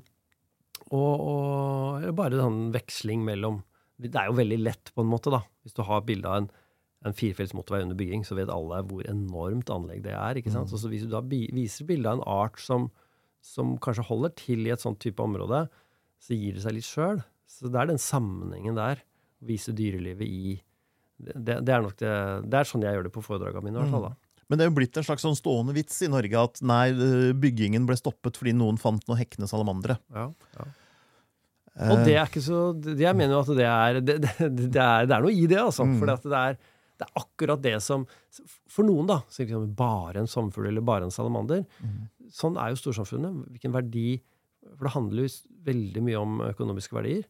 og, 0.89 2.01
og 2.01 2.07
bare 2.17 2.39
sånn 2.39 2.71
veksling 2.73 3.21
mellom 3.27 3.61
Det 4.01 4.15
er 4.17 4.31
jo 4.31 4.39
veldig 4.39 4.57
lett, 4.63 4.91
på 4.95 5.03
en 5.03 5.11
måte, 5.11 5.29
da. 5.33 5.43
Hvis 5.61 5.77
du 5.77 5.83
har 5.85 6.01
bilde 6.07 6.29
av 6.29 6.39
en, 6.41 6.47
en 7.05 7.15
firefelts 7.17 7.53
motorvei 7.53 7.83
under 7.85 7.99
bygging, 7.99 8.23
så 8.25 8.37
vet 8.37 8.49
alle 8.49 8.81
hvor 8.89 9.05
enormt 9.05 9.69
anlegg 9.69 10.01
det 10.07 10.15
er. 10.17 10.39
ikke 10.39 10.53
sant? 10.53 10.69
Mm. 10.69 10.71
Så, 10.73 10.81
så 10.81 10.89
hvis 10.89 11.05
du 11.05 11.13
da 11.13 11.21
viser 11.29 11.85
bilde 11.89 12.09
av 12.09 12.17
en 12.17 12.25
art 12.25 12.57
som, 12.61 12.89
som 13.45 13.75
kanskje 13.77 14.07
holder 14.09 14.33
til 14.41 14.65
i 14.65 14.73
et 14.73 14.81
sånt 14.81 14.99
type 15.03 15.21
område, 15.21 15.67
så 16.21 16.37
gir 16.37 16.57
det 16.57 16.65
seg 16.65 16.77
litt 16.77 16.89
sjøl. 16.89 17.21
Så 17.45 17.69
det 17.69 17.77
er 17.77 17.91
den 17.91 18.01
sammenhengen 18.01 18.77
der. 18.79 19.05
Vise 19.45 19.73
dyrelivet 19.77 20.27
i 20.27 20.57
Det, 21.21 21.59
det, 21.61 21.69
er 21.69 21.81
nok 21.85 21.97
det, 22.01 22.11
det 22.49 22.57
er 22.57 22.65
sånn 22.65 22.81
jeg 22.81 22.97
gjør 22.97 23.05
det 23.05 23.13
på 23.13 23.21
foredragene 23.21 23.67
mine. 23.67 23.77
i 23.77 23.81
hvert 23.83 23.93
fall 23.93 24.07
da. 24.09 24.13
Men 24.51 24.59
det 24.59 24.65
er 24.65 24.67
jo 24.67 24.75
blitt 24.81 24.97
en 24.99 25.05
slags 25.07 25.23
sånn 25.23 25.37
stående 25.37 25.71
vits 25.77 26.01
i 26.03 26.09
Norge 26.11 26.35
at 26.35 26.59
nei, 26.67 26.89
eh, 26.91 27.31
byggingen 27.39 27.85
ble 27.87 27.95
stoppet 27.95 28.35
fordi 28.35 28.51
noen 28.51 28.75
fant 28.81 29.05
noen 29.07 29.21
hekkende 29.21 29.47
salamandere. 29.47 29.95
Ja, 30.11 30.27
ja. 30.57 30.65
Og 31.87 32.01
det 32.03 32.17
er 32.19 32.27
ikke 32.27 32.41
så 32.43 32.57
Jeg 32.83 33.15
mener 33.15 33.37
jo 33.37 33.41
at 33.45 33.49
det 33.55 33.63
er 33.63 33.99
Det, 34.03 34.15
det, 34.19 34.33
det, 34.75 34.81
er, 34.83 35.05
det 35.07 35.15
er 35.15 35.23
noe 35.23 35.31
i 35.31 35.45
det, 35.47 35.55
altså. 35.61 35.85
Mm. 35.87 35.93
For 36.01 36.11
det, 36.11 36.39
er, 36.41 36.57
det 36.99 37.07
er 37.07 37.21
akkurat 37.21 37.63
det 37.63 37.77
som 37.85 38.03
For 38.67 38.83
noen, 38.83 39.07
da, 39.07 39.21
så 39.31 39.39
er 39.39 39.47
liksom 39.47 39.69
bare 39.79 40.19
en 40.19 40.27
sommerfugl 40.27 40.67
eller 40.67 40.83
bare 40.83 41.07
en 41.07 41.15
salamander. 41.15 41.63
Mm. 41.79 42.01
Sånn 42.35 42.59
er 42.59 42.73
jo 42.73 42.81
storsamfunnet. 42.81 43.39
Hvilken 43.55 43.75
verdi 43.75 44.19
For 44.73 44.89
det 44.89 44.93
handler 44.97 45.29
jo 45.29 45.31
veldig 45.71 46.03
mye 46.09 46.19
om 46.19 46.43
økonomiske 46.49 46.99
verdier. 46.99 47.23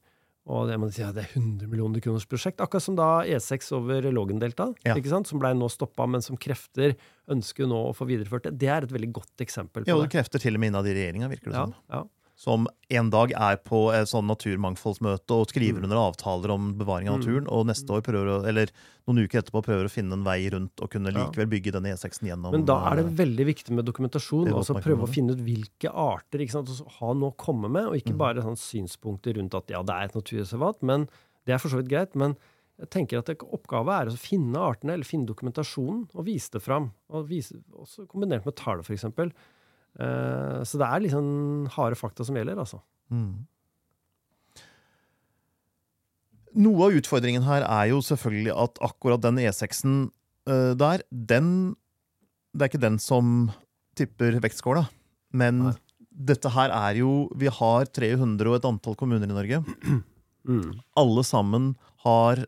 Og 0.49 0.67
det, 0.67 0.79
man 0.81 0.89
sier, 0.89 1.05
ja, 1.05 1.11
det 1.13 1.27
er 1.27 1.33
100 1.37 1.67
millioner 1.69 2.01
kroners 2.01 2.25
prosjekt. 2.25 2.61
Akkurat 2.65 2.81
som 2.81 2.95
da 2.97 3.21
E6 3.29 3.67
over 3.77 4.01
Lågendeltaet, 4.11 4.75
Ja. 4.83 4.95
som 5.23 5.39
blei 5.39 5.53
nå 5.53 5.69
stoppa, 5.69 6.07
men 6.09 6.21
som 6.21 6.35
krefter 6.35 6.95
ønsker 7.29 7.67
nå 7.69 7.77
å 7.91 7.93
få 7.95 8.07
videreført 8.09 8.43
det. 8.49 8.57
Det 8.57 8.67
er 8.67 8.81
et 8.83 8.89
veldig 8.91 9.11
godt 9.13 9.37
eksempel 9.45 9.85
Ja, 9.85 9.93
på 9.93 9.99
og 9.99 10.03
det 10.07 10.11
det. 10.11 10.17
krefter 10.17 10.39
til 10.41 10.55
og 10.55 10.59
med 10.59 10.71
innad 10.73 10.87
i 10.87 10.95
regjeringa, 10.97 11.29
virker 11.29 11.51
det 11.51 11.53
Ja, 11.53 11.65
som. 11.65 11.75
ja. 11.91 12.03
Som 12.41 12.63
en 12.89 13.09
dag 13.13 13.29
er 13.37 13.57
på 13.61 13.91
et 13.93 14.09
sånn 14.09 14.25
naturmangfoldsmøte 14.25 15.35
og 15.35 15.51
skriver 15.51 15.77
Mm. 15.77 15.83
under 15.85 15.97
avtaler 16.01 16.49
om 16.55 16.71
bevaring 16.73 17.09
av 17.11 17.19
naturen, 17.19 17.45
og 17.47 17.67
neste 17.67 17.85
år 17.93 18.01
prøver 18.01 18.31
å, 18.33 18.37
eller 18.49 18.71
noen 19.07 19.21
uker 19.27 19.41
etterpå 19.43 19.61
prøver 19.67 19.85
å 19.85 19.91
finne 19.93 20.13
en 20.17 20.23
vei 20.25 20.49
rundt 20.49 20.81
og 20.81 20.89
kunne 20.89 21.13
likevel 21.13 21.45
bygge 21.51 21.71
denne 21.75 21.93
E6-en 21.93 22.29
gjennom 22.31 22.51
Men 22.55 22.65
da 22.65 22.79
er 22.89 22.95
det 22.97 23.05
eh, 23.05 23.25
veldig 23.25 23.45
viktig 23.45 23.71
med 23.77 23.85
dokumentasjon. 23.85 24.47
altså 24.55 24.73
Prøve 24.81 25.05
å 25.05 25.11
finne 25.13 25.35
ut 25.37 25.43
hvilke 25.45 25.93
arter 25.93 26.39
ikke 26.41 26.55
sant? 26.57 26.69
og 26.73 26.75
så 26.81 26.87
ha 26.97 27.13
noe 27.13 27.29
å 27.29 27.37
komme 27.37 27.69
med, 27.69 27.85
og 27.85 27.93
Mm. 27.93 28.01
ikke 28.01 28.17
bare 28.17 28.41
sånn 28.41 28.57
synspunkter 28.57 29.37
rundt 29.37 29.53
at 29.53 29.67
ja, 29.69 29.83
det 29.83 29.93
er 29.93 30.03
et 30.09 30.17
naturreservat. 30.17 30.81
Men 30.81 31.07
det 31.45 31.53
er 31.53 31.59
for 31.59 31.69
så 31.69 31.77
vidt 31.77 31.89
greit. 31.93 32.15
Men 32.15 32.35
jeg 32.79 32.89
tenker 32.89 33.19
at 33.19 33.25
det, 33.29 33.37
oppgave 33.37 33.93
er 34.01 34.09
å 34.09 34.17
finne 34.17 34.57
artene, 34.57 34.93
eller 34.97 35.05
finne 35.05 35.27
dokumentasjonen, 35.29 36.07
og 36.15 36.25
vise 36.25 36.49
det 36.49 36.63
fram. 36.63 36.89
Og 37.11 37.27
vise, 37.29 37.53
også 37.77 38.07
kombinert 38.07 38.45
med 38.45 38.55
tall, 38.55 38.79
f.eks. 38.81 39.05
Uh, 39.99 40.61
så 40.67 40.79
det 40.79 40.87
er 40.87 41.03
liksom 41.05 41.25
harde 41.75 41.97
fakta 41.99 42.25
som 42.27 42.37
gjelder, 42.37 42.59
altså. 42.61 42.79
Mm. 43.11 43.43
Noe 46.61 46.87
av 46.87 46.97
utfordringen 46.99 47.45
her 47.47 47.63
er 47.63 47.91
jo 47.91 48.01
selvfølgelig 48.03 48.55
at 48.63 48.81
akkurat 48.83 49.23
den 49.23 49.39
E6-en 49.43 49.99
uh, 50.49 50.73
der, 50.79 51.03
den 51.11 51.75
Det 52.51 52.65
er 52.65 52.71
ikke 52.71 52.83
den 52.83 52.99
som 52.99 53.51
tipper 53.95 54.39
vektskåla, 54.43 54.85
men 55.35 55.61
Nei. 55.69 55.75
dette 56.31 56.51
her 56.51 56.71
er 56.75 56.99
jo 56.99 57.29
Vi 57.39 57.51
har 57.51 57.87
300 57.87 58.49
og 58.49 58.57
et 58.57 58.67
antall 58.67 58.97
kommuner 58.99 59.27
i 59.27 59.35
Norge. 59.35 59.63
Mm. 60.41 60.79
Alle 60.97 61.21
sammen 61.21 61.65
har 62.01 62.39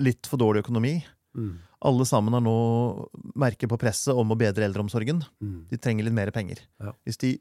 litt 0.00 0.24
for 0.24 0.40
dårlig 0.40 0.62
økonomi. 0.64 0.94
Mm. 1.34 1.54
Alle 1.84 2.04
sammen 2.06 2.32
har 2.32 2.40
nå 2.44 2.54
merker 3.36 3.68
på 3.68 3.78
presset 3.80 4.14
om 4.14 4.30
å 4.32 4.36
bedre 4.38 4.64
eldreomsorgen. 4.68 5.22
Mm. 5.42 5.66
De 5.68 5.76
trenger 5.76 6.04
litt 6.06 6.14
mer 6.16 6.30
penger. 6.30 6.60
Ja. 6.80 6.92
Hvis 7.04 7.18
de 7.18 7.32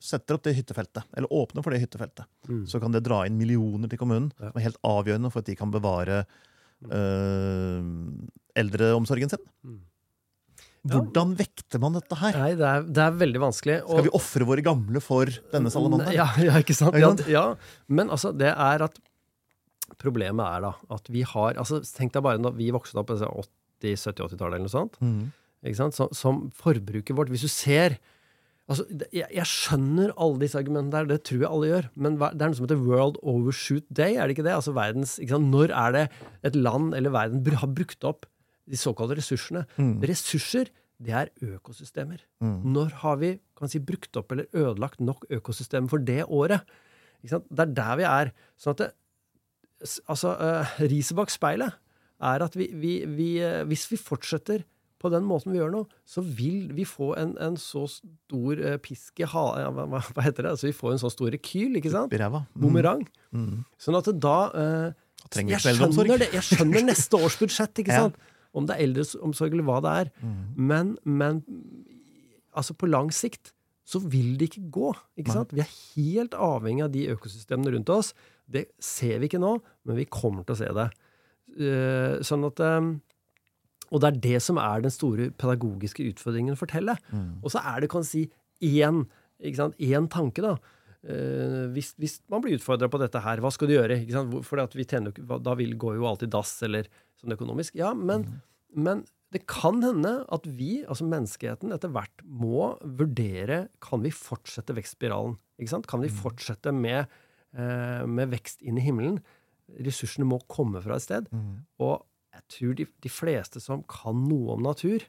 setter 0.00 0.34
opp 0.38 0.42
det 0.46 0.54
hyttefeltet, 0.56 1.04
eller 1.16 1.28
åpner 1.32 1.62
for 1.62 1.70
det 1.74 1.80
hyttefeltet, 1.82 2.24
Mm. 2.48 2.64
så 2.66 2.80
kan 2.80 2.90
det 2.92 3.02
dra 3.04 3.22
inn 3.26 3.36
millioner 3.38 3.88
til 3.88 3.98
kommunen, 3.98 4.32
Ja. 4.40 4.50
som 4.50 4.56
er 4.60 4.64
helt 4.70 4.80
avgjørende 4.82 5.30
for 5.30 5.40
at 5.40 5.44
de 5.46 5.54
kan 5.56 5.70
bevare 5.70 6.24
øh, 6.90 7.82
eldreomsorgen 8.56 9.30
sin. 9.30 9.42
Mm. 9.66 9.78
Hvordan 10.90 11.34
vekter 11.36 11.78
man 11.82 11.92
dette 11.92 12.16
her? 12.16 12.32
Nei, 12.40 12.54
det 12.56 12.64
er, 12.64 12.82
det 12.88 13.02
er 13.04 13.16
veldig 13.20 13.40
vanskelig. 13.42 13.74
og- 13.84 13.90
Skal 13.98 14.04
vi 14.06 14.14
ofre 14.16 14.46
våre 14.48 14.62
gamle 14.64 15.02
for 15.04 15.26
denne 15.52 15.68
salamanderen? 15.70 16.14
Ja, 16.16 16.24
ja, 16.48 16.54
ikke 16.56 16.74
sant? 16.74 16.96
Ja, 16.96 17.12
ja. 17.28 17.44
Men 17.88 18.08
altså, 18.08 18.32
det 18.36 18.48
er 18.54 18.82
at 18.88 18.98
Problemet 20.00 20.46
er 20.46 20.64
da 20.64 20.72
at 20.96 21.10
vi 21.12 21.24
har 21.26 21.58
altså 21.60 21.82
Tenk 21.84 22.14
deg 22.14 22.24
bare 22.24 22.40
da 22.40 22.52
vi 22.56 22.70
vokste 22.74 23.00
opp 23.00 23.10
på 23.10 23.18
80-, 23.20 23.44
70-80-tallet 23.82 24.56
eller 24.56 24.64
noe 24.64 24.72
sånt. 24.72 24.96
Mm. 25.04 25.28
Ikke 25.66 25.80
sant? 25.82 25.96
Så, 25.96 26.08
som 26.16 26.46
forbruket 26.56 27.16
vårt 27.16 27.32
Hvis 27.32 27.44
du 27.44 27.52
ser 27.52 27.98
altså, 28.70 28.86
jeg, 29.12 29.26
jeg 29.34 29.48
skjønner 29.50 30.14
alle 30.14 30.40
disse 30.44 30.58
argumentene 30.60 30.94
der, 30.94 31.08
det 31.10 31.22
tror 31.28 31.44
jeg 31.44 31.50
alle 31.50 31.70
gjør. 31.70 31.88
Men 31.96 32.18
det 32.20 32.28
er 32.30 32.52
noe 32.52 32.58
som 32.58 32.66
heter 32.66 32.84
World 32.84 33.20
Overshoot 33.20 33.86
Day, 33.88 34.16
er 34.16 34.28
det 34.28 34.38
ikke 34.38 34.46
det? 34.46 34.56
Altså 34.56 34.74
verdens, 34.76 35.16
ikke 35.20 35.36
sant? 35.36 35.50
Når 35.52 35.74
er 35.74 35.96
det 35.96 36.04
et 36.50 36.58
land 36.58 36.92
eller 36.96 37.14
verden 37.14 37.42
har 37.62 37.74
brukt 37.80 38.06
opp 38.08 38.28
de 38.70 38.78
såkalte 38.78 39.18
ressursene? 39.18 39.64
Mm. 39.80 39.96
Ressurser, 40.06 40.70
det 41.00 41.16
er 41.16 41.32
økosystemer. 41.56 42.22
Mm. 42.44 42.56
Når 42.76 42.94
har 43.02 43.18
vi 43.20 43.34
kan 43.58 43.66
man 43.66 43.72
si, 43.72 43.82
brukt 43.82 44.16
opp 44.20 44.32
eller 44.32 44.48
ødelagt 44.56 45.02
nok 45.02 45.26
økosystemer 45.40 45.90
for 45.90 46.00
det 46.04 46.22
året? 46.28 46.64
Ikke 47.20 47.34
sant? 47.34 47.50
Det 47.50 47.66
er 47.66 47.76
der 47.76 48.00
vi 48.00 48.08
er. 48.08 48.32
Sånn 48.60 48.76
at 48.76 48.84
det, 48.84 48.90
altså, 49.80 50.34
uh, 50.36 50.74
riset 50.90 51.16
bak 51.18 51.32
speilet 51.32 51.76
er 52.20 52.44
at 52.44 52.56
vi, 52.58 52.68
vi, 52.76 52.92
vi, 53.08 53.30
eh, 53.40 53.62
hvis 53.64 53.86
vi 53.88 53.96
fortsetter 53.96 54.64
på 55.00 55.08
den 55.08 55.24
måten 55.24 55.54
vi 55.54 55.56
gjør 55.56 55.70
nå, 55.72 55.78
så 56.04 56.20
vil 56.20 56.66
vi 56.76 56.84
få 56.84 57.14
en, 57.16 57.30
en 57.40 57.54
så 57.56 57.86
stor 57.88 58.60
uh, 58.60 58.74
pisk 58.84 59.22
i 59.24 59.28
ha... 59.32 59.44
hva, 59.72 59.86
hva- 59.88 60.24
heter 60.26 60.44
det? 60.44 60.50
Altså, 60.52 60.68
vi 60.68 60.76
får 60.76 60.92
en 60.92 61.00
så 61.00 61.10
stor 61.12 61.30
rekyl, 61.32 61.78
ikke 61.80 61.92
sant? 61.94 62.12
Mm. 62.12 62.50
Bumerang. 62.60 63.06
Mm. 63.32 63.62
Sånn 63.80 63.96
at 63.96 64.10
da 64.20 64.34
eh, 64.52 64.98
jeg, 65.40 65.62
skjønner 65.64 66.20
det, 66.20 66.28
jeg 66.36 66.44
skjønner 66.50 66.84
neste 66.90 67.16
års 67.16 67.38
budsjett, 67.40 67.80
ikke 67.80 67.96
Ja. 68.02 68.10
Om 68.50 68.66
det 68.66 68.74
er 68.76 68.82
eldreomsorg 68.82 69.52
eller 69.54 69.64
hva 69.68 69.78
det 69.84 69.90
er. 70.02 70.08
Mm. 70.26 70.38
Men, 70.68 70.88
men 71.06 71.40
altså 72.50 72.74
på 72.74 72.88
lang 72.90 73.12
sikt 73.14 73.52
så 73.90 74.00
vil 74.02 74.34
det 74.38 74.50
ikke 74.50 74.68
gå. 74.74 74.90
ikke 75.18 75.34
sant? 75.34 75.54
Vi 75.54 75.62
er 75.62 75.70
helt 75.96 76.34
avhengig 76.34 76.84
av 76.84 76.92
de 76.94 77.06
økosystemene 77.14 77.72
rundt 77.74 77.90
oss. 77.94 78.12
Det 78.50 78.66
ser 78.82 79.20
vi 79.20 79.30
ikke 79.30 79.42
nå, 79.42 79.54
men 79.86 79.98
vi 79.98 80.08
kommer 80.10 80.46
til 80.46 80.56
å 80.56 80.60
se 80.60 80.72
det. 80.76 80.88
Eh, 81.60 82.18
sånn 82.26 82.46
at 82.46 82.60
eh, 82.62 82.90
Og 83.90 84.02
det 84.02 84.10
er 84.10 84.18
det 84.26 84.42
som 84.44 84.60
er 84.62 84.84
den 84.84 84.94
store 84.94 85.30
pedagogiske 85.34 86.04
utfordringen 86.12 86.54
å 86.54 86.60
fortelle. 86.60 86.94
Mm. 87.10 87.40
Og 87.42 87.54
så 87.54 87.62
er 87.72 87.82
det 87.82 87.90
kan 87.90 88.06
si 88.06 88.28
én, 88.62 89.04
ikke 89.40 89.62
sant, 89.64 89.80
én 89.82 90.06
tanke, 90.12 90.44
da. 90.44 90.58
Uh, 91.00 91.64
hvis, 91.72 91.94
hvis 91.96 92.18
man 92.28 92.42
blir 92.44 92.58
utfordra 92.58 92.84
på 92.92 92.98
dette 93.00 93.22
her, 93.24 93.40
hva 93.40 93.48
skal 93.54 93.70
du 93.70 93.72
gjøre? 93.72 94.02
Ikke 94.02 94.18
sant? 94.18 94.34
For 94.44 94.60
da 95.40 95.54
vil, 95.56 95.72
går 95.80 95.96
jo 95.96 96.04
alltid 96.10 96.28
dass, 96.34 96.52
eller 96.66 96.90
sånn 97.16 97.32
økonomisk. 97.32 97.78
Ja, 97.80 97.94
men, 97.96 98.26
men 98.76 99.06
det 99.34 99.44
kan 99.48 99.78
hende 99.84 100.12
at 100.34 100.46
vi, 100.58 100.82
altså 100.84 101.06
menneskeheten, 101.08 101.72
etter 101.74 101.92
hvert 101.94 102.24
må 102.26 102.72
vurdere 102.82 103.68
Kan 103.82 104.02
vi 104.02 104.12
fortsette 104.14 104.74
vekstspiralen? 104.76 105.36
Ikke 105.60 105.74
sant? 105.74 105.88
Kan 105.90 106.02
vi 106.02 106.10
fortsette 106.12 106.72
med, 106.74 107.06
med 107.50 108.30
vekst 108.30 108.60
inn 108.62 108.76
i 108.78 108.84
himmelen? 108.84 109.16
Ressursene 109.82 110.26
må 110.28 110.38
komme 110.50 110.82
fra 110.84 110.96
et 110.96 111.04
sted. 111.04 111.26
Mm. 111.34 111.64
Og 111.82 111.96
jeg 112.34 112.44
tror 112.54 112.76
de, 112.78 112.86
de 113.02 113.10
fleste 113.12 113.62
som 113.62 113.82
kan 113.90 114.20
noe 114.28 114.54
om 114.54 114.62
natur, 114.64 115.02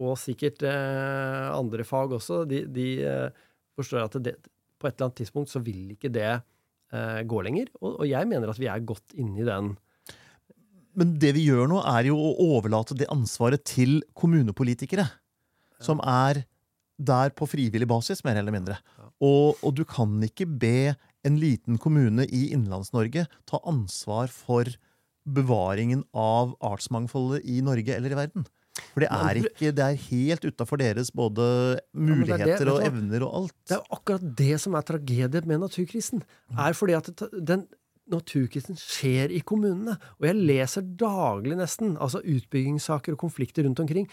og 0.00 0.16
sikkert 0.20 0.62
eh, 0.64 1.48
andre 1.52 1.84
fag 1.84 2.14
også, 2.16 2.42
de, 2.48 2.62
de 2.72 2.86
eh, 3.04 3.44
forstår 3.76 4.06
at 4.06 4.16
det, 4.24 4.36
på 4.80 4.88
et 4.88 4.94
eller 4.94 5.10
annet 5.10 5.18
tidspunkt 5.20 5.52
så 5.52 5.60
vil 5.64 5.92
ikke 5.94 6.10
det 6.12 6.30
eh, 6.32 7.20
gå 7.28 7.42
lenger. 7.44 7.68
Og, 7.82 7.98
og 8.00 8.06
jeg 8.08 8.28
mener 8.30 8.52
at 8.52 8.60
vi 8.60 8.70
er 8.72 8.86
godt 8.88 9.16
inne 9.20 9.42
i 9.42 9.48
den. 9.48 9.74
Men 10.96 11.12
det 11.20 11.34
vi 11.36 11.44
gjør 11.48 11.68
nå, 11.70 11.82
er 11.88 12.08
jo 12.08 12.16
å 12.16 12.32
overlate 12.56 12.96
det 12.96 13.10
ansvaret 13.12 13.64
til 13.68 14.00
kommunepolitikere. 14.16 15.06
Som 15.82 16.00
er 16.06 16.44
der 17.02 17.32
på 17.34 17.48
frivillig 17.50 17.88
basis, 17.90 18.22
mer 18.24 18.38
eller 18.38 18.54
mindre. 18.54 18.76
Ja. 18.96 19.08
Og, 19.24 19.60
og 19.60 19.74
du 19.76 19.82
kan 19.88 20.14
ikke 20.24 20.46
be 20.46 20.92
en 21.26 21.38
liten 21.40 21.78
kommune 21.82 22.26
i 22.26 22.48
Innlands-Norge 22.54 23.26
ta 23.48 23.60
ansvar 23.68 24.32
for 24.32 24.70
bevaringen 25.22 26.02
av 26.18 26.56
artsmangfoldet 26.64 27.46
i 27.46 27.60
Norge 27.64 27.94
eller 27.94 28.14
i 28.14 28.18
verden. 28.24 28.48
For 28.94 29.04
det 29.04 29.10
er 29.12 29.38
ikke, 29.42 29.70
det 29.76 29.84
er 29.84 30.00
helt 30.08 30.46
utafor 30.48 30.80
deres 30.80 31.12
både 31.14 31.44
men 31.92 32.24
det 32.24 32.32
er 32.32 32.40
det, 32.40 32.56
muligheter 32.56 32.72
og 32.72 32.86
evner 32.86 33.26
og 33.26 33.36
alt. 33.42 33.54
Det 33.68 33.76
er 33.76 33.82
jo 33.82 33.98
akkurat 33.98 34.26
det 34.40 34.56
som 34.64 34.76
er 34.78 34.86
tragedien 34.88 35.48
med 35.48 35.62
naturkrisen. 35.62 36.24
er 36.56 36.76
fordi 36.76 36.98
at 36.98 37.12
den 37.38 37.68
Naturkrisen 38.10 38.76
skjer 38.76 39.30
i 39.30 39.40
kommunene. 39.46 39.94
Og 40.18 40.26
jeg 40.26 40.38
leser 40.40 40.86
daglig 40.98 41.54
nesten 41.58 41.94
altså 42.02 42.18
utbyggingssaker 42.18 43.14
og 43.14 43.20
konflikter 43.22 43.62
rundt 43.66 43.80
omkring 43.80 44.08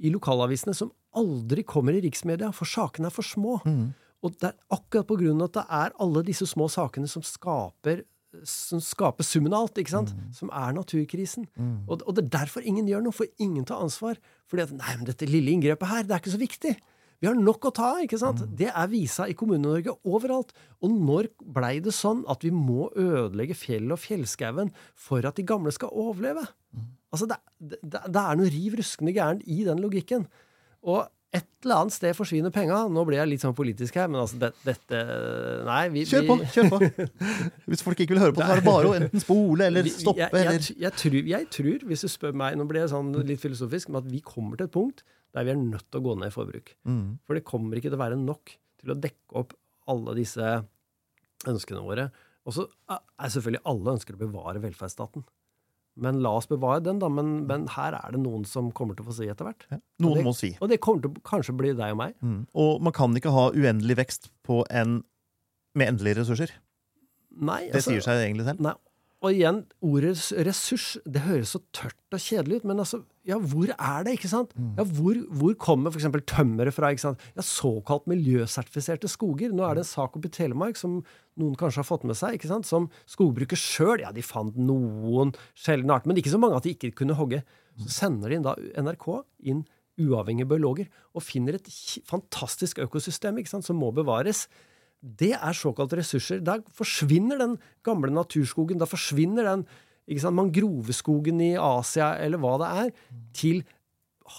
i 0.00 0.10
lokalavisene 0.10 0.74
som 0.74 0.90
aldri 1.14 1.62
kommer 1.62 1.94
i 1.94 2.00
riksmedia, 2.02 2.50
for 2.56 2.66
sakene 2.66 3.10
er 3.10 3.14
for 3.14 3.26
små. 3.26 3.58
Mm. 3.68 3.92
Og 4.24 4.34
det 4.40 4.50
er 4.50 4.58
akkurat 4.72 5.08
på 5.08 5.18
grunn 5.20 5.42
av 5.42 5.50
at 5.50 5.58
det 5.58 5.64
er 5.78 5.94
alle 6.00 6.24
disse 6.26 6.48
små 6.48 6.70
sakene 6.72 7.10
som 7.10 7.24
skaper, 7.26 8.02
som 8.48 8.80
skaper 8.82 9.26
summen 9.26 9.52
av 9.54 9.66
alt, 9.66 9.78
ikke 9.82 9.92
sant? 9.92 10.14
Som 10.34 10.50
er 10.50 10.72
naturkrisen. 10.74 11.44
Mm. 11.54 11.76
Og, 11.84 12.02
og 12.02 12.16
det 12.16 12.24
er 12.24 12.32
derfor 12.40 12.64
ingen 12.66 12.88
gjør 12.88 13.04
noe, 13.04 13.14
for 13.14 13.28
ingen 13.42 13.68
tar 13.68 13.84
ansvar. 13.84 14.18
Fordi 14.50 14.64
at 14.64 14.74
nei, 14.74 14.96
men 14.96 15.06
dette 15.10 15.28
lille 15.28 15.52
inngrepet 15.52 15.90
her, 15.90 16.08
det 16.08 16.16
er 16.16 16.24
ikke 16.24 16.34
så 16.34 16.40
viktig. 16.40 16.74
Vi 17.22 17.28
har 17.30 17.36
nok 17.38 17.68
å 17.68 17.72
ta 17.72 17.86
av, 17.94 18.02
ikke 18.04 18.18
sant? 18.20 18.42
Det 18.58 18.66
er 18.68 18.90
visa 18.90 19.24
i 19.30 19.36
Kommune-Norge 19.38 19.94
overalt. 20.04 20.50
Og 20.84 20.92
når 20.92 21.30
blei 21.56 21.78
det 21.84 21.94
sånn 21.96 22.24
at 22.28 22.42
vi 22.44 22.50
må 22.52 22.90
ødelegge 22.90 23.56
fjellet 23.56 23.94
og 23.94 24.02
fjellskauen 24.02 24.72
for 24.92 25.24
at 25.24 25.38
de 25.38 25.46
gamle 25.48 25.72
skal 25.72 25.94
overleve? 25.94 26.44
Altså, 27.14 27.28
det, 27.30 27.38
det, 27.60 28.02
det 28.10 28.24
er 28.24 28.40
noe 28.40 28.50
riv 28.52 28.76
ruskende 28.80 29.14
gærent 29.16 29.46
i 29.46 29.62
den 29.64 29.80
logikken. 29.84 30.26
Og 30.84 31.06
et 31.34 31.46
eller 31.64 31.80
annet 31.82 31.94
sted 31.96 32.14
forsvinner 32.14 32.52
penga. 32.54 32.84
Nå 32.92 33.02
blir 33.08 33.18
jeg 33.18 33.30
litt 33.32 33.42
sånn 33.42 33.56
politisk 33.56 33.96
her, 33.98 34.06
men 34.12 34.20
altså 34.22 34.38
det, 34.38 34.52
dette 34.62 35.00
Nei, 35.66 35.80
vi, 35.94 36.04
Kjør 36.08 36.28
på! 36.28 36.36
vi- 36.40 36.50
kjør 36.54 36.70
på 36.70 36.78
Hvis 37.72 37.82
folk 37.86 38.02
ikke 38.04 38.14
vil 38.14 38.22
høre 38.22 38.36
på, 38.36 38.44
så 38.44 38.54
er 38.54 38.62
det 38.62 38.66
bare 38.68 38.90
å 38.90 38.94
enten 38.98 39.24
spole 39.24 39.68
eller 39.70 39.88
stoppe. 39.90 40.22
Jeg, 40.22 40.30
jeg, 40.30 40.46
eller... 40.52 40.68
jeg, 40.86 40.96
tror, 41.00 41.18
jeg 41.32 41.48
tror, 41.58 41.86
hvis 41.90 42.06
du 42.06 42.10
spør 42.12 42.36
meg, 42.44 42.58
nå 42.60 42.68
blir 42.70 42.84
jeg 42.84 42.92
sånn 42.94 43.10
litt 43.26 43.42
filosofisk, 43.42 43.90
men 43.90 44.02
at 44.04 44.10
vi 44.12 44.22
kommer 44.24 44.60
til 44.60 44.68
et 44.68 44.74
punkt 44.76 45.02
der 45.34 45.48
vi 45.48 45.50
er 45.50 45.58
nødt 45.58 45.88
til 45.90 45.98
å 45.98 46.04
gå 46.04 46.14
ned 46.20 46.30
i 46.30 46.34
forbruk. 46.34 46.74
Mm. 46.86 47.06
For 47.26 47.34
det 47.38 47.46
kommer 47.48 47.80
ikke 47.80 47.90
til 47.90 47.98
å 47.98 48.04
være 48.04 48.20
nok 48.20 48.54
til 48.80 48.94
å 48.94 48.98
dekke 49.02 49.40
opp 49.40 49.56
alle 49.90 50.14
disse 50.20 50.52
ønskene 51.50 51.82
våre. 51.84 52.08
Og 52.44 52.54
så 52.54 52.66
er 52.92 53.32
selvfølgelig 53.32 53.64
alle 53.70 53.96
ønsker 53.96 54.16
å 54.16 54.20
bevare 54.20 54.62
velferdsstaten. 54.62 55.24
Men 55.96 56.18
la 56.24 56.32
oss 56.40 56.48
bevare 56.50 56.82
den, 56.82 56.98
da. 56.98 57.08
Men, 57.08 57.46
men 57.46 57.68
her 57.76 57.94
er 57.94 58.14
det 58.14 58.20
noen 58.22 58.44
som 58.48 58.72
kommer 58.74 58.96
til 58.96 59.04
å 59.04 59.10
få 59.12 59.14
si 59.20 59.28
etter 59.30 59.46
hvert. 59.46 59.66
Ja. 59.70 59.78
Noen 60.02 60.18
det- 60.18 60.24
må 60.26 60.34
si. 60.34 60.56
Og 60.60 60.68
det 60.72 60.80
kommer 60.82 61.02
til 61.04 61.12
å 61.14 61.22
kanskje 61.22 61.56
bli 61.56 61.72
deg 61.72 61.94
og 61.94 62.00
meg. 62.00 62.14
Mm. 62.22 62.46
Og 62.54 62.82
man 62.82 62.92
kan 62.96 63.14
ikke 63.14 63.30
ha 63.34 63.50
uendelig 63.54 63.96
vekst 64.02 64.30
på 64.46 64.64
en 64.70 65.02
med 65.74 65.88
endelige 65.94 66.20
ressurser. 66.22 66.50
Nei, 67.34 67.66
Det 67.66 67.80
altså- 67.80 67.90
sier 67.92 68.00
seg 68.02 68.20
egentlig 68.24 68.46
selv. 68.46 68.60
Nei. 68.60 68.74
Og 69.24 69.32
igjen, 69.32 69.62
ordet 69.80 70.18
ressurs, 70.44 70.98
det 71.08 71.22
høres 71.24 71.54
så 71.54 71.60
tørt 71.72 71.96
og 72.12 72.20
kjedelig 72.20 72.58
ut, 72.60 72.66
men 72.68 72.82
altså, 72.82 72.98
ja, 73.24 73.38
hvor 73.40 73.70
er 73.72 74.04
det, 74.04 74.18
ikke 74.18 74.28
sant? 74.28 74.50
Mm. 74.52 74.74
Ja, 74.76 74.84
hvor, 74.98 75.20
hvor 75.40 75.54
kommer 75.64 75.94
f.eks. 75.94 76.10
tømmeret 76.28 76.76
fra, 76.76 76.90
ikke 76.92 77.06
sant? 77.06 77.22
Ja, 77.32 77.44
såkalt 77.46 78.04
miljøsertifiserte 78.10 79.08
skoger. 79.08 79.54
Nå 79.56 79.64
er 79.64 79.78
det 79.78 79.86
en 79.86 79.88
sak 79.88 80.18
oppe 80.18 80.28
i 80.28 80.34
Telemark 80.34 80.76
som 80.76 80.98
noen 81.40 81.56
kanskje 81.56 81.80
har 81.80 81.88
fått 81.88 82.04
med 82.04 82.18
seg, 82.20 82.36
ikke 82.36 82.50
sant? 82.52 82.68
Som 82.68 82.90
skogbruker 83.08 83.58
sjøl, 83.58 84.04
ja, 84.04 84.12
de 84.12 84.24
fant 84.24 84.58
noen 84.60 85.32
sjeldne 85.56 85.96
arter, 85.96 86.12
men 86.12 86.20
ikke 86.20 86.34
så 86.34 86.42
mange 86.42 86.60
at 86.60 86.68
de 86.68 86.74
ikke 86.76 86.92
kunne 87.00 87.16
hogge. 87.16 87.40
Så 87.80 87.94
sender 88.02 88.28
de 88.28 88.38
inn 88.38 88.44
da 88.44 88.58
NRK 88.84 89.08
inn 89.48 89.64
uavhengige 90.04 90.50
biologer 90.50 90.92
og 91.14 91.24
finner 91.24 91.56
et 91.56 91.72
fantastisk 92.10 92.82
økosystem, 92.84 93.40
ikke 93.40 93.56
sant, 93.56 93.64
som 93.64 93.80
må 93.80 93.88
bevares. 93.94 94.44
Det 95.04 95.34
er 95.36 95.56
såkalte 95.56 95.98
ressurser. 96.00 96.40
Da 96.44 96.58
forsvinner 96.72 97.40
den 97.40 97.58
gamle 97.84 98.12
naturskogen, 98.14 98.80
da 98.80 98.88
forsvinner 98.88 99.44
den 99.50 99.66
ikke 100.08 100.22
sant, 100.24 100.36
mangroveskogen 100.36 101.40
i 101.44 101.54
Asia, 101.60 102.14
eller 102.20 102.40
hva 102.40 102.54
det 102.60 102.70
er, 102.84 102.90
til 103.36 103.62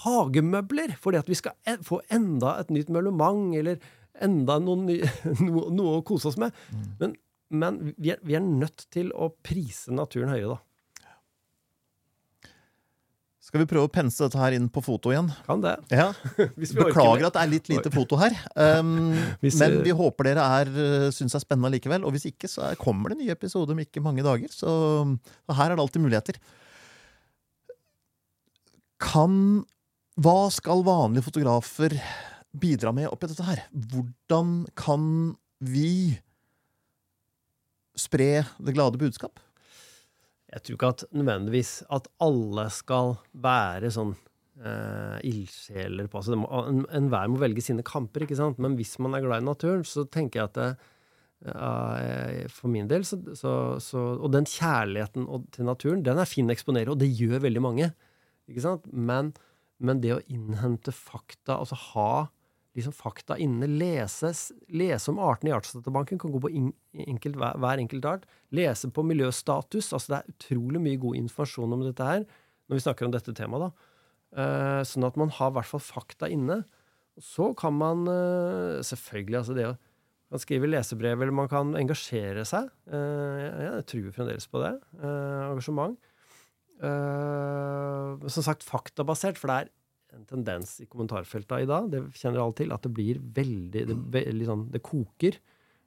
hagemøbler. 0.03 0.95
Fordi 1.01 1.21
at 1.21 1.29
vi 1.29 1.37
skal 1.37 1.55
e- 1.69 1.81
få 1.85 2.01
enda 2.13 2.55
et 2.61 2.73
nytt 2.73 2.89
mølement, 2.93 3.53
eller 3.57 3.81
enda 4.25 4.59
ny, 4.61 4.99
noe, 5.47 5.69
noe 5.73 5.99
å 5.99 6.05
kose 6.07 6.31
oss 6.31 6.39
med. 6.41 6.55
Men, 7.01 7.15
men 7.53 7.81
vi, 7.97 8.13
er, 8.15 8.21
vi 8.25 8.37
er 8.37 8.45
nødt 8.45 8.87
til 8.93 9.11
å 9.13 9.31
prise 9.45 9.93
naturen 9.93 10.33
høyere, 10.33 10.55
da. 10.57 10.61
Skal 13.45 13.61
vi 13.61 13.67
prøve 13.69 13.85
å 13.85 13.91
pense 13.93 14.17
dette 14.23 14.39
her 14.41 14.55
inn 14.57 14.65
på 14.73 14.81
foto 14.81 15.11
igjen? 15.13 15.27
Kan 15.45 15.61
det. 15.61 15.75
Ja. 15.93 16.07
Beklager 16.57 17.27
at 17.27 17.35
det 17.35 17.43
er 17.43 17.51
litt 17.51 17.67
lite 17.69 17.91
foto 17.93 18.17
her. 18.17 18.33
Um, 18.57 19.11
Hvis- 19.43 19.59
men 19.61 19.77
vi 19.85 19.93
håper 19.93 20.31
dere 20.31 20.47
er, 20.63 20.71
uh, 20.73 21.07
syns 21.13 21.35
det 21.35 21.37
er 21.37 21.43
spennende 21.45 21.69
likevel. 21.75 22.07
Og 22.09 22.15
hvis 22.15 22.25
ikke, 22.31 22.49
så 22.49 22.71
er, 22.71 22.79
kommer 22.81 23.13
det 23.13 23.19
nye 23.21 23.35
episoder 23.35 23.77
om 23.77 23.83
ikke 23.85 24.01
mange 24.03 24.25
dager. 24.25 24.49
Så, 24.49 24.65
så 25.45 25.57
her 25.59 25.69
er 25.69 25.77
det 25.77 25.85
alltid 25.85 26.05
muligheter. 26.07 26.41
Kan 29.05 29.37
Hva 30.17 30.37
skal 30.55 30.81
vanlige 30.87 31.27
fotografer 31.27 31.97
bidra 32.55 32.93
med 32.95 33.11
oppi 33.11 33.27
dette 33.29 33.45
her? 33.45 33.65
Hvordan 33.75 34.61
kan 34.79 35.07
vi 35.59 36.15
spre 37.99 38.45
det 38.57 38.73
glade 38.75 38.97
budskap? 38.99 39.37
Jeg 40.55 40.63
tror 40.63 40.77
ikke 40.77 40.89
at 40.93 41.03
nødvendigvis 41.11 41.71
at 41.91 42.07
alle 42.23 42.69
skal 42.71 43.17
være 43.43 43.89
sånn 43.91 44.13
eh, 44.63 45.17
ildsjeler 45.27 46.07
på 46.07 46.21
altså 46.21 46.31
det 46.31 46.39
må- 46.39 46.51
en- 46.69 46.85
Enhver 46.95 47.27
må 47.27 47.41
velge 47.41 47.61
sine 47.65 47.83
kamper, 47.83 48.23
ikke 48.23 48.37
sant? 48.39 48.57
Men 48.63 48.77
hvis 48.79 48.93
man 49.03 49.13
er 49.17 49.25
glad 49.25 49.43
i 49.43 49.45
naturen, 49.49 49.83
så 49.83 50.05
tenker 50.07 50.39
jeg 50.39 50.47
at 50.47 50.53
det, 50.61 50.69
eh, 51.51 52.47
For 52.47 52.71
min 52.71 52.87
del, 52.87 53.03
så, 53.03 53.19
så, 53.35 53.51
så 53.83 54.03
Og 54.23 54.31
den 54.31 54.45
kjærligheten 54.47 55.27
til 55.51 55.65
naturen, 55.67 56.03
den 56.05 56.17
er 56.17 56.25
fin 56.29 56.47
å 56.47 56.55
eksponere, 56.55 56.89
og 56.95 56.99
det 56.99 57.11
gjør 57.19 57.43
veldig 57.43 57.61
mange. 57.61 57.91
Ikke 58.49 58.61
sant? 58.63 58.87
Men, 58.93 59.33
men 59.79 59.99
det 59.99 60.13
å 60.15 60.23
innhente 60.31 60.93
fakta, 60.95 61.59
altså 61.59 61.75
ha 61.91 62.27
liksom 62.75 62.93
fakta 62.95 63.37
inne, 63.39 63.67
lese, 63.71 64.31
lese 64.67 65.11
om 65.11 65.19
artene 65.23 65.51
i 65.51 65.55
Artsdatabanken, 65.55 66.19
kan 66.19 66.33
gå 66.33 66.41
på 66.43 66.51
enkelt, 66.51 67.37
hver, 67.39 67.59
hver 67.63 67.81
enkelt 67.81 68.07
art. 68.09 68.25
Lese 68.55 68.89
på 68.91 69.05
miljøstatus. 69.07 69.93
altså 69.95 70.11
Det 70.11 70.17
er 70.17 70.33
utrolig 70.35 70.81
mye 70.83 71.01
god 71.01 71.19
informasjon 71.23 71.75
om 71.75 71.85
dette 71.85 72.07
her 72.07 72.25
når 72.65 72.79
vi 72.79 72.83
snakker 72.83 73.07
om 73.07 73.13
dette 73.13 73.35
temaet. 73.37 73.69
da. 73.69 73.91
Uh, 74.35 74.81
sånn 74.83 75.05
at 75.07 75.15
man 75.19 75.31
har 75.31 75.53
i 75.53 75.55
hvert 75.55 75.69
fall 75.69 75.83
fakta 75.85 76.27
inne. 76.31 76.63
Så 77.21 77.53
kan 77.55 77.77
man 77.77 78.03
uh, 78.09 78.83
selvfølgelig 78.83 79.39
altså 79.39 79.55
det 79.57 79.69
å 79.71 79.75
man 80.33 80.41
skriver 80.41 80.67
lesebrev, 80.67 81.21
eller 81.21 81.35
man 81.37 81.47
kan 81.47 81.75
engasjere 81.77 82.41
seg. 82.49 82.65
Eh, 82.89 83.43
jeg, 83.43 83.83
jeg 83.93 84.13
fremdeles 84.15 84.47
på 84.49 84.57
det. 84.63 84.71
Engasjement. 84.97 85.93
Som 86.81 88.43
sagt 88.43 88.65
faktabasert, 88.65 89.37
for 89.39 89.53
det 89.53 89.57
er 89.59 89.69
en 90.15 90.25
tendens 90.29 90.77
i 90.81 90.85
kommentarfelta 90.89 91.59
i 91.61 91.67
dag, 91.69 91.89
det 91.91 92.03
kjenner 92.17 92.41
alle 92.43 92.55
til, 92.57 92.71
at 92.75 92.81
det 92.85 92.93
blir 92.95 93.19
veldig 93.19 93.85
Det, 93.89 93.97
veldig 94.15 94.45
sånn, 94.47 94.63
det 94.71 94.81
koker. 94.85 95.37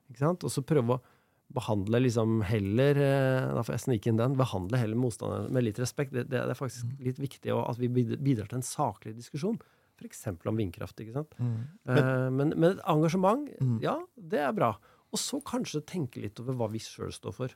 Ikke 0.09 0.21
sant? 0.23 0.43
Og 0.47 0.51
så 0.53 0.63
prøve 0.65 0.97
å 0.97 1.01
behandle 1.49 1.97
liksom 2.03 2.43
heller 2.45 2.97
eh, 3.01 3.47
Da 3.57 3.63
får 3.65 3.73
jeg 3.73 3.83
snike 3.87 4.11
inn 4.11 4.19
den. 4.21 4.35
Behandle 4.37 4.77
heller 4.77 4.99
motstanderen 5.01 5.49
med 5.53 5.65
litt 5.65 5.79
respekt. 5.81 6.13
Det, 6.13 6.27
det 6.29 6.43
er 6.43 6.53
faktisk 6.57 6.85
litt 7.01 7.17
viktig 7.21 7.49
at 7.57 7.79
vi 7.81 7.89
bidrar 7.89 8.47
til 8.51 8.59
en 8.61 8.65
saklig 8.65 9.15
diskusjon. 9.17 9.57
F.eks. 9.99 10.21
om 10.47 10.55
vindkraft. 10.61 11.01
ikke 11.01 11.17
sant? 11.17 11.33
Eh, 11.41 12.29
men, 12.31 12.53
men 12.55 12.71
et 12.75 12.83
engasjement, 12.87 13.49
Mm. 13.59 13.79
ja, 13.83 13.97
det 14.15 14.39
er 14.45 14.53
bra. 14.55 14.75
Og 15.11 15.17
så 15.19 15.41
kanskje 15.43 15.81
tenke 15.89 16.21
litt 16.21 16.37
over 16.39 16.53
hva 16.55 16.69
vi 16.71 16.79
sjøl 16.79 17.09
står 17.11 17.33
for. 17.35 17.55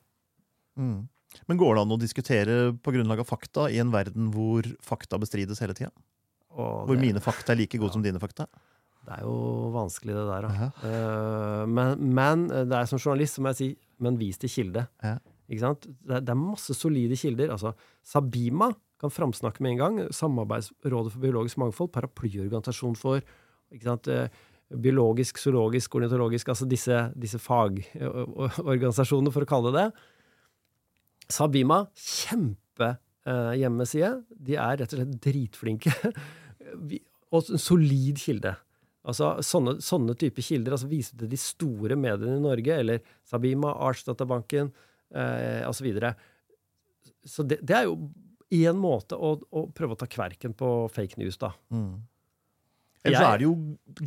Mm. 0.76 1.06
Men 1.50 1.58
går 1.62 1.76
det 1.78 1.82
an 1.86 1.94
å 1.96 2.00
diskutere 2.02 2.56
på 2.84 2.92
grunnlag 2.94 3.22
av 3.24 3.30
fakta 3.30 3.70
i 3.72 3.78
en 3.82 3.94
verden 3.94 4.32
hvor 4.34 4.66
fakta 4.84 5.18
bestrides 5.22 5.62
hele 5.64 5.74
tida? 5.78 5.94
Hvor 6.54 6.94
det, 6.94 7.02
mine 7.02 7.24
fakta 7.24 7.54
er 7.54 7.62
like 7.64 7.82
gode 7.82 7.96
som 7.96 8.06
dine 8.06 8.22
fakta? 8.22 8.48
det 9.04 9.18
er 9.18 9.26
jo 9.26 9.36
vanskelig, 9.74 10.16
det 10.16 10.24
der. 10.30 10.46
Ja. 10.48 10.68
Uh, 10.80 11.64
men, 11.68 12.00
men 12.16 12.46
eh, 12.52 12.64
det 12.70 12.78
er 12.78 12.88
som 12.88 13.02
journalist, 13.02 13.36
så 13.36 13.44
må 13.44 13.52
jeg 13.52 13.60
si, 13.60 13.68
men 14.04 14.20
vis 14.20 14.40
til 14.40 14.52
kilde. 14.52 14.86
Ja. 15.04 15.18
Ikke 15.52 15.64
sant? 15.66 15.88
Det, 15.92 16.22
det 16.24 16.32
er 16.32 16.40
masse 16.40 16.76
solide 16.78 17.18
kilder. 17.20 17.52
Altså, 17.52 17.74
Sabima 18.08 18.72
kan 19.02 19.12
framsnakke 19.12 19.64
med 19.64 19.72
en 19.76 19.82
gang. 19.82 20.00
Samarbeidsrådet 20.16 21.12
for 21.12 21.20
biologisk 21.24 21.60
mangfold, 21.60 21.92
paraplyorganisasjon 21.96 22.96
for 23.00 23.20
ikke 23.74 23.90
sant? 23.90 24.08
eh, 24.08 24.28
biologisk, 24.74 25.38
zoologisk, 25.38 25.96
ornitologisk, 26.00 26.48
altså 26.54 26.66
disse, 26.70 26.96
disse 27.20 27.40
fagorganisasjonene, 27.44 29.34
for 29.36 29.44
å 29.44 29.50
kalle 29.50 29.74
det 29.74 29.84
det. 29.84 29.90
Sabima, 31.34 31.84
kjempe 31.98 32.90
eh. 33.28 33.52
De 33.54 34.56
er 34.56 34.80
rett 34.80 34.94
og 34.94 34.98
slett 34.98 35.20
dritflinke. 35.28 35.92
Vi, 36.90 37.02
og 37.34 37.50
en 37.50 37.62
solid 37.62 38.22
kilde. 38.22 38.56
Altså 39.04 39.34
Sånne, 39.44 39.78
sånne 39.84 40.16
type 40.20 40.44
kilder 40.46 40.78
altså 40.78 40.88
viser 40.88 41.20
til 41.20 41.32
de 41.32 41.40
store 41.40 41.98
mediene 42.00 42.38
i 42.38 42.44
Norge, 42.44 42.78
eller 42.80 43.02
Sabima, 43.28 43.74
Artsdatabanken 43.90 44.70
eh, 44.70 45.64
osv. 45.68 45.82
Så, 45.82 45.88
videre. 45.88 46.14
så 47.28 47.46
det, 47.48 47.60
det 47.66 47.78
er 47.82 47.90
jo 47.90 47.98
én 48.54 48.80
måte 48.80 49.18
å, 49.18 49.36
å 49.52 49.68
prøve 49.76 49.98
å 49.98 50.00
ta 50.00 50.08
kverken 50.08 50.56
på 50.56 50.72
fake 50.94 51.20
news, 51.20 51.40
da. 51.42 51.52
Mm. 51.74 52.02
Eller 53.04 53.20
så 53.20 53.30
er 53.34 53.42
det 53.42 53.48
jo 53.50 53.56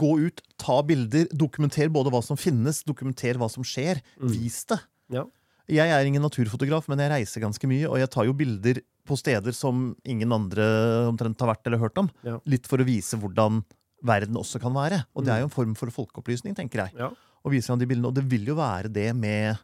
gå 0.00 0.10
ut, 0.24 0.40
ta 0.60 0.78
bilder, 0.86 1.26
dokumenter 1.36 1.90
både 1.92 2.12
hva 2.14 2.22
som 2.24 2.38
finnes, 2.40 2.80
dokumenter 2.88 3.36
hva 3.36 3.48
som 3.52 3.66
skjer. 3.66 4.00
Vis 4.32 4.62
det. 4.70 4.78
Ja. 5.12 5.26
Jeg 5.68 5.92
er 5.92 6.08
ingen 6.08 6.24
naturfotograf, 6.24 6.86
men 6.88 7.02
jeg 7.02 7.12
reiser 7.12 7.44
ganske 7.44 7.68
mye, 7.68 7.84
og 7.90 7.98
jeg 8.00 8.08
tar 8.14 8.28
jo 8.28 8.36
bilder 8.38 8.80
på 9.06 9.18
steder 9.18 9.54
som 9.56 9.90
ingen 10.08 10.34
andre 10.34 10.66
omtrent 11.08 11.40
har 11.42 11.52
vært 11.54 11.68
eller 11.68 11.82
hørt 11.82 11.98
om. 12.02 12.10
Ja. 12.26 12.38
Litt 12.48 12.68
for 12.70 12.82
å 12.82 12.86
vise 12.86 13.18
hvordan 13.20 13.62
verden 14.06 14.38
også 14.38 14.60
kan 14.62 14.74
være. 14.76 15.02
Og 15.16 15.26
det 15.26 15.34
er 15.34 15.42
jo 15.42 15.48
en 15.48 15.54
form 15.54 15.74
for 15.78 15.92
folkeopplysning, 15.94 16.56
tenker 16.58 16.84
jeg. 16.84 16.98
Ja. 17.00 17.10
Og 17.46 17.54
viser 17.54 17.72
fram 17.72 17.80
de 17.80 17.88
bildene. 17.88 18.10
Og 18.10 18.16
det 18.16 18.26
vil 18.28 18.46
jo 18.48 18.58
være 18.58 18.92
det 18.92 19.12
med 19.16 19.62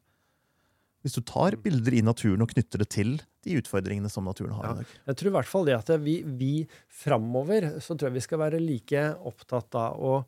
Hvis 1.02 1.16
du 1.18 1.22
tar 1.26 1.56
bilder 1.58 1.96
i 1.98 2.02
naturen 2.06 2.44
og 2.44 2.52
knytter 2.52 2.78
det 2.78 2.88
til 2.94 3.16
de 3.42 3.56
utfordringene 3.58 4.10
som 4.10 4.22
naturen 4.24 4.54
har 4.54 4.68
Ja. 4.68 4.84
Jeg 5.10 5.16
tror 5.18 5.30
i 5.32 5.34
hvert 5.34 5.50
fall 5.50 5.64
det 5.66 5.74
at 5.74 5.90
vi, 5.98 6.22
vi 6.22 6.68
framover 6.86 7.80
så 7.82 7.96
tror 7.96 8.08
jeg 8.08 8.20
vi 8.20 8.22
skal 8.28 8.38
være 8.38 8.60
like 8.62 9.02
opptatt 9.18 9.74
av 9.74 9.98
å 9.98 10.20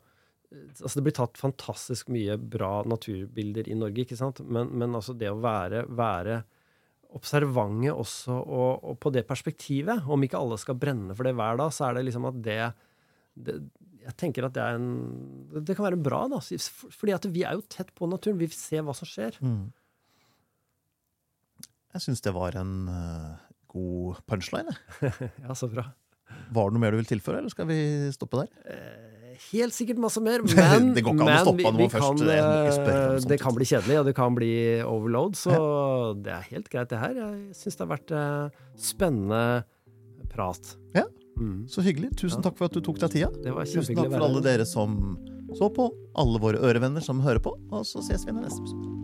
Altså 0.54 1.00
det 1.00 1.02
blir 1.08 1.14
tatt 1.16 1.38
fantastisk 1.40 2.10
mye 2.14 2.36
bra 2.38 2.84
naturbilder 2.86 3.66
i 3.66 3.74
Norge, 3.74 4.04
ikke 4.04 4.14
sant? 4.14 4.38
Men, 4.46 4.68
men 4.70 4.92
altså 4.94 5.10
det 5.18 5.26
å 5.32 5.40
være, 5.42 5.80
være 5.90 6.36
observante 7.14 7.92
også 7.94 8.34
og, 8.34 8.84
og 8.90 8.98
på 9.02 9.12
det 9.14 9.24
perspektivet, 9.28 10.04
om 10.10 10.26
ikke 10.26 10.40
alle 10.40 10.58
skal 10.60 10.78
brenne 10.78 11.14
for 11.16 11.26
det 11.26 11.34
hver 11.38 11.60
dag, 11.60 11.72
så 11.74 11.88
er 11.88 11.98
det 11.98 12.06
liksom 12.08 12.28
at 12.30 12.42
det, 12.44 12.58
det 13.34 13.56
Jeg 14.04 14.16
tenker 14.20 14.44
at 14.44 14.52
det 14.56 14.62
er 14.62 14.76
en 14.76 15.64
Det 15.64 15.76
kan 15.76 15.86
være 15.86 16.00
bra, 16.00 16.26
da. 16.28 16.42
Fordi 16.42 17.14
at 17.16 17.26
vi 17.32 17.46
er 17.46 17.56
jo 17.56 17.64
tett 17.68 17.94
på 17.96 18.08
naturen. 18.10 18.38
Vi 18.38 18.50
ser 18.52 18.84
hva 18.84 18.92
som 18.96 19.08
skjer. 19.08 19.38
Mm. 19.40 19.72
Jeg 21.94 22.02
syns 22.02 22.20
det 22.20 22.34
var 22.34 22.58
en 22.58 22.74
uh, 22.90 23.38
god 23.70 24.20
punchline. 24.26 24.74
Ja, 25.44 25.54
så 25.54 25.70
bra. 25.70 25.86
Var 26.54 26.68
det 26.68 26.74
noe 26.74 26.82
mer 26.82 26.94
du 26.94 26.98
vil 26.98 27.08
tilføre, 27.08 27.40
eller 27.40 27.52
skal 27.52 27.68
vi 27.68 27.78
stoppe 28.14 28.42
der? 28.42 28.50
Eh, 28.74 29.13
helt 29.52 29.74
sikkert 29.76 29.98
masse 30.02 30.20
mer, 30.22 30.42
men, 30.46 30.94
Det 30.96 31.02
går 31.04 31.14
ikke 31.14 31.26
an 31.26 31.32
å 31.34 31.42
stoppe 31.44 31.72
vi, 31.76 31.82
vi 31.82 31.88
først- 31.92 32.20
kan, 32.24 32.28
eh, 32.34 32.70
sånt. 33.18 33.28
det 33.28 33.38
kan 33.40 33.54
bli 33.54 33.64
kjedelig, 33.70 33.98
og 34.00 34.04
det 34.08 34.14
kan 34.16 34.34
bli 34.34 34.52
overload, 34.82 35.36
så 35.36 35.54
det 36.22 36.32
er 36.32 36.48
helt 36.50 36.68
greit, 36.72 36.88
det 36.88 36.98
her. 36.98 37.14
Jeg 37.14 37.54
syns 37.58 37.76
det 37.78 37.86
har 37.86 37.92
vært 37.96 38.14
eh, 38.14 38.64
spennende 38.76 39.42
prat. 40.32 40.76
Ja. 40.94 41.04
Mm. 41.38 41.66
Så 41.68 41.82
hyggelig. 41.82 42.12
Tusen 42.16 42.38
Ja. 42.42 42.48
takk 42.50 42.56
for 42.58 42.66
at 42.66 42.72
du 42.72 42.80
tok 42.80 42.98
deg 43.02 43.10
tida. 43.10 43.30
Det 43.42 43.52
var 43.54 43.64
Tusen 43.66 43.96
takk 43.96 44.10
for 44.12 44.22
alle 44.22 44.40
dere 44.42 44.64
som 44.66 45.18
så 45.54 45.68
på, 45.70 45.88
alle 46.18 46.38
våre 46.42 46.58
ørevenner 46.58 47.02
som 47.02 47.20
hører 47.22 47.38
på, 47.42 47.52
og 47.70 47.84
så 47.86 48.02
ses 48.02 48.24
vi 48.24 48.30
i 48.30 48.34
neste 48.34 48.58
episode. 48.62 49.03